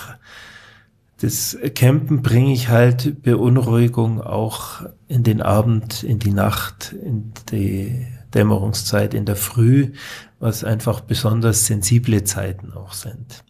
das 1.22 1.58
Campen 1.76 2.22
bringe 2.22 2.54
ich 2.54 2.70
halt 2.70 3.24
Beunruhigung 3.24 4.22
auch 4.22 4.84
in 5.10 5.24
den 5.24 5.42
Abend, 5.42 6.04
in 6.04 6.20
die 6.20 6.32
Nacht, 6.32 6.94
in 6.94 7.34
die 7.52 8.08
Dämmerungszeit, 8.34 9.14
in 9.14 9.26
der 9.26 9.36
Früh, 9.36 9.92
was 10.40 10.64
einfach 10.64 11.02
besonders 11.02 11.66
sensible 11.66 12.24
Zeiten 12.24 12.74
auch 12.74 12.94
sind. 12.94 13.44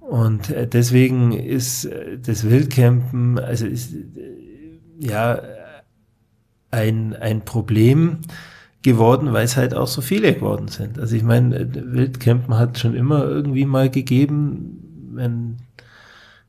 Und 0.00 0.50
äh, 0.50 0.68
deswegen 0.68 1.32
ist 1.32 1.84
äh, 1.84 2.18
das 2.18 2.48
Wildcampen, 2.48 3.38
also 3.38 3.66
ist, 3.66 3.92
äh, 3.92 4.78
ja, 4.98 5.40
ein, 6.70 7.14
ein 7.14 7.44
Problem 7.44 8.20
geworden, 8.82 9.32
weil 9.32 9.44
es 9.44 9.56
halt 9.56 9.74
auch 9.74 9.88
so 9.88 10.00
viele 10.00 10.34
geworden 10.34 10.68
sind. 10.68 10.98
Also 10.98 11.16
ich 11.16 11.22
meine, 11.22 11.68
Wildcampen 11.74 12.56
hat 12.56 12.78
schon 12.78 12.94
immer 12.94 13.24
irgendwie 13.24 13.64
mal 13.64 13.90
gegeben, 13.90 15.10
wenn 15.12 15.56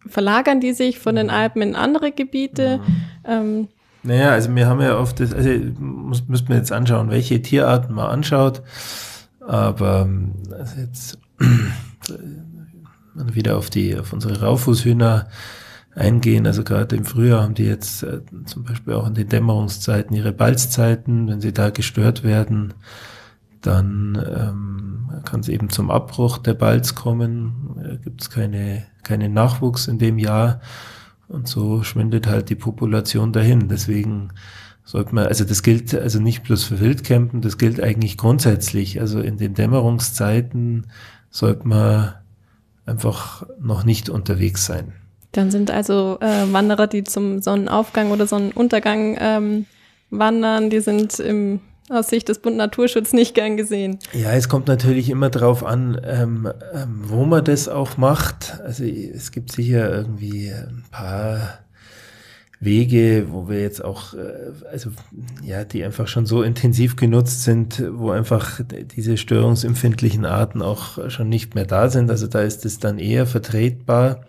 verlagern 0.08 0.60
die 0.60 0.72
sich 0.72 0.98
von 0.98 1.16
den 1.16 1.30
Alpen 1.30 1.62
in 1.62 1.76
andere 1.76 2.12
Gebiete? 2.12 2.78
Mhm. 2.78 2.94
Ähm, 3.24 3.68
naja, 4.02 4.30
also 4.30 4.54
wir 4.54 4.66
haben 4.66 4.80
ja 4.80 4.98
oft 4.98 5.18
das, 5.18 5.34
also 5.34 5.50
muss, 5.78 6.28
müsste 6.28 6.48
man 6.48 6.58
jetzt 6.58 6.72
anschauen, 6.72 7.10
welche 7.10 7.42
Tierarten 7.42 7.94
man 7.94 8.06
anschaut. 8.06 8.62
Aber 9.40 10.08
also 10.56 10.80
jetzt 10.80 11.18
wieder 13.14 13.56
auf 13.56 13.70
die, 13.70 13.98
auf 13.98 14.12
unsere 14.12 14.40
Raufußhühner 14.40 15.28
eingehen. 15.94 16.46
Also 16.46 16.62
gerade 16.62 16.96
im 16.96 17.04
Frühjahr 17.04 17.42
haben 17.42 17.54
die 17.54 17.64
jetzt 17.64 18.02
äh, 18.02 18.20
zum 18.44 18.64
Beispiel 18.64 18.94
auch 18.94 19.06
in 19.06 19.14
den 19.14 19.28
Dämmerungszeiten 19.28 20.14
ihre 20.14 20.32
Balzzeiten. 20.32 21.26
Wenn 21.28 21.40
sie 21.40 21.52
da 21.52 21.70
gestört 21.70 22.22
werden, 22.22 22.74
dann 23.66 24.24
ähm, 24.36 25.22
kann 25.24 25.40
es 25.40 25.48
eben 25.48 25.70
zum 25.70 25.90
Abbruch 25.90 26.38
der 26.38 26.54
Balz 26.54 26.94
kommen. 26.94 27.76
Äh, 27.82 27.96
Gibt 27.98 28.22
es 28.22 28.30
keine, 28.30 28.86
keinen 29.02 29.32
Nachwuchs 29.32 29.88
in 29.88 29.98
dem 29.98 30.18
Jahr. 30.18 30.60
Und 31.28 31.48
so 31.48 31.82
schwindet 31.82 32.26
halt 32.26 32.50
die 32.50 32.54
Population 32.54 33.32
dahin. 33.32 33.68
Deswegen 33.68 34.30
sollte 34.84 35.14
man, 35.14 35.26
also 35.26 35.44
das 35.44 35.62
gilt 35.62 35.94
also 35.94 36.20
nicht 36.20 36.44
bloß 36.44 36.64
für 36.64 36.80
Wildcampen, 36.80 37.40
das 37.40 37.58
gilt 37.58 37.82
eigentlich 37.82 38.16
grundsätzlich. 38.16 39.00
Also 39.00 39.20
in 39.20 39.36
den 39.36 39.54
Dämmerungszeiten 39.54 40.86
sollte 41.30 41.66
man 41.66 42.14
einfach 42.86 43.44
noch 43.60 43.84
nicht 43.84 44.08
unterwegs 44.08 44.64
sein. 44.64 44.92
Dann 45.32 45.50
sind 45.50 45.72
also 45.72 46.18
äh, 46.20 46.52
Wanderer, 46.52 46.86
die 46.86 47.02
zum 47.02 47.42
Sonnenaufgang 47.42 48.12
oder 48.12 48.28
Sonnenuntergang 48.28 49.16
ähm, 49.18 49.66
wandern, 50.10 50.70
die 50.70 50.80
sind 50.80 51.18
im 51.18 51.60
aus 51.88 52.08
Sicht 52.08 52.28
des 52.28 52.38
Bund 52.40 52.56
Naturschutz 52.56 53.12
nicht 53.12 53.34
gern 53.34 53.56
gesehen. 53.56 53.98
Ja, 54.12 54.32
es 54.32 54.48
kommt 54.48 54.66
natürlich 54.66 55.10
immer 55.10 55.30
darauf 55.30 55.64
an, 55.64 56.00
ähm, 56.04 56.48
ähm, 56.72 57.00
wo 57.04 57.24
man 57.24 57.44
das 57.44 57.68
auch 57.68 57.96
macht. 57.96 58.60
Also 58.64 58.84
es 58.84 59.30
gibt 59.30 59.52
sicher 59.52 59.90
irgendwie 59.90 60.50
ein 60.50 60.84
paar 60.90 61.60
Wege, 62.58 63.26
wo 63.30 63.48
wir 63.48 63.60
jetzt 63.60 63.84
auch, 63.84 64.14
äh, 64.14 64.52
also 64.70 64.90
ja, 65.42 65.64
die 65.64 65.84
einfach 65.84 66.08
schon 66.08 66.26
so 66.26 66.42
intensiv 66.42 66.96
genutzt 66.96 67.44
sind, 67.44 67.82
wo 67.92 68.10
einfach 68.10 68.60
diese 68.96 69.16
störungsempfindlichen 69.16 70.24
Arten 70.24 70.62
auch 70.62 71.10
schon 71.10 71.28
nicht 71.28 71.54
mehr 71.54 71.66
da 71.66 71.88
sind. 71.88 72.10
Also 72.10 72.26
da 72.26 72.40
ist 72.40 72.64
es 72.64 72.78
dann 72.78 72.98
eher 72.98 73.26
vertretbar. 73.26 74.24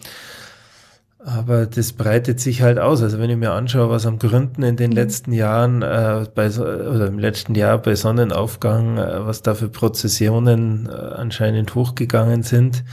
Aber 1.27 1.65
das 1.65 1.91
breitet 1.91 2.39
sich 2.39 2.61
halt 2.61 2.79
aus. 2.79 3.03
Also 3.03 3.19
wenn 3.19 3.29
ich 3.29 3.35
mir 3.35 3.51
anschaue, 3.51 3.89
was 3.89 4.05
am 4.05 4.17
Gründen 4.17 4.63
in 4.63 4.77
den 4.77 4.91
mhm. 4.91 4.95
letzten 4.95 5.33
Jahren 5.33 5.81
äh, 5.81 6.25
bei 6.33 6.47
oder 6.49 7.07
im 7.07 7.19
letzten 7.19 7.53
Jahr 7.53 7.79
bei 7.79 7.95
Sonnenaufgang, 7.95 8.97
äh, 8.97 9.25
was 9.25 9.41
da 9.41 9.53
für 9.53 9.67
Prozessionen 9.67 10.87
äh, 10.87 10.93
anscheinend 10.93 11.75
hochgegangen 11.75 12.43
sind, 12.43 12.85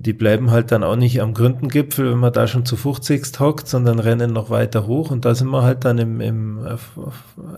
die 0.00 0.14
bleiben 0.14 0.50
halt 0.50 0.72
dann 0.72 0.82
auch 0.82 0.96
nicht 0.96 1.20
am 1.20 1.34
Gründengipfel, 1.34 2.12
wenn 2.12 2.18
man 2.18 2.32
da 2.32 2.46
schon 2.46 2.64
zu 2.64 2.76
50 2.76 3.38
hockt, 3.38 3.68
sondern 3.68 3.98
rennen 3.98 4.32
noch 4.32 4.48
weiter 4.48 4.86
hoch. 4.86 5.10
Und 5.10 5.26
da 5.26 5.34
sind 5.34 5.48
wir 5.48 5.62
halt 5.62 5.84
dann 5.84 5.98
im, 5.98 6.22
im 6.22 6.58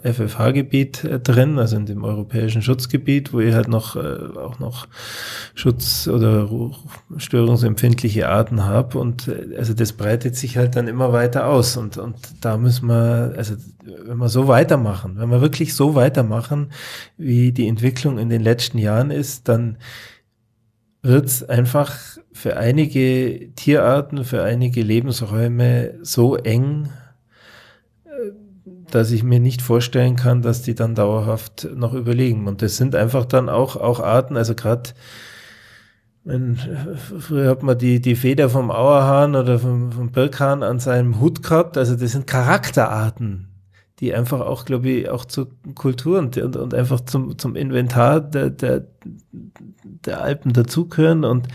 FFH-Gebiet 0.03 1.05
äh, 1.05 1.21
drin, 1.21 1.61
also 1.61 1.77
in 1.77 1.87
dem 1.87 2.03
europäischen 2.03 2.61
Schutzgebiet, 2.61 3.33
wo 3.33 3.39
ich 3.39 3.55
halt 3.55 3.69
noch 3.69 3.95
äh, 3.95 4.37
auch 4.37 4.59
noch 4.59 4.89
Schutz- 5.55 6.09
oder 6.09 6.49
störungsempfindliche 7.17 8.29
Arten 8.29 8.65
habe. 8.65 8.99
Und 8.99 9.29
äh, 9.29 9.57
also 9.57 9.73
das 9.73 9.93
breitet 9.93 10.35
sich 10.35 10.57
halt 10.57 10.75
dann 10.75 10.89
immer 10.89 11.13
weiter 11.13 11.47
aus. 11.47 11.77
Und, 11.77 11.97
und 11.97 12.17
da 12.41 12.57
müssen 12.57 12.89
wir, 12.89 13.35
also 13.37 13.55
wenn 13.85 14.19
wir 14.19 14.29
so 14.29 14.49
weitermachen, 14.49 15.15
wenn 15.17 15.31
wir 15.31 15.41
wirklich 15.41 15.77
so 15.77 15.95
weitermachen, 15.95 16.73
wie 17.17 17.53
die 17.53 17.69
Entwicklung 17.69 18.19
in 18.19 18.31
den 18.31 18.43
letzten 18.43 18.79
Jahren 18.79 19.13
ist, 19.13 19.49
dann 19.49 19.77
wird 21.03 21.27
es 21.27 21.43
einfach 21.43 22.12
für 22.33 22.57
einige 22.57 23.53
Tierarten, 23.55 24.25
für 24.25 24.43
einige 24.43 24.83
Lebensräume 24.83 25.95
so 26.03 26.37
eng, 26.37 26.89
äh, 28.05 28.11
dass 28.91 29.11
ich 29.11 29.23
mir 29.23 29.41
nicht 29.41 29.63
vorstellen 29.63 30.17
kann, 30.17 30.43
dass 30.43 30.63
die 30.63 30.75
dann 30.75 30.95
dauerhaft 30.95 31.69
noch 31.75 31.95
überlegen. 31.95 32.49
Und 32.49 32.63
das 32.63 32.77
sind 32.77 32.95
einfach 32.95 33.25
dann 33.25 33.49
auch, 33.49 33.77
auch 33.77 34.01
Arten, 34.01 34.37
also 34.37 34.55
gerade 34.55 34.91
früher 36.25 37.51
hat 37.51 37.63
man 37.63 37.77
die, 37.77 38.01
die 38.01 38.15
Feder 38.15 38.49
vom 38.49 38.71
Auerhahn 38.71 39.35
oder 39.35 39.59
vom, 39.59 39.91
vom 39.91 40.13
Birkhahn 40.13 40.63
an 40.63 40.79
seinem 40.79 41.21
Hut 41.21 41.43
gehabt. 41.43 41.77
Also 41.77 41.97
das 41.97 42.13
sind 42.13 42.29
Charakterarten, 42.29 43.49
die 43.99 44.15
einfach 44.15 44.41
auch, 44.41 44.65
glaube 44.65 44.89
ich, 44.89 45.09
auch 45.09 45.25
zur 45.25 45.49
Kultur 45.75 46.21
und, 46.21 46.37
und, 46.37 46.57
und 46.57 46.75
einfach 46.75 47.01
zum, 47.01 47.39
zum 47.39 47.57
Inventar 47.57 48.21
der, 48.21 48.51
der, 48.51 48.87
der 49.33 50.21
Alpen 50.23 50.53
dazugehören. 50.53 51.25
Und 51.25 51.49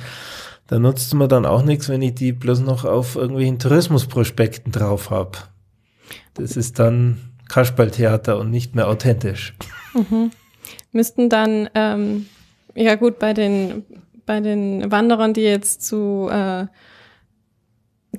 da 0.68 0.80
nutzt 0.80 1.14
man 1.14 1.30
dann 1.30 1.46
auch 1.46 1.64
nichts, 1.64 1.90
wenn 1.90 2.02
ich 2.02 2.16
die 2.16 2.34
bloß 2.34 2.60
noch 2.62 2.86
auf 2.86 3.16
irgendwelchen 3.16 3.60
Tourismusprospekten 3.60 4.72
drauf 4.72 5.10
habe. 5.10 5.38
Das 6.34 6.56
ist 6.56 6.80
dann 6.80 7.18
Kasperltheater 7.50 8.38
und 8.38 8.52
nicht 8.52 8.76
mehr 8.76 8.88
authentisch. 8.88 9.56
Mhm. 9.94 10.32
Müssten 10.92 11.30
dann, 11.30 11.70
ähm, 11.74 12.28
ja 12.76 12.96
gut, 12.96 13.20
bei 13.20 13.34
den 13.34 13.86
bei 14.26 14.42
den 14.42 14.92
Wanderern, 14.92 15.34
die 15.34 15.42
jetzt 15.42 15.82
zu 15.82 16.30
äh, 16.30 16.68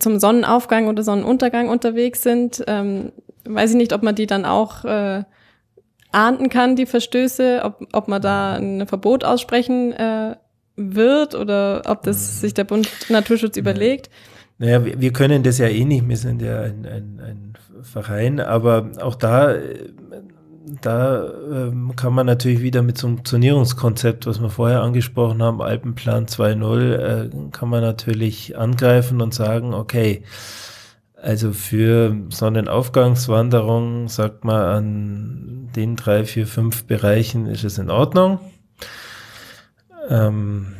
zum 0.00 0.18
Sonnenaufgang 0.18 0.88
oder 0.88 1.02
Sonnenuntergang 1.02 1.68
unterwegs 1.68 2.22
sind, 2.22 2.64
ähm, 2.66 3.12
weiß 3.44 3.70
ich 3.70 3.76
nicht, 3.76 3.92
ob 3.92 4.02
man 4.02 4.14
die 4.14 4.26
dann 4.26 4.44
auch 4.44 4.84
äh, 4.84 5.24
ahnden 6.10 6.48
kann, 6.48 6.76
die 6.76 6.86
Verstöße, 6.86 7.60
ob, 7.62 7.86
ob 7.92 8.08
man 8.08 8.22
da 8.22 8.54
ein 8.54 8.86
Verbot 8.86 9.24
aussprechen 9.24 9.92
äh, 9.92 10.36
wird 10.78 11.34
oder 11.34 11.82
ob 11.86 12.02
das 12.02 12.40
sich 12.40 12.54
der 12.54 12.64
Bund 12.64 12.88
Naturschutz 13.08 13.56
überlegt. 13.56 14.08
Naja, 14.58 14.84
wir, 14.84 15.00
wir 15.00 15.12
können 15.12 15.42
das 15.42 15.58
ja 15.58 15.66
eh 15.66 15.84
nicht, 15.84 16.08
wir 16.08 16.16
sind 16.16 16.40
ja 16.42 16.60
ein, 16.60 16.86
ein, 16.86 17.20
ein 17.22 17.52
Verein, 17.82 18.40
aber 18.40 18.90
auch 19.00 19.14
da, 19.14 19.54
da 20.82 21.30
ähm, 21.52 21.94
kann 21.96 22.12
man 22.12 22.26
natürlich 22.26 22.62
wieder 22.62 22.82
mit 22.82 22.98
so 22.98 23.06
einem 23.06 23.24
Zonierungskonzept, 23.24 24.26
was 24.26 24.40
wir 24.40 24.50
vorher 24.50 24.82
angesprochen 24.82 25.42
haben, 25.42 25.62
Alpenplan 25.62 26.26
2.0, 26.26 26.94
äh, 26.94 27.50
kann 27.52 27.68
man 27.68 27.82
natürlich 27.82 28.58
angreifen 28.58 29.20
und 29.20 29.34
sagen, 29.34 29.74
okay, 29.74 30.22
also 31.20 31.52
für 31.52 32.16
Sonnenaufgangswanderung 32.28 34.08
sagt 34.08 34.44
man 34.44 34.62
an 34.62 35.68
den 35.74 35.96
drei, 35.96 36.24
vier, 36.24 36.46
fünf 36.46 36.84
Bereichen 36.84 37.46
ist 37.46 37.64
es 37.64 37.78
in 37.78 37.90
Ordnung. 37.90 38.38
Ähm, 40.08 40.74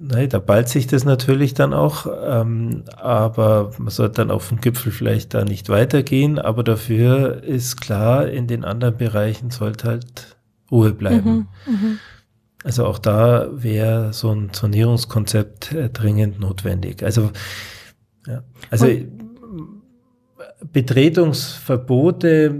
nein, 0.00 0.28
da 0.28 0.38
ballt 0.38 0.68
sich 0.68 0.86
das 0.86 1.04
natürlich 1.04 1.54
dann 1.54 1.72
auch, 1.72 2.06
ähm, 2.24 2.84
aber 2.96 3.72
man 3.78 3.90
sollte 3.90 4.16
dann 4.16 4.30
auf 4.30 4.48
dem 4.48 4.60
Gipfel 4.60 4.92
vielleicht 4.92 5.34
da 5.34 5.44
nicht 5.44 5.68
weitergehen, 5.68 6.38
aber 6.38 6.62
dafür 6.62 7.42
ist 7.42 7.80
klar, 7.80 8.28
in 8.28 8.46
den 8.46 8.64
anderen 8.64 8.96
Bereichen 8.96 9.50
sollte 9.50 9.88
halt 9.88 10.36
Ruhe 10.70 10.92
bleiben. 10.92 11.48
Mhm, 11.66 11.72
mh. 11.72 11.96
Also 12.64 12.86
auch 12.86 12.98
da 12.98 13.48
wäre 13.52 14.14
so 14.14 14.30
ein 14.30 14.52
Zonierungskonzept 14.52 15.72
äh, 15.72 15.90
dringend 15.90 16.40
notwendig. 16.40 17.02
Also 17.02 17.30
ja. 18.26 18.42
Also 18.70 18.88
Betretungsverbote 20.72 22.54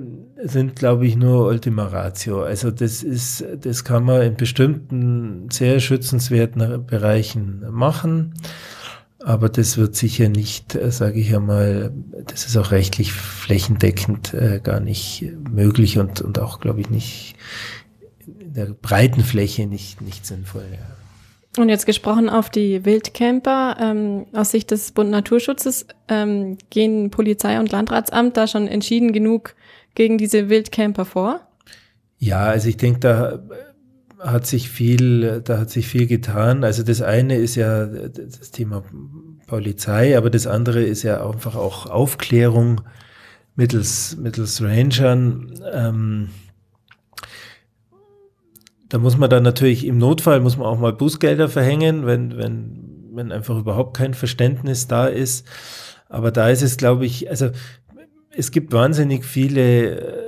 sind, 0.46 0.76
glaube 0.76 1.06
ich, 1.06 1.16
nur 1.16 1.46
Ultima 1.46 1.84
Ratio. 1.84 2.42
Also 2.42 2.70
das 2.70 3.02
ist, 3.02 3.44
das 3.60 3.84
kann 3.84 4.04
man 4.04 4.22
in 4.22 4.36
bestimmten 4.36 5.48
sehr 5.50 5.80
schützenswerten 5.80 6.86
Bereichen 6.86 7.64
machen. 7.70 8.34
Aber 9.20 9.48
das 9.48 9.78
wird 9.78 9.96
sicher 9.96 10.28
nicht, 10.28 10.74
äh, 10.74 10.90
sage 10.90 11.18
ich 11.18 11.34
einmal, 11.34 11.92
das 12.26 12.44
ist 12.44 12.58
auch 12.58 12.72
rechtlich 12.72 13.12
flächendeckend 13.12 14.34
äh, 14.34 14.60
gar 14.62 14.80
nicht 14.80 15.24
möglich 15.50 15.98
und, 15.98 16.20
und 16.20 16.38
auch, 16.38 16.60
glaube 16.60 16.82
ich, 16.82 16.90
nicht 16.90 17.34
in 18.26 18.52
der 18.52 18.66
breiten 18.66 19.22
Fläche 19.22 19.66
nicht, 19.66 20.02
nicht 20.02 20.26
sinnvoll. 20.26 20.66
Ja. 20.70 21.62
Und 21.62 21.70
jetzt 21.70 21.86
gesprochen 21.86 22.28
auf 22.28 22.50
die 22.50 22.84
Wildcamper. 22.84 23.76
Ähm, 23.80 24.26
aus 24.32 24.50
Sicht 24.50 24.70
des 24.70 24.92
Bund 24.92 25.10
Naturschutzes 25.10 25.86
ähm, 26.08 26.58
gehen 26.68 27.10
Polizei 27.10 27.58
und 27.58 27.72
Landratsamt 27.72 28.36
da 28.36 28.46
schon 28.46 28.68
entschieden 28.68 29.12
genug 29.12 29.54
gegen 29.94 30.18
diese 30.18 30.48
Wildcamper 30.48 31.04
vor? 31.04 31.40
Ja, 32.18 32.44
also 32.46 32.68
ich 32.68 32.76
denke, 32.76 33.00
da 33.00 33.42
hat 34.18 34.46
sich 34.46 34.70
viel, 34.70 35.42
da 35.42 35.58
hat 35.58 35.70
sich 35.70 35.86
viel 35.86 36.06
getan. 36.06 36.64
Also 36.64 36.82
das 36.82 37.02
eine 37.02 37.36
ist 37.36 37.56
ja 37.56 37.86
das 37.86 38.50
Thema 38.50 38.82
Polizei, 39.46 40.16
aber 40.16 40.30
das 40.30 40.46
andere 40.46 40.82
ist 40.82 41.02
ja 41.02 41.28
einfach 41.28 41.54
auch 41.54 41.86
Aufklärung 41.86 42.80
mittels, 43.56 44.16
mittels 44.16 44.62
Rangern. 44.62 45.60
Ähm, 45.72 46.30
da 48.88 48.98
muss 48.98 49.16
man 49.16 49.28
dann 49.28 49.42
natürlich 49.42 49.84
im 49.86 49.98
Notfall 49.98 50.40
muss 50.40 50.56
man 50.56 50.66
auch 50.66 50.78
mal 50.78 50.92
Bußgelder 50.92 51.48
verhängen, 51.48 52.06
wenn, 52.06 52.36
wenn, 52.38 53.10
wenn 53.12 53.32
einfach 53.32 53.58
überhaupt 53.58 53.96
kein 53.96 54.14
Verständnis 54.14 54.86
da 54.86 55.06
ist. 55.06 55.46
Aber 56.08 56.30
da 56.30 56.48
ist 56.48 56.62
es, 56.62 56.76
glaube 56.76 57.04
ich, 57.06 57.28
also 57.28 57.50
es 58.36 58.50
gibt 58.50 58.72
wahnsinnig 58.72 59.24
viele 59.24 60.00
äh, 60.00 60.24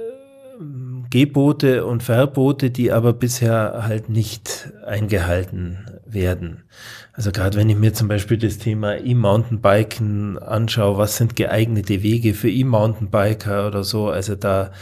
Gebote 1.10 1.84
und 1.86 2.02
Verbote, 2.02 2.70
die 2.70 2.92
aber 2.92 3.12
bisher 3.12 3.84
halt 3.86 4.08
nicht 4.08 4.72
eingehalten 4.84 5.78
werden. 6.04 6.64
Also 7.12 7.30
gerade 7.32 7.56
wenn 7.56 7.70
ich 7.70 7.76
mir 7.76 7.94
zum 7.94 8.08
Beispiel 8.08 8.38
das 8.38 8.58
Thema 8.58 8.96
E-Mountainbiken 8.96 10.36
anschaue, 10.38 10.98
was 10.98 11.16
sind 11.16 11.36
geeignete 11.36 12.02
Wege 12.02 12.34
für 12.34 12.50
E-Mountainbiker 12.50 13.68
oder 13.68 13.84
so, 13.84 14.08
also 14.08 14.34
da 14.34 14.72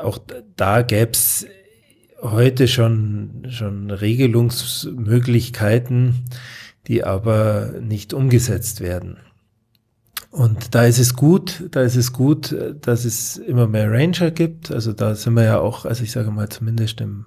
auch 0.00 0.18
da 0.56 0.82
gäb's 0.82 1.46
heute 2.20 2.68
schon, 2.68 3.46
schon 3.48 3.90
Regelungsmöglichkeiten, 3.90 6.26
die 6.86 7.02
aber 7.04 7.72
nicht 7.80 8.14
umgesetzt 8.14 8.80
werden. 8.80 9.16
Und 10.34 10.74
da 10.74 10.84
ist 10.84 10.98
es 10.98 11.14
gut, 11.14 11.62
da 11.70 11.82
ist 11.82 11.94
es 11.94 12.12
gut, 12.12 12.56
dass 12.80 13.04
es 13.04 13.36
immer 13.36 13.68
mehr 13.68 13.88
Ranger 13.88 14.32
gibt. 14.32 14.72
Also 14.72 14.92
da 14.92 15.14
sind 15.14 15.34
wir 15.34 15.44
ja 15.44 15.60
auch, 15.60 15.84
also 15.84 16.02
ich 16.02 16.10
sage 16.10 16.32
mal 16.32 16.48
zumindest 16.48 17.00
im 17.00 17.26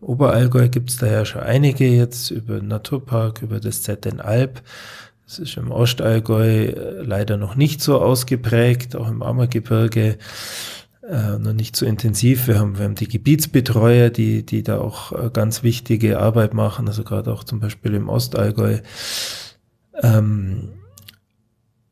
Oberallgäu 0.00 0.70
gibt 0.70 0.88
es 0.88 0.96
da 0.96 1.06
ja 1.06 1.26
schon 1.26 1.42
einige 1.42 1.86
jetzt 1.86 2.30
über 2.30 2.58
den 2.58 2.68
Naturpark, 2.68 3.42
über 3.42 3.60
das 3.60 3.82
ZN 3.82 4.22
Alp. 4.22 4.62
Das 5.26 5.38
ist 5.38 5.58
im 5.58 5.70
Ostallgäu 5.70 6.72
leider 7.02 7.36
noch 7.36 7.56
nicht 7.56 7.82
so 7.82 8.00
ausgeprägt, 8.00 8.96
auch 8.96 9.08
im 9.08 9.22
Ammergebirge 9.22 10.16
äh, 11.06 11.38
noch 11.38 11.52
nicht 11.52 11.76
so 11.76 11.84
intensiv. 11.84 12.46
Wir 12.46 12.58
haben, 12.58 12.78
wir 12.78 12.86
haben 12.86 12.94
die 12.94 13.08
Gebietsbetreuer, 13.08 14.08
die, 14.08 14.46
die 14.46 14.62
da 14.62 14.78
auch 14.78 15.12
äh, 15.12 15.28
ganz 15.30 15.62
wichtige 15.62 16.20
Arbeit 16.20 16.54
machen, 16.54 16.88
also 16.88 17.04
gerade 17.04 17.34
auch 17.34 17.44
zum 17.44 17.60
Beispiel 17.60 17.92
im 17.92 18.08
Ostallgäu. 18.08 18.78
Ähm, 20.02 20.70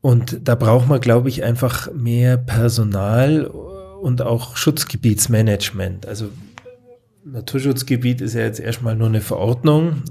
und 0.05 0.47
da 0.47 0.53
braucht 0.53 0.87
man, 0.87 1.01
glaube 1.01 1.29
ich, 1.29 1.43
einfach 1.43 1.91
mehr 1.91 2.37
Personal 2.37 3.45
und 3.45 4.21
auch 4.21 4.55
Schutzgebietsmanagement. 4.55 6.05
Also 6.05 6.29
Naturschutzgebiet 7.23 8.21
ist 8.21 8.35
ja 8.35 8.41
jetzt 8.41 8.59
erstmal 8.59 8.95
nur 8.95 9.07
eine 9.07 9.21
Verordnung. 9.21 10.03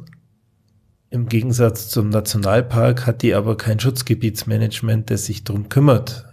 Im 1.11 1.29
Gegensatz 1.29 1.91
zum 1.91 2.09
Nationalpark 2.09 3.07
hat 3.07 3.23
die 3.23 3.35
aber 3.35 3.57
kein 3.57 3.79
Schutzgebietsmanagement, 3.79 5.11
das 5.11 5.27
sich 5.27 5.45
darum 5.45 5.69
kümmert, 5.69 6.25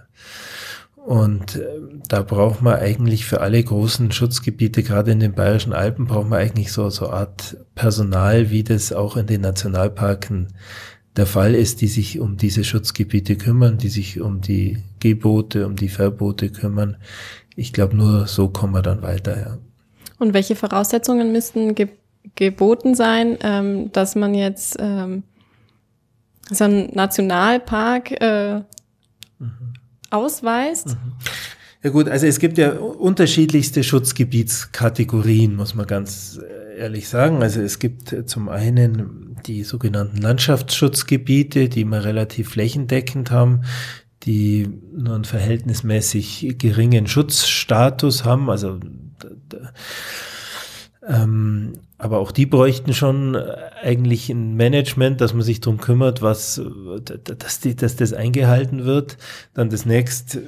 und 1.06 1.56
äh, 1.56 1.66
da 2.08 2.22
braucht 2.22 2.62
man 2.62 2.76
eigentlich 2.76 3.26
für 3.26 3.42
alle 3.42 3.64
großen 3.64 4.12
Schutzgebiete, 4.12 4.84
gerade 4.84 5.12
in 5.12 5.20
den 5.20 5.34
Bayerischen 5.34 5.74
Alpen, 5.74 6.06
braucht 6.06 6.30
man 6.30 6.40
eigentlich 6.40 6.72
so, 6.72 6.90
so 6.92 7.10
Art 7.10 7.58
Personal, 7.74 8.52
wie 8.52 8.64
das 8.64 8.94
auch 8.94 9.18
in 9.18 9.26
den 9.26 9.42
Nationalparken 9.42 10.50
der 11.18 11.26
Fall 11.26 11.56
ist, 11.56 11.82
die 11.82 11.88
sich 11.88 12.20
um 12.20 12.38
diese 12.38 12.64
Schutzgebiete 12.64 13.36
kümmern, 13.36 13.78
die 13.78 13.90
sich 13.90 14.22
um 14.22 14.42
die 14.42 14.78
Gebote, 15.00 15.66
um 15.66 15.76
die 15.76 15.90
Verbote 15.90 16.50
kümmern. 16.50 16.98
Ich 17.56 17.74
glaube, 17.74 17.96
nur 17.96 18.28
so 18.28 18.48
kommen 18.48 18.74
wir 18.74 18.82
dann 18.82 19.02
weiter, 19.02 19.40
ja. 19.40 19.58
Und 20.20 20.34
welche 20.34 20.56
Voraussetzungen 20.56 21.32
müssten 21.32 21.76
ge 21.76 21.90
geboten 22.36 22.94
sein, 22.94 23.40
ähm, 23.42 23.92
dass 23.94 24.16
man 24.16 24.36
jetzt 24.36 24.78
ähm, 24.80 25.24
so 26.52 26.66
einen 26.66 26.94
Nationalpark 26.94 28.12
äh, 28.22 28.62
ausweist? 30.12 30.90
Mhm. 30.90 31.14
Ja 31.84 31.90
gut, 31.90 32.08
also 32.08 32.28
es 32.28 32.38
gibt 32.38 32.60
ja 32.60 32.74
unterschiedlichste 32.74 33.84
Schutzgebietskategorien, 33.84 35.56
muss 35.56 35.74
man 35.74 35.88
ganz 35.88 36.40
äh, 36.40 36.78
ehrlich 36.78 37.10
sagen. 37.10 37.42
Also 37.42 37.60
es 37.62 37.80
gibt 37.80 38.30
zum 38.30 38.50
einen 38.50 39.31
die 39.46 39.64
sogenannten 39.64 40.18
Landschaftsschutzgebiete, 40.18 41.70
die 41.70 41.86
wir 41.86 42.04
relativ 42.04 42.50
flächendeckend 42.50 43.32
haben, 43.32 43.62
die 44.24 44.70
nur 44.96 45.16
einen 45.16 45.26
verhältnismäßig 45.26 46.56
geringen 46.58 47.08
Schutzstatus 47.08 48.24
haben. 48.24 48.50
Also 48.50 48.80
ähm, 51.08 51.74
aber 51.98 52.20
auch 52.20 52.32
die 52.32 52.46
bräuchten 52.46 52.94
schon 52.94 53.36
eigentlich 53.36 54.30
ein 54.30 54.56
Management, 54.56 55.22
dass 55.22 55.34
man 55.34 55.42
sich 55.42 55.60
darum 55.60 55.80
kümmert, 55.80 56.22
was, 56.22 56.62
dass, 57.38 57.60
die, 57.60 57.76
dass 57.76 57.96
das 57.96 58.14
eingehalten 58.14 58.86
wird. 58.86 59.18
Dann 59.54 59.70
das 59.70 59.86
nächste 59.86 60.44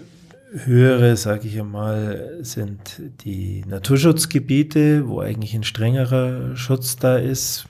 höhere, 0.51 1.17
sage 1.17 1.47
ich 1.47 1.59
einmal, 1.59 2.39
sind 2.41 3.01
die 3.21 3.63
Naturschutzgebiete, 3.67 5.07
wo 5.07 5.19
eigentlich 5.19 5.55
ein 5.55 5.63
strengerer 5.63 6.55
Schutz 6.55 6.95
da 6.95 7.17
ist. 7.17 7.65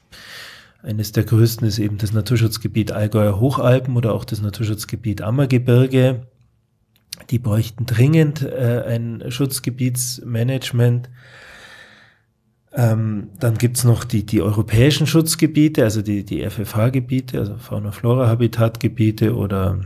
Eines 0.84 1.14
der 1.14 1.24
größten 1.24 1.66
ist 1.66 1.80
eben 1.80 1.98
das 1.98 2.12
Naturschutzgebiet 2.12 2.92
Allgäuer 2.92 3.40
Hochalpen 3.40 3.96
oder 3.96 4.14
auch 4.14 4.26
das 4.26 4.42
Naturschutzgebiet 4.42 5.22
Ammergebirge. 5.22 6.28
Die 7.30 7.40
bräuchten 7.40 7.86
dringend 7.86 8.42
äh, 8.42 8.84
ein 8.86 9.24
Schutzgebietsmanagement. 9.30 11.10
Ähm, 12.74 13.30
dann 13.40 13.58
gibt's 13.58 13.86
noch 13.86 14.04
die, 14.04 14.26
die 14.26 14.42
europäischen 14.42 15.08
Schutzgebiete, 15.08 15.84
also 15.86 16.02
die, 16.02 16.26
die 16.26 16.44
FFH-Gebiete, 16.50 17.40
also 17.40 17.56
Fauna-Flora-Habitat-Gebiete 17.56 19.38
oder 19.38 19.80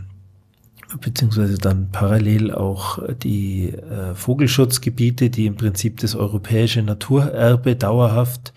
beziehungsweise 0.99 1.59
dann 1.59 1.91
parallel 1.91 2.51
auch 2.51 2.99
die 3.21 3.69
äh, 3.69 4.15
Vogelschutzgebiete, 4.15 5.29
die 5.29 5.45
im 5.45 5.57
Prinzip 5.57 5.99
das 5.99 6.15
europäische 6.15 6.81
Naturerbe 6.81 7.75
dauerhaft 7.75 8.53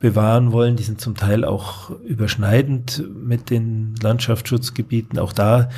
bewahren 0.00 0.50
wollen. 0.50 0.76
Die 0.76 0.82
sind 0.82 1.00
zum 1.00 1.14
Teil 1.14 1.44
auch 1.44 1.90
überschneidend 2.00 3.04
mit 3.14 3.50
den 3.50 3.94
Landschaftsschutzgebieten. 4.02 5.18
Auch 5.18 5.32
da, 5.32 5.68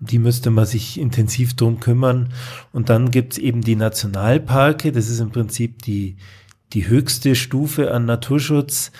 die 0.00 0.18
müsste 0.18 0.50
man 0.50 0.66
sich 0.66 1.00
intensiv 1.00 1.54
drum 1.54 1.80
kümmern. 1.80 2.30
Und 2.72 2.90
dann 2.90 3.10
gibt's 3.10 3.38
eben 3.38 3.62
die 3.62 3.76
Nationalparke. 3.76 4.92
Das 4.92 5.08
ist 5.08 5.20
im 5.20 5.30
Prinzip 5.30 5.80
die, 5.82 6.16
die 6.72 6.88
höchste 6.88 7.34
Stufe 7.36 7.92
an 7.92 8.04
Naturschutz, 8.04 8.90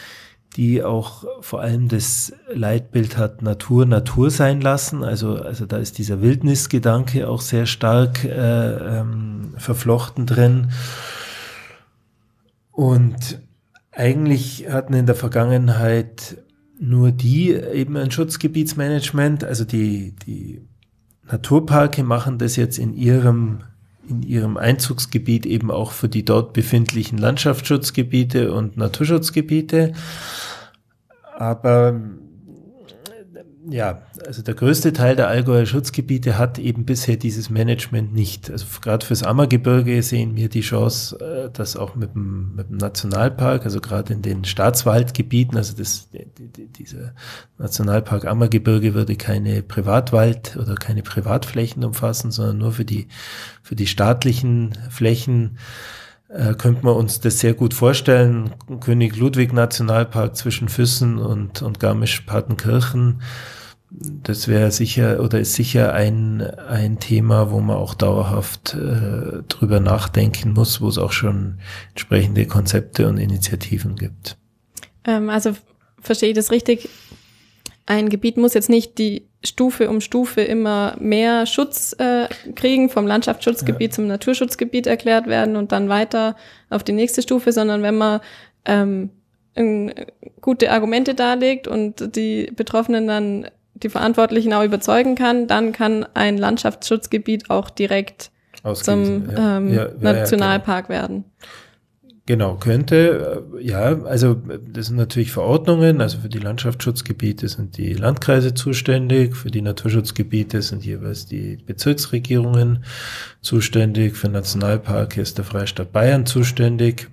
die 0.56 0.84
auch 0.84 1.24
vor 1.40 1.60
allem 1.60 1.88
das 1.88 2.32
Leitbild 2.52 3.16
hat, 3.16 3.42
Natur 3.42 3.84
Natur 3.84 4.30
sein 4.30 4.60
lassen. 4.60 5.02
Also, 5.02 5.36
also 5.36 5.66
da 5.66 5.78
ist 5.78 5.98
dieser 5.98 6.22
Wildnisgedanke 6.22 7.28
auch 7.28 7.40
sehr 7.40 7.66
stark 7.66 8.24
äh, 8.24 8.98
ähm, 9.00 9.54
verflochten 9.56 10.26
drin. 10.26 10.70
Und 12.70 13.40
eigentlich 13.92 14.66
hatten 14.70 14.94
in 14.94 15.06
der 15.06 15.14
Vergangenheit 15.14 16.38
nur 16.78 17.12
die 17.12 17.52
eben 17.52 17.96
ein 17.96 18.10
Schutzgebietsmanagement, 18.10 19.44
also 19.44 19.64
die, 19.64 20.14
die 20.26 20.62
Naturparke 21.30 22.02
machen 22.02 22.38
das 22.38 22.56
jetzt 22.56 22.78
in 22.78 22.94
ihrem, 22.94 23.60
in 24.08 24.22
ihrem 24.22 24.56
Einzugsgebiet 24.56 25.46
eben 25.46 25.70
auch 25.70 25.92
für 25.92 26.08
die 26.08 26.24
dort 26.24 26.52
befindlichen 26.52 27.18
Landschaftsschutzgebiete 27.18 28.52
und 28.52 28.76
Naturschutzgebiete. 28.76 29.92
Aber 31.36 32.00
ja, 33.68 34.02
also 34.26 34.42
der 34.42 34.54
größte 34.54 34.92
Teil 34.92 35.14
der 35.14 35.28
Allgäuer 35.28 35.66
Schutzgebiete 35.66 36.36
hat 36.36 36.58
eben 36.58 36.84
bisher 36.84 37.16
dieses 37.16 37.48
Management 37.48 38.12
nicht. 38.12 38.50
Also 38.50 38.66
gerade 38.80 39.06
fürs 39.06 39.22
Ammergebirge 39.22 40.02
sehen 40.02 40.34
wir 40.34 40.48
die 40.48 40.62
Chance, 40.62 41.18
äh, 41.20 41.50
dass 41.50 41.76
auch 41.76 41.94
mit 41.94 42.14
dem, 42.14 42.56
mit 42.56 42.70
dem 42.70 42.78
Nationalpark, 42.78 43.64
also 43.64 43.80
gerade 43.80 44.14
in 44.14 44.22
den 44.22 44.44
Staatswaldgebieten, 44.44 45.56
also 45.56 45.76
das, 45.76 46.08
die, 46.10 46.26
die, 46.48 46.66
dieser 46.66 47.14
Nationalpark 47.58 48.24
Ammergebirge 48.24 48.94
würde 48.94 49.14
keine 49.14 49.62
Privatwald 49.62 50.56
oder 50.56 50.74
keine 50.74 51.02
Privatflächen 51.02 51.84
umfassen, 51.84 52.32
sondern 52.32 52.58
nur 52.58 52.72
für 52.72 52.84
die, 52.84 53.06
für 53.62 53.76
die 53.76 53.86
staatlichen 53.86 54.76
Flächen 54.90 55.58
äh, 56.32 56.54
könnte 56.54 56.84
man 56.84 56.94
uns 56.94 57.20
das 57.20 57.40
sehr 57.40 57.54
gut 57.54 57.74
vorstellen. 57.74 58.54
König 58.80 59.16
Ludwig 59.16 59.52
Nationalpark 59.52 60.36
zwischen 60.36 60.68
Füssen 60.68 61.18
und, 61.18 61.62
und 61.62 61.78
Garmisch-Partenkirchen. 61.78 63.22
Das 63.90 64.48
wäre 64.48 64.70
sicher 64.70 65.20
oder 65.20 65.38
ist 65.40 65.52
sicher 65.52 65.92
ein, 65.92 66.40
ein 66.40 66.98
Thema, 66.98 67.50
wo 67.50 67.60
man 67.60 67.76
auch 67.76 67.92
dauerhaft 67.92 68.74
äh, 68.74 69.42
drüber 69.48 69.80
nachdenken 69.80 70.54
muss, 70.54 70.80
wo 70.80 70.88
es 70.88 70.96
auch 70.96 71.12
schon 71.12 71.58
entsprechende 71.90 72.46
Konzepte 72.46 73.06
und 73.06 73.18
Initiativen 73.18 73.96
gibt. 73.96 74.38
Ähm, 75.04 75.28
also 75.28 75.54
verstehe 76.00 76.30
ich 76.30 76.34
das 76.34 76.50
richtig? 76.50 76.88
Ein 77.84 78.08
Gebiet 78.08 78.38
muss 78.38 78.54
jetzt 78.54 78.70
nicht 78.70 78.96
die 78.96 79.28
Stufe 79.44 79.90
um 79.90 80.00
Stufe 80.00 80.40
immer 80.40 80.96
mehr 80.98 81.46
Schutz 81.46 81.94
äh, 81.98 82.28
kriegen, 82.54 82.88
vom 82.88 83.06
Landschaftsschutzgebiet 83.06 83.92
ja. 83.92 83.96
zum 83.96 84.06
Naturschutzgebiet 84.06 84.86
erklärt 84.86 85.26
werden 85.26 85.56
und 85.56 85.72
dann 85.72 85.88
weiter 85.88 86.36
auf 86.70 86.84
die 86.84 86.92
nächste 86.92 87.22
Stufe, 87.22 87.52
sondern 87.52 87.82
wenn 87.82 87.96
man 87.96 88.20
ähm, 88.64 89.10
gute 90.40 90.70
Argumente 90.70 91.14
darlegt 91.14 91.68
und 91.68 92.16
die 92.16 92.50
Betroffenen 92.54 93.06
dann 93.06 93.48
die 93.74 93.88
Verantwortlichen 93.88 94.52
auch 94.52 94.64
überzeugen 94.64 95.14
kann, 95.14 95.46
dann 95.46 95.72
kann 95.72 96.06
ein 96.14 96.38
Landschaftsschutzgebiet 96.38 97.50
auch 97.50 97.68
direkt 97.68 98.30
zum 98.74 99.30
ja. 99.30 99.56
Ähm, 99.56 99.74
ja, 99.74 99.88
Nationalpark 99.98 100.86
genau. 100.86 101.00
werden. 101.00 101.24
Genau, 102.24 102.54
könnte, 102.54 103.42
äh, 103.58 103.66
ja, 103.66 104.00
also 104.04 104.34
das 104.34 104.86
sind 104.86 104.96
natürlich 104.96 105.32
Verordnungen, 105.32 106.00
also 106.00 106.18
für 106.18 106.28
die 106.28 106.38
Landschaftsschutzgebiete 106.38 107.48
sind 107.48 107.76
die 107.76 107.94
Landkreise 107.94 108.54
zuständig, 108.54 109.36
für 109.36 109.50
die 109.50 109.60
Naturschutzgebiete 109.60 110.62
sind 110.62 110.84
jeweils 110.84 111.26
die 111.26 111.56
Bezirksregierungen 111.56 112.84
zuständig, 113.40 114.16
für 114.16 114.28
Nationalparke 114.28 115.20
ist 115.20 115.38
der 115.38 115.44
Freistaat 115.44 115.90
Bayern 115.90 116.24
zuständig, 116.24 117.10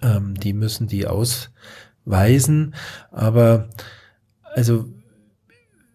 ähm, 0.00 0.34
die 0.34 0.52
müssen 0.52 0.86
die 0.86 1.08
ausweisen, 1.08 2.76
aber 3.10 3.68
also 4.54 4.84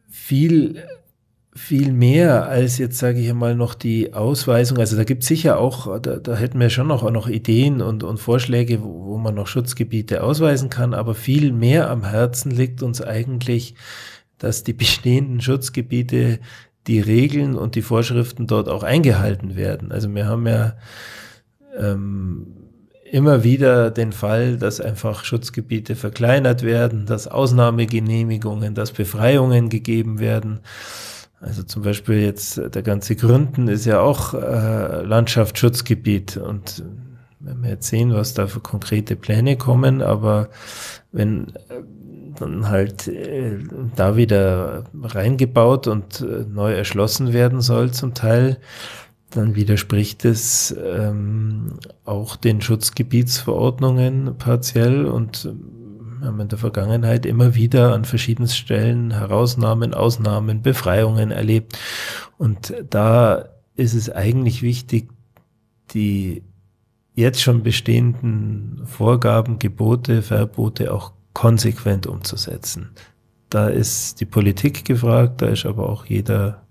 viel 0.09 0.83
viel 1.55 1.93
mehr 1.93 2.47
als 2.47 2.77
jetzt, 2.79 2.97
sage 2.97 3.19
ich 3.19 3.29
einmal, 3.29 3.55
noch 3.55 3.75
die 3.75 4.13
Ausweisung. 4.13 4.79
Also 4.79 4.97
da 4.97 5.03
gibt 5.03 5.21
es 5.21 5.27
sicher 5.27 5.59
auch, 5.59 5.99
da, 5.99 6.17
da 6.17 6.35
hätten 6.35 6.59
wir 6.59 6.69
schon 6.69 6.87
noch, 6.87 7.03
auch 7.03 7.11
noch 7.11 7.27
Ideen 7.27 7.81
und, 7.81 8.03
und 8.03 8.19
Vorschläge, 8.19 8.81
wo, 8.83 9.05
wo 9.05 9.17
man 9.17 9.35
noch 9.35 9.47
Schutzgebiete 9.47 10.23
ausweisen 10.23 10.69
kann, 10.69 10.93
aber 10.93 11.13
viel 11.13 11.51
mehr 11.51 11.89
am 11.89 12.03
Herzen 12.03 12.51
liegt 12.51 12.81
uns 12.81 13.01
eigentlich, 13.01 13.75
dass 14.39 14.63
die 14.63 14.73
bestehenden 14.73 15.41
Schutzgebiete, 15.41 16.39
die 16.87 16.99
Regeln 16.99 17.55
und 17.55 17.75
die 17.75 17.81
Vorschriften 17.81 18.47
dort 18.47 18.67
auch 18.67 18.83
eingehalten 18.83 19.55
werden. 19.55 19.91
Also 19.91 20.13
wir 20.13 20.25
haben 20.25 20.47
ja 20.47 20.75
ähm, 21.77 22.47
immer 23.09 23.43
wieder 23.43 23.91
den 23.91 24.11
Fall, 24.11 24.57
dass 24.57 24.81
einfach 24.81 25.23
Schutzgebiete 25.23 25.95
verkleinert 25.95 26.63
werden, 26.63 27.05
dass 27.05 27.27
Ausnahmegenehmigungen, 27.27 28.73
dass 28.73 28.91
Befreiungen 28.91 29.69
gegeben 29.69 30.19
werden. 30.19 30.59
Also 31.43 31.63
zum 31.63 31.83
Beispiel 31.83 32.21
jetzt 32.21 32.57
äh, 32.57 32.69
der 32.69 32.83
ganze 32.83 33.15
Gründen 33.15 33.67
ist 33.67 33.85
ja 33.85 33.99
auch 33.99 34.33
äh, 34.33 35.03
Landschaftsschutzgebiet. 35.03 36.37
Und 36.37 36.83
wenn 37.39 37.61
wir 37.61 37.71
jetzt 37.71 37.89
sehen, 37.89 38.13
was 38.13 38.33
da 38.33 38.47
für 38.47 38.61
konkrete 38.61 39.15
Pläne 39.15 39.57
kommen, 39.57 40.01
aber 40.01 40.49
wenn 41.11 41.49
äh, 41.69 41.83
dann 42.39 42.69
halt 42.69 43.07
äh, 43.09 43.59
da 43.95 44.15
wieder 44.15 44.85
reingebaut 45.03 45.87
und 45.87 46.21
äh, 46.21 46.45
neu 46.49 46.73
erschlossen 46.73 47.33
werden 47.33 47.61
soll 47.61 47.91
zum 47.91 48.13
Teil, 48.13 48.57
dann 49.29 49.55
widerspricht 49.55 50.25
es 50.25 50.73
ähm, 50.81 51.73
auch 52.05 52.35
den 52.35 52.61
Schutzgebietsverordnungen 52.61 54.37
partiell 54.37 55.05
und 55.05 55.51
wir 56.23 56.29
haben 56.29 56.39
in 56.39 56.47
der 56.47 56.57
Vergangenheit 56.57 57.25
immer 57.25 57.53
wieder 57.53 57.93
an 57.93 58.05
verschiedenen 58.05 58.47
Stellen 58.47 59.11
Herausnahmen, 59.11 59.93
Ausnahmen, 59.93 60.61
Befreiungen 60.61 61.31
erlebt. 61.31 61.77
Und 62.37 62.73
da 62.89 63.49
ist 63.75 63.93
es 63.93 64.09
eigentlich 64.09 64.61
wichtig, 64.61 65.09
die 65.93 66.43
jetzt 67.13 67.41
schon 67.41 67.61
bestehenden 67.61 68.83
Vorgaben, 68.85 69.59
Gebote, 69.59 70.21
Verbote 70.21 70.93
auch 70.93 71.11
konsequent 71.33 72.07
umzusetzen. 72.07 72.91
Da 73.49 73.67
ist 73.67 74.21
die 74.21 74.25
Politik 74.25 74.85
gefragt, 74.85 75.41
da 75.41 75.47
ist 75.47 75.65
aber 75.65 75.89
auch 75.89 76.05
jeder 76.05 76.63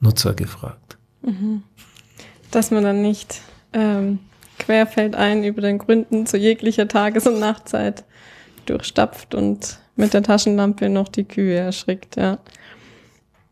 Nutzer 0.00 0.34
gefragt. 0.34 0.98
Mhm. 1.22 1.62
Dass 2.50 2.70
man 2.70 2.84
dann 2.84 3.00
nicht 3.00 3.40
ähm, 3.72 4.18
querfeldein 4.58 5.44
über 5.44 5.62
den 5.62 5.78
Gründen 5.78 6.26
zu 6.26 6.36
jeglicher 6.36 6.88
Tages- 6.88 7.26
und 7.26 7.40
Nachtzeit 7.40 8.04
durchstapft 8.66 9.34
und 9.34 9.78
mit 9.96 10.14
der 10.14 10.22
Taschenlampe 10.22 10.88
noch 10.88 11.08
die 11.08 11.24
Kühe 11.24 11.56
erschrickt, 11.56 12.16
ja. 12.16 12.38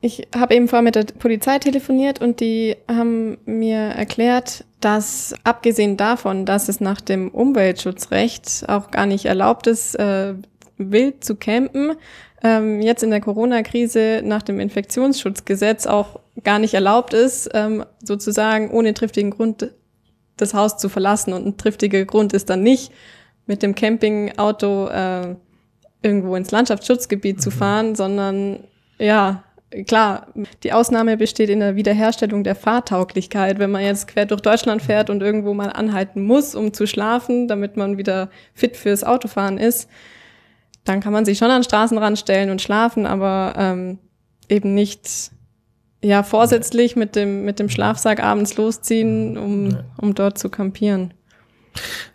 Ich 0.03 0.27
habe 0.35 0.55
eben 0.55 0.67
vorher 0.67 0.83
mit 0.83 0.95
der 0.95 1.05
Polizei 1.05 1.59
telefoniert 1.59 2.23
und 2.23 2.41
die 2.41 2.75
haben 2.89 3.37
mir 3.45 3.77
erklärt, 3.77 4.65
dass 4.81 5.35
abgesehen 5.45 5.99
davon, 5.99 6.47
dass 6.47 6.71
es 6.71 6.81
nach 6.81 7.03
dem 7.03 7.29
Umweltschutzrecht 7.29 8.65
auch 8.67 8.91
gar 8.91 9.05
nicht 9.05 9.27
erlaubt 9.27 9.67
ist, 9.67 9.97
äh, 9.97 10.35
wild 10.79 11.23
zu 11.23 11.37
campen, 11.37 11.97
ähm, 12.43 12.81
jetzt 12.81 13.03
in 13.03 13.11
der 13.11 13.21
Corona-Krise 13.21 14.23
nach 14.25 14.43
dem 14.43 14.59
Infektionsschutzgesetz 14.59 15.87
auch 15.87 16.21
gar 16.43 16.59
nicht 16.59 16.73
erlaubt 16.73 17.13
ist, 17.13 17.51
ähm, 17.53 17.85
sozusagen 18.03 18.71
ohne 18.71 18.95
triftigen 18.95 19.31
Grund 19.31 19.71
das 20.39 20.55
Haus 20.55 20.79
zu 20.79 20.89
verlassen. 20.89 21.35
Und 21.35 21.47
ein 21.47 21.57
triftiger 21.59 22.07
Grund 22.07 22.33
ist 22.33 22.49
dann 22.49 22.63
nicht, 22.63 22.93
mit 23.51 23.64
dem 23.64 23.74
Campingauto 23.74 24.86
äh, 24.86 25.34
irgendwo 26.03 26.36
ins 26.36 26.53
Landschaftsschutzgebiet 26.53 27.38
mhm. 27.38 27.40
zu 27.40 27.51
fahren, 27.51 27.96
sondern 27.96 28.61
ja, 29.01 29.42
klar, 29.88 30.28
die 30.62 30.72
Ausnahme 30.72 31.16
besteht 31.16 31.51
in 31.51 31.59
der 31.59 31.74
Wiederherstellung 31.74 32.44
der 32.44 32.55
Fahrtauglichkeit. 32.55 33.59
Wenn 33.59 33.72
man 33.72 33.82
jetzt 33.82 34.07
quer 34.07 34.24
durch 34.26 34.40
Deutschland 34.40 34.82
fährt 34.82 35.11
und 35.11 35.20
irgendwo 35.20 35.53
mal 35.53 35.70
anhalten 35.70 36.22
muss, 36.22 36.55
um 36.55 36.72
zu 36.72 36.86
schlafen, 36.86 37.48
damit 37.48 37.76
man 37.76 37.98
wieder 37.98 38.30
fit 38.55 38.76
fürs 38.76 39.03
Autofahren 39.03 39.59
ist, 39.59 39.88
dann 40.84 41.01
kann 41.01 41.12
man 41.12 41.24
sich 41.24 41.36
schon 41.36 41.51
an 41.51 41.62
den 41.62 41.64
Straßenrand 41.64 42.20
stellen 42.20 42.51
und 42.51 42.62
schlafen, 42.62 43.05
aber 43.05 43.55
ähm, 43.57 43.98
eben 44.48 44.74
nicht 44.74 45.32
ja 46.03 46.22
vorsätzlich 46.22 46.94
mit 46.94 47.16
dem 47.16 47.44
mit 47.44 47.59
dem 47.59 47.68
Schlafsack 47.68 48.22
abends 48.22 48.57
losziehen, 48.57 49.36
um 49.36 49.76
um 50.01 50.14
dort 50.14 50.38
zu 50.38 50.51
kampieren. 50.51 51.14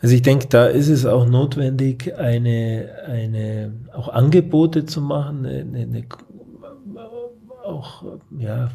Also 0.02 0.16
ich 0.16 0.22
denke, 0.22 0.48
da 0.48 0.66
ist 0.66 0.90
es 0.90 1.06
auch 1.06 1.26
notwendig, 1.28 2.16
eine, 2.18 2.90
eine 3.08 3.74
auch 3.94 4.10
Angebote 4.10 4.86
zu 4.86 5.02
machen, 5.02 5.46
eine, 5.46 5.82
eine, 5.82 6.04
auch 7.64 8.04
ja, 8.38 8.70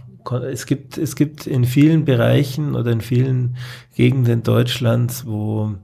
es 0.51 0.67
gibt 0.67 0.99
es 0.99 1.17
gibt 1.17 1.47
in 1.47 1.65
vielen 1.65 2.05
Bereichen 2.05 2.75
oder 2.75 2.91
in 2.91 3.01
vielen 3.01 3.57
Gegenden 3.95 4.43
Deutschlands, 4.43 5.27
wo 5.27 5.75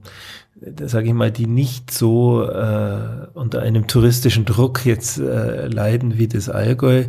sage 0.85 1.07
ich 1.07 1.13
mal, 1.13 1.31
die 1.31 1.45
nicht 1.45 1.91
so 1.91 2.43
äh, 2.43 3.27
unter 3.33 3.61
einem 3.61 3.87
touristischen 3.87 4.45
Druck 4.45 4.85
jetzt 4.85 5.19
äh, 5.19 5.67
leiden 5.67 6.17
wie 6.17 6.27
das 6.27 6.49
Allgäu, 6.49 7.05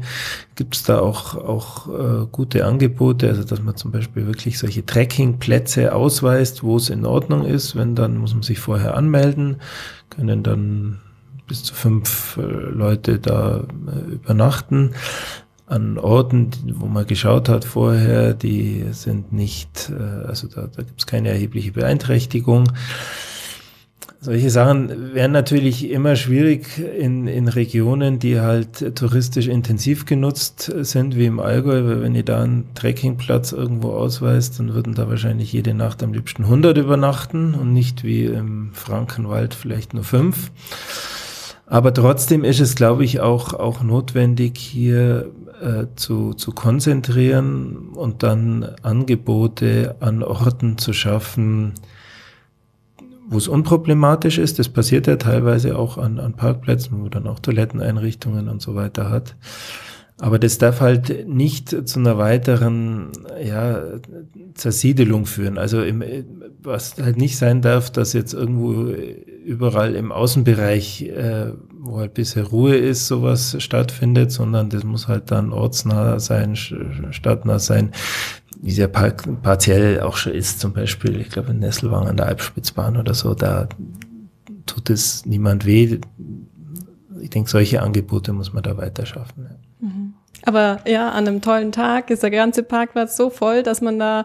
gibt 0.54 0.76
es 0.76 0.82
da 0.82 1.00
auch, 1.00 1.34
auch 1.34 1.88
äh, 1.88 2.26
gute 2.30 2.66
Angebote, 2.66 3.28
also 3.28 3.44
dass 3.44 3.62
man 3.62 3.76
zum 3.76 3.90
Beispiel 3.90 4.26
wirklich 4.26 4.58
solche 4.58 4.84
Trekkingplätze 4.84 5.94
ausweist, 5.94 6.62
wo 6.62 6.76
es 6.76 6.90
in 6.90 7.06
Ordnung 7.06 7.44
ist. 7.44 7.74
Wenn 7.74 7.94
dann 7.94 8.18
muss 8.18 8.34
man 8.34 8.42
sich 8.42 8.58
vorher 8.58 8.94
anmelden, 8.94 9.56
können 10.10 10.42
dann 10.42 10.98
bis 11.46 11.62
zu 11.62 11.74
fünf 11.74 12.36
äh, 12.36 12.42
Leute 12.42 13.18
da 13.18 13.64
äh, 13.86 14.12
übernachten 14.12 14.94
an 15.66 15.98
Orten, 15.98 16.50
wo 16.74 16.86
man 16.86 17.06
geschaut 17.06 17.48
hat 17.48 17.64
vorher, 17.64 18.32
die 18.32 18.86
sind 18.92 19.32
nicht, 19.32 19.90
äh, 19.90 20.26
also 20.26 20.48
da, 20.48 20.66
da 20.66 20.82
gibt 20.82 21.00
es 21.00 21.06
keine 21.06 21.28
erhebliche 21.30 21.72
Beeinträchtigung. 21.72 22.70
Solche 24.20 24.50
Sachen 24.50 25.14
wären 25.14 25.30
natürlich 25.30 25.88
immer 25.88 26.16
schwierig 26.16 26.66
in, 26.78 27.28
in 27.28 27.46
Regionen, 27.46 28.18
die 28.18 28.40
halt 28.40 28.96
touristisch 28.96 29.46
intensiv 29.46 30.06
genutzt 30.06 30.72
sind, 30.80 31.14
wie 31.14 31.26
im 31.26 31.38
Allgäu, 31.38 31.84
weil 31.84 32.02
wenn 32.02 32.16
ihr 32.16 32.24
da 32.24 32.42
einen 32.42 32.74
Trekkingplatz 32.74 33.52
irgendwo 33.52 33.90
ausweist, 33.90 34.58
dann 34.58 34.74
würden 34.74 34.96
da 34.96 35.08
wahrscheinlich 35.08 35.52
jede 35.52 35.72
Nacht 35.72 36.02
am 36.02 36.12
liebsten 36.12 36.42
100 36.42 36.76
übernachten 36.78 37.54
und 37.54 37.72
nicht 37.72 38.02
wie 38.02 38.24
im 38.24 38.70
Frankenwald 38.72 39.54
vielleicht 39.54 39.94
nur 39.94 40.02
fünf. 40.02 40.50
Aber 41.66 41.94
trotzdem 41.94 42.42
ist 42.42 42.58
es, 42.58 42.74
glaube 42.74 43.04
ich, 43.04 43.20
auch, 43.20 43.54
auch 43.54 43.84
notwendig, 43.84 44.58
hier 44.58 45.30
äh, 45.62 45.84
zu, 45.94 46.34
zu 46.34 46.50
konzentrieren 46.50 47.90
und 47.94 48.24
dann 48.24 48.64
Angebote 48.82 49.94
an 50.00 50.24
Orten 50.24 50.76
zu 50.76 50.92
schaffen, 50.92 51.74
wo 53.28 53.36
es 53.36 53.48
unproblematisch 53.48 54.38
ist. 54.38 54.58
Das 54.58 54.68
passiert 54.68 55.06
ja 55.06 55.16
teilweise 55.16 55.78
auch 55.78 55.98
an, 55.98 56.18
an 56.18 56.34
Parkplätzen, 56.34 57.02
wo 57.02 57.08
dann 57.08 57.26
auch 57.26 57.40
Toiletteneinrichtungen 57.40 58.48
und 58.48 58.62
so 58.62 58.74
weiter 58.74 59.10
hat. 59.10 59.36
Aber 60.20 60.40
das 60.40 60.58
darf 60.58 60.80
halt 60.80 61.28
nicht 61.28 61.88
zu 61.88 62.00
einer 62.00 62.18
weiteren 62.18 63.12
ja, 63.40 63.82
Zersiedelung 64.54 65.26
führen. 65.26 65.58
Also 65.58 65.80
im, 65.82 66.02
was 66.60 66.96
halt 67.00 67.18
nicht 67.18 67.38
sein 67.38 67.62
darf, 67.62 67.90
dass 67.90 68.14
jetzt 68.14 68.34
irgendwo 68.34 68.92
überall 69.44 69.94
im 69.94 70.10
Außenbereich, 70.10 71.02
äh, 71.02 71.52
wo 71.70 71.98
halt 71.98 72.14
bisher 72.14 72.44
Ruhe 72.44 72.74
ist, 72.74 73.06
sowas 73.06 73.56
stattfindet, 73.60 74.32
sondern 74.32 74.70
das 74.70 74.82
muss 74.82 75.06
halt 75.06 75.30
dann 75.30 75.52
ortsnah 75.52 76.18
sein, 76.18 76.56
stadtnah 76.56 77.60
sein 77.60 77.92
wie 78.60 78.72
ja 78.72 78.88
partiell 78.88 80.00
auch 80.00 80.16
schon 80.16 80.34
ist, 80.34 80.60
zum 80.60 80.72
Beispiel, 80.72 81.20
ich 81.20 81.30
glaube 81.30 81.50
in 81.50 81.60
Nesselwang 81.60 82.08
an 82.08 82.16
der 82.16 82.26
Alpspitzbahn 82.26 82.96
oder 82.96 83.14
so, 83.14 83.34
da 83.34 83.68
tut 84.66 84.90
es 84.90 85.24
niemand 85.26 85.64
weh. 85.64 86.00
Ich 87.20 87.30
denke, 87.30 87.50
solche 87.50 87.82
Angebote 87.82 88.32
muss 88.32 88.52
man 88.52 88.62
da 88.62 88.76
weiter 88.76 89.06
schaffen. 89.06 89.48
Ja. 89.48 89.88
Mhm. 89.88 90.14
Aber 90.44 90.80
ja, 90.86 91.10
an 91.10 91.26
einem 91.26 91.40
tollen 91.40 91.72
Tag 91.72 92.10
ist 92.10 92.22
der 92.22 92.30
ganze 92.30 92.62
Parkplatz 92.62 93.16
so 93.16 93.30
voll, 93.30 93.62
dass 93.62 93.80
man 93.80 93.98
da 93.98 94.24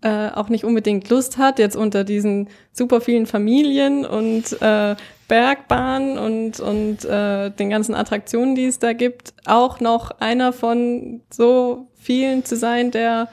äh, 0.00 0.28
auch 0.28 0.48
nicht 0.48 0.64
unbedingt 0.64 1.10
Lust 1.10 1.38
hat, 1.38 1.58
jetzt 1.58 1.76
unter 1.76 2.04
diesen 2.04 2.48
super 2.72 3.00
vielen 3.00 3.26
Familien 3.26 4.06
und 4.06 4.60
äh, 4.60 4.94
Bergbahnen 5.26 6.18
und, 6.18 6.60
und 6.60 7.04
äh, 7.04 7.50
den 7.50 7.70
ganzen 7.70 7.94
Attraktionen, 7.94 8.54
die 8.54 8.66
es 8.66 8.78
da 8.78 8.92
gibt, 8.92 9.34
auch 9.44 9.80
noch 9.80 10.12
einer 10.20 10.52
von 10.52 11.20
so 11.30 11.88
vielen 11.96 12.44
zu 12.44 12.56
sein, 12.56 12.90
der 12.90 13.28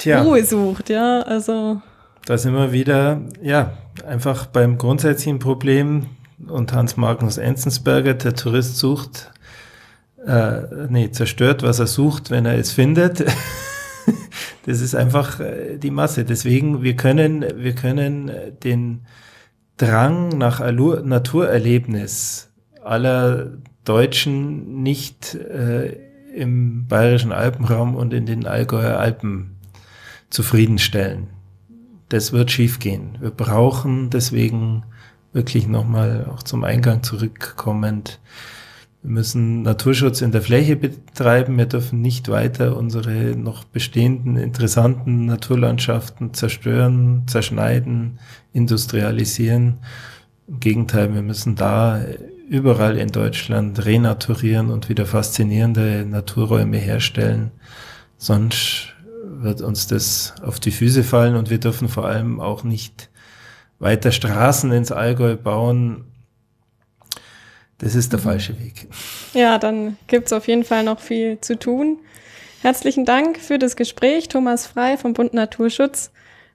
Tja, 0.00 0.22
Ruhe 0.22 0.42
sucht, 0.42 0.88
ja, 0.88 1.20
also. 1.20 1.82
Da 2.24 2.38
sind 2.38 2.54
wir 2.54 2.72
wieder, 2.72 3.20
ja, 3.42 3.74
einfach 4.06 4.46
beim 4.46 4.78
grundsätzlichen 4.78 5.38
Problem 5.40 6.06
und 6.48 6.72
Hans 6.72 6.96
Magnus 6.96 7.36
Enzensberger, 7.36 8.14
der 8.14 8.34
Tourist 8.34 8.78
sucht, 8.78 9.30
äh, 10.26 10.62
nee, 10.88 11.10
zerstört, 11.10 11.62
was 11.62 11.80
er 11.80 11.86
sucht, 11.86 12.30
wenn 12.30 12.46
er 12.46 12.56
es 12.56 12.72
findet. 12.72 13.26
das 14.64 14.80
ist 14.80 14.94
einfach 14.94 15.38
äh, 15.38 15.76
die 15.76 15.90
Masse. 15.90 16.24
Deswegen, 16.24 16.82
wir 16.82 16.96
können, 16.96 17.44
wir 17.56 17.74
können 17.74 18.30
den 18.64 19.02
Drang 19.76 20.28
nach 20.28 20.60
Naturerlebnis 20.60 22.50
aller 22.82 23.50
Deutschen 23.84 24.82
nicht 24.82 25.34
äh, 25.34 25.94
im 26.34 26.86
bayerischen 26.86 27.32
Alpenraum 27.32 27.96
und 27.96 28.14
in 28.14 28.24
den 28.24 28.46
Allgäuer 28.46 28.98
Alpen 28.98 29.59
zufriedenstellen. 30.30 31.28
Das 32.08 32.32
wird 32.32 32.50
schiefgehen. 32.50 33.18
Wir 33.20 33.30
brauchen 33.30 34.10
deswegen 34.10 34.84
wirklich 35.32 35.68
nochmal 35.68 36.26
auch 36.32 36.42
zum 36.42 36.64
Eingang 36.64 37.02
zurückkommend. 37.02 38.20
Wir 39.02 39.12
müssen 39.12 39.62
Naturschutz 39.62 40.20
in 40.20 40.32
der 40.32 40.42
Fläche 40.42 40.76
betreiben. 40.76 41.56
Wir 41.56 41.66
dürfen 41.66 42.02
nicht 42.02 42.28
weiter 42.28 42.76
unsere 42.76 43.36
noch 43.36 43.64
bestehenden 43.64 44.36
interessanten 44.36 45.24
Naturlandschaften 45.26 46.34
zerstören, 46.34 47.22
zerschneiden, 47.26 48.18
industrialisieren. 48.52 49.78
Im 50.48 50.60
Gegenteil, 50.60 51.14
wir 51.14 51.22
müssen 51.22 51.54
da 51.54 52.04
überall 52.48 52.98
in 52.98 53.12
Deutschland 53.12 53.84
renaturieren 53.86 54.70
und 54.70 54.88
wieder 54.88 55.06
faszinierende 55.06 56.04
Naturräume 56.04 56.78
herstellen. 56.78 57.52
Sonst 58.18 58.89
wird 59.42 59.62
uns 59.62 59.86
das 59.86 60.34
auf 60.42 60.60
die 60.60 60.70
Füße 60.70 61.04
fallen 61.04 61.36
und 61.36 61.50
wir 61.50 61.58
dürfen 61.58 61.88
vor 61.88 62.06
allem 62.06 62.40
auch 62.40 62.64
nicht 62.64 63.10
weiter 63.78 64.12
Straßen 64.12 64.70
ins 64.72 64.92
Allgäu 64.92 65.36
bauen. 65.36 66.04
Das 67.78 67.94
ist 67.94 68.12
der 68.12 68.20
mhm. 68.20 68.24
falsche 68.24 68.60
Weg. 68.60 68.88
Ja, 69.32 69.58
dann 69.58 69.96
gibt 70.06 70.26
es 70.26 70.32
auf 70.32 70.46
jeden 70.46 70.64
Fall 70.64 70.84
noch 70.84 71.00
viel 71.00 71.40
zu 71.40 71.58
tun. 71.58 71.98
Herzlichen 72.62 73.06
Dank 73.06 73.38
für 73.38 73.58
das 73.58 73.74
Gespräch, 73.74 74.28
Thomas 74.28 74.66
Frei 74.66 74.98
vom 74.98 75.14
Bund 75.14 75.32
Naturschutz. 75.32 76.10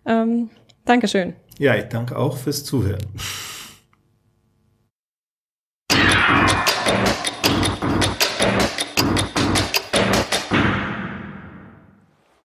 Ähm, 0.05 0.49
Dankeschön. 0.85 1.33
Ja, 1.57 1.75
ich 1.75 1.85
danke 1.85 2.15
auch 2.15 2.37
fürs 2.37 2.63
Zuhören. 2.63 3.01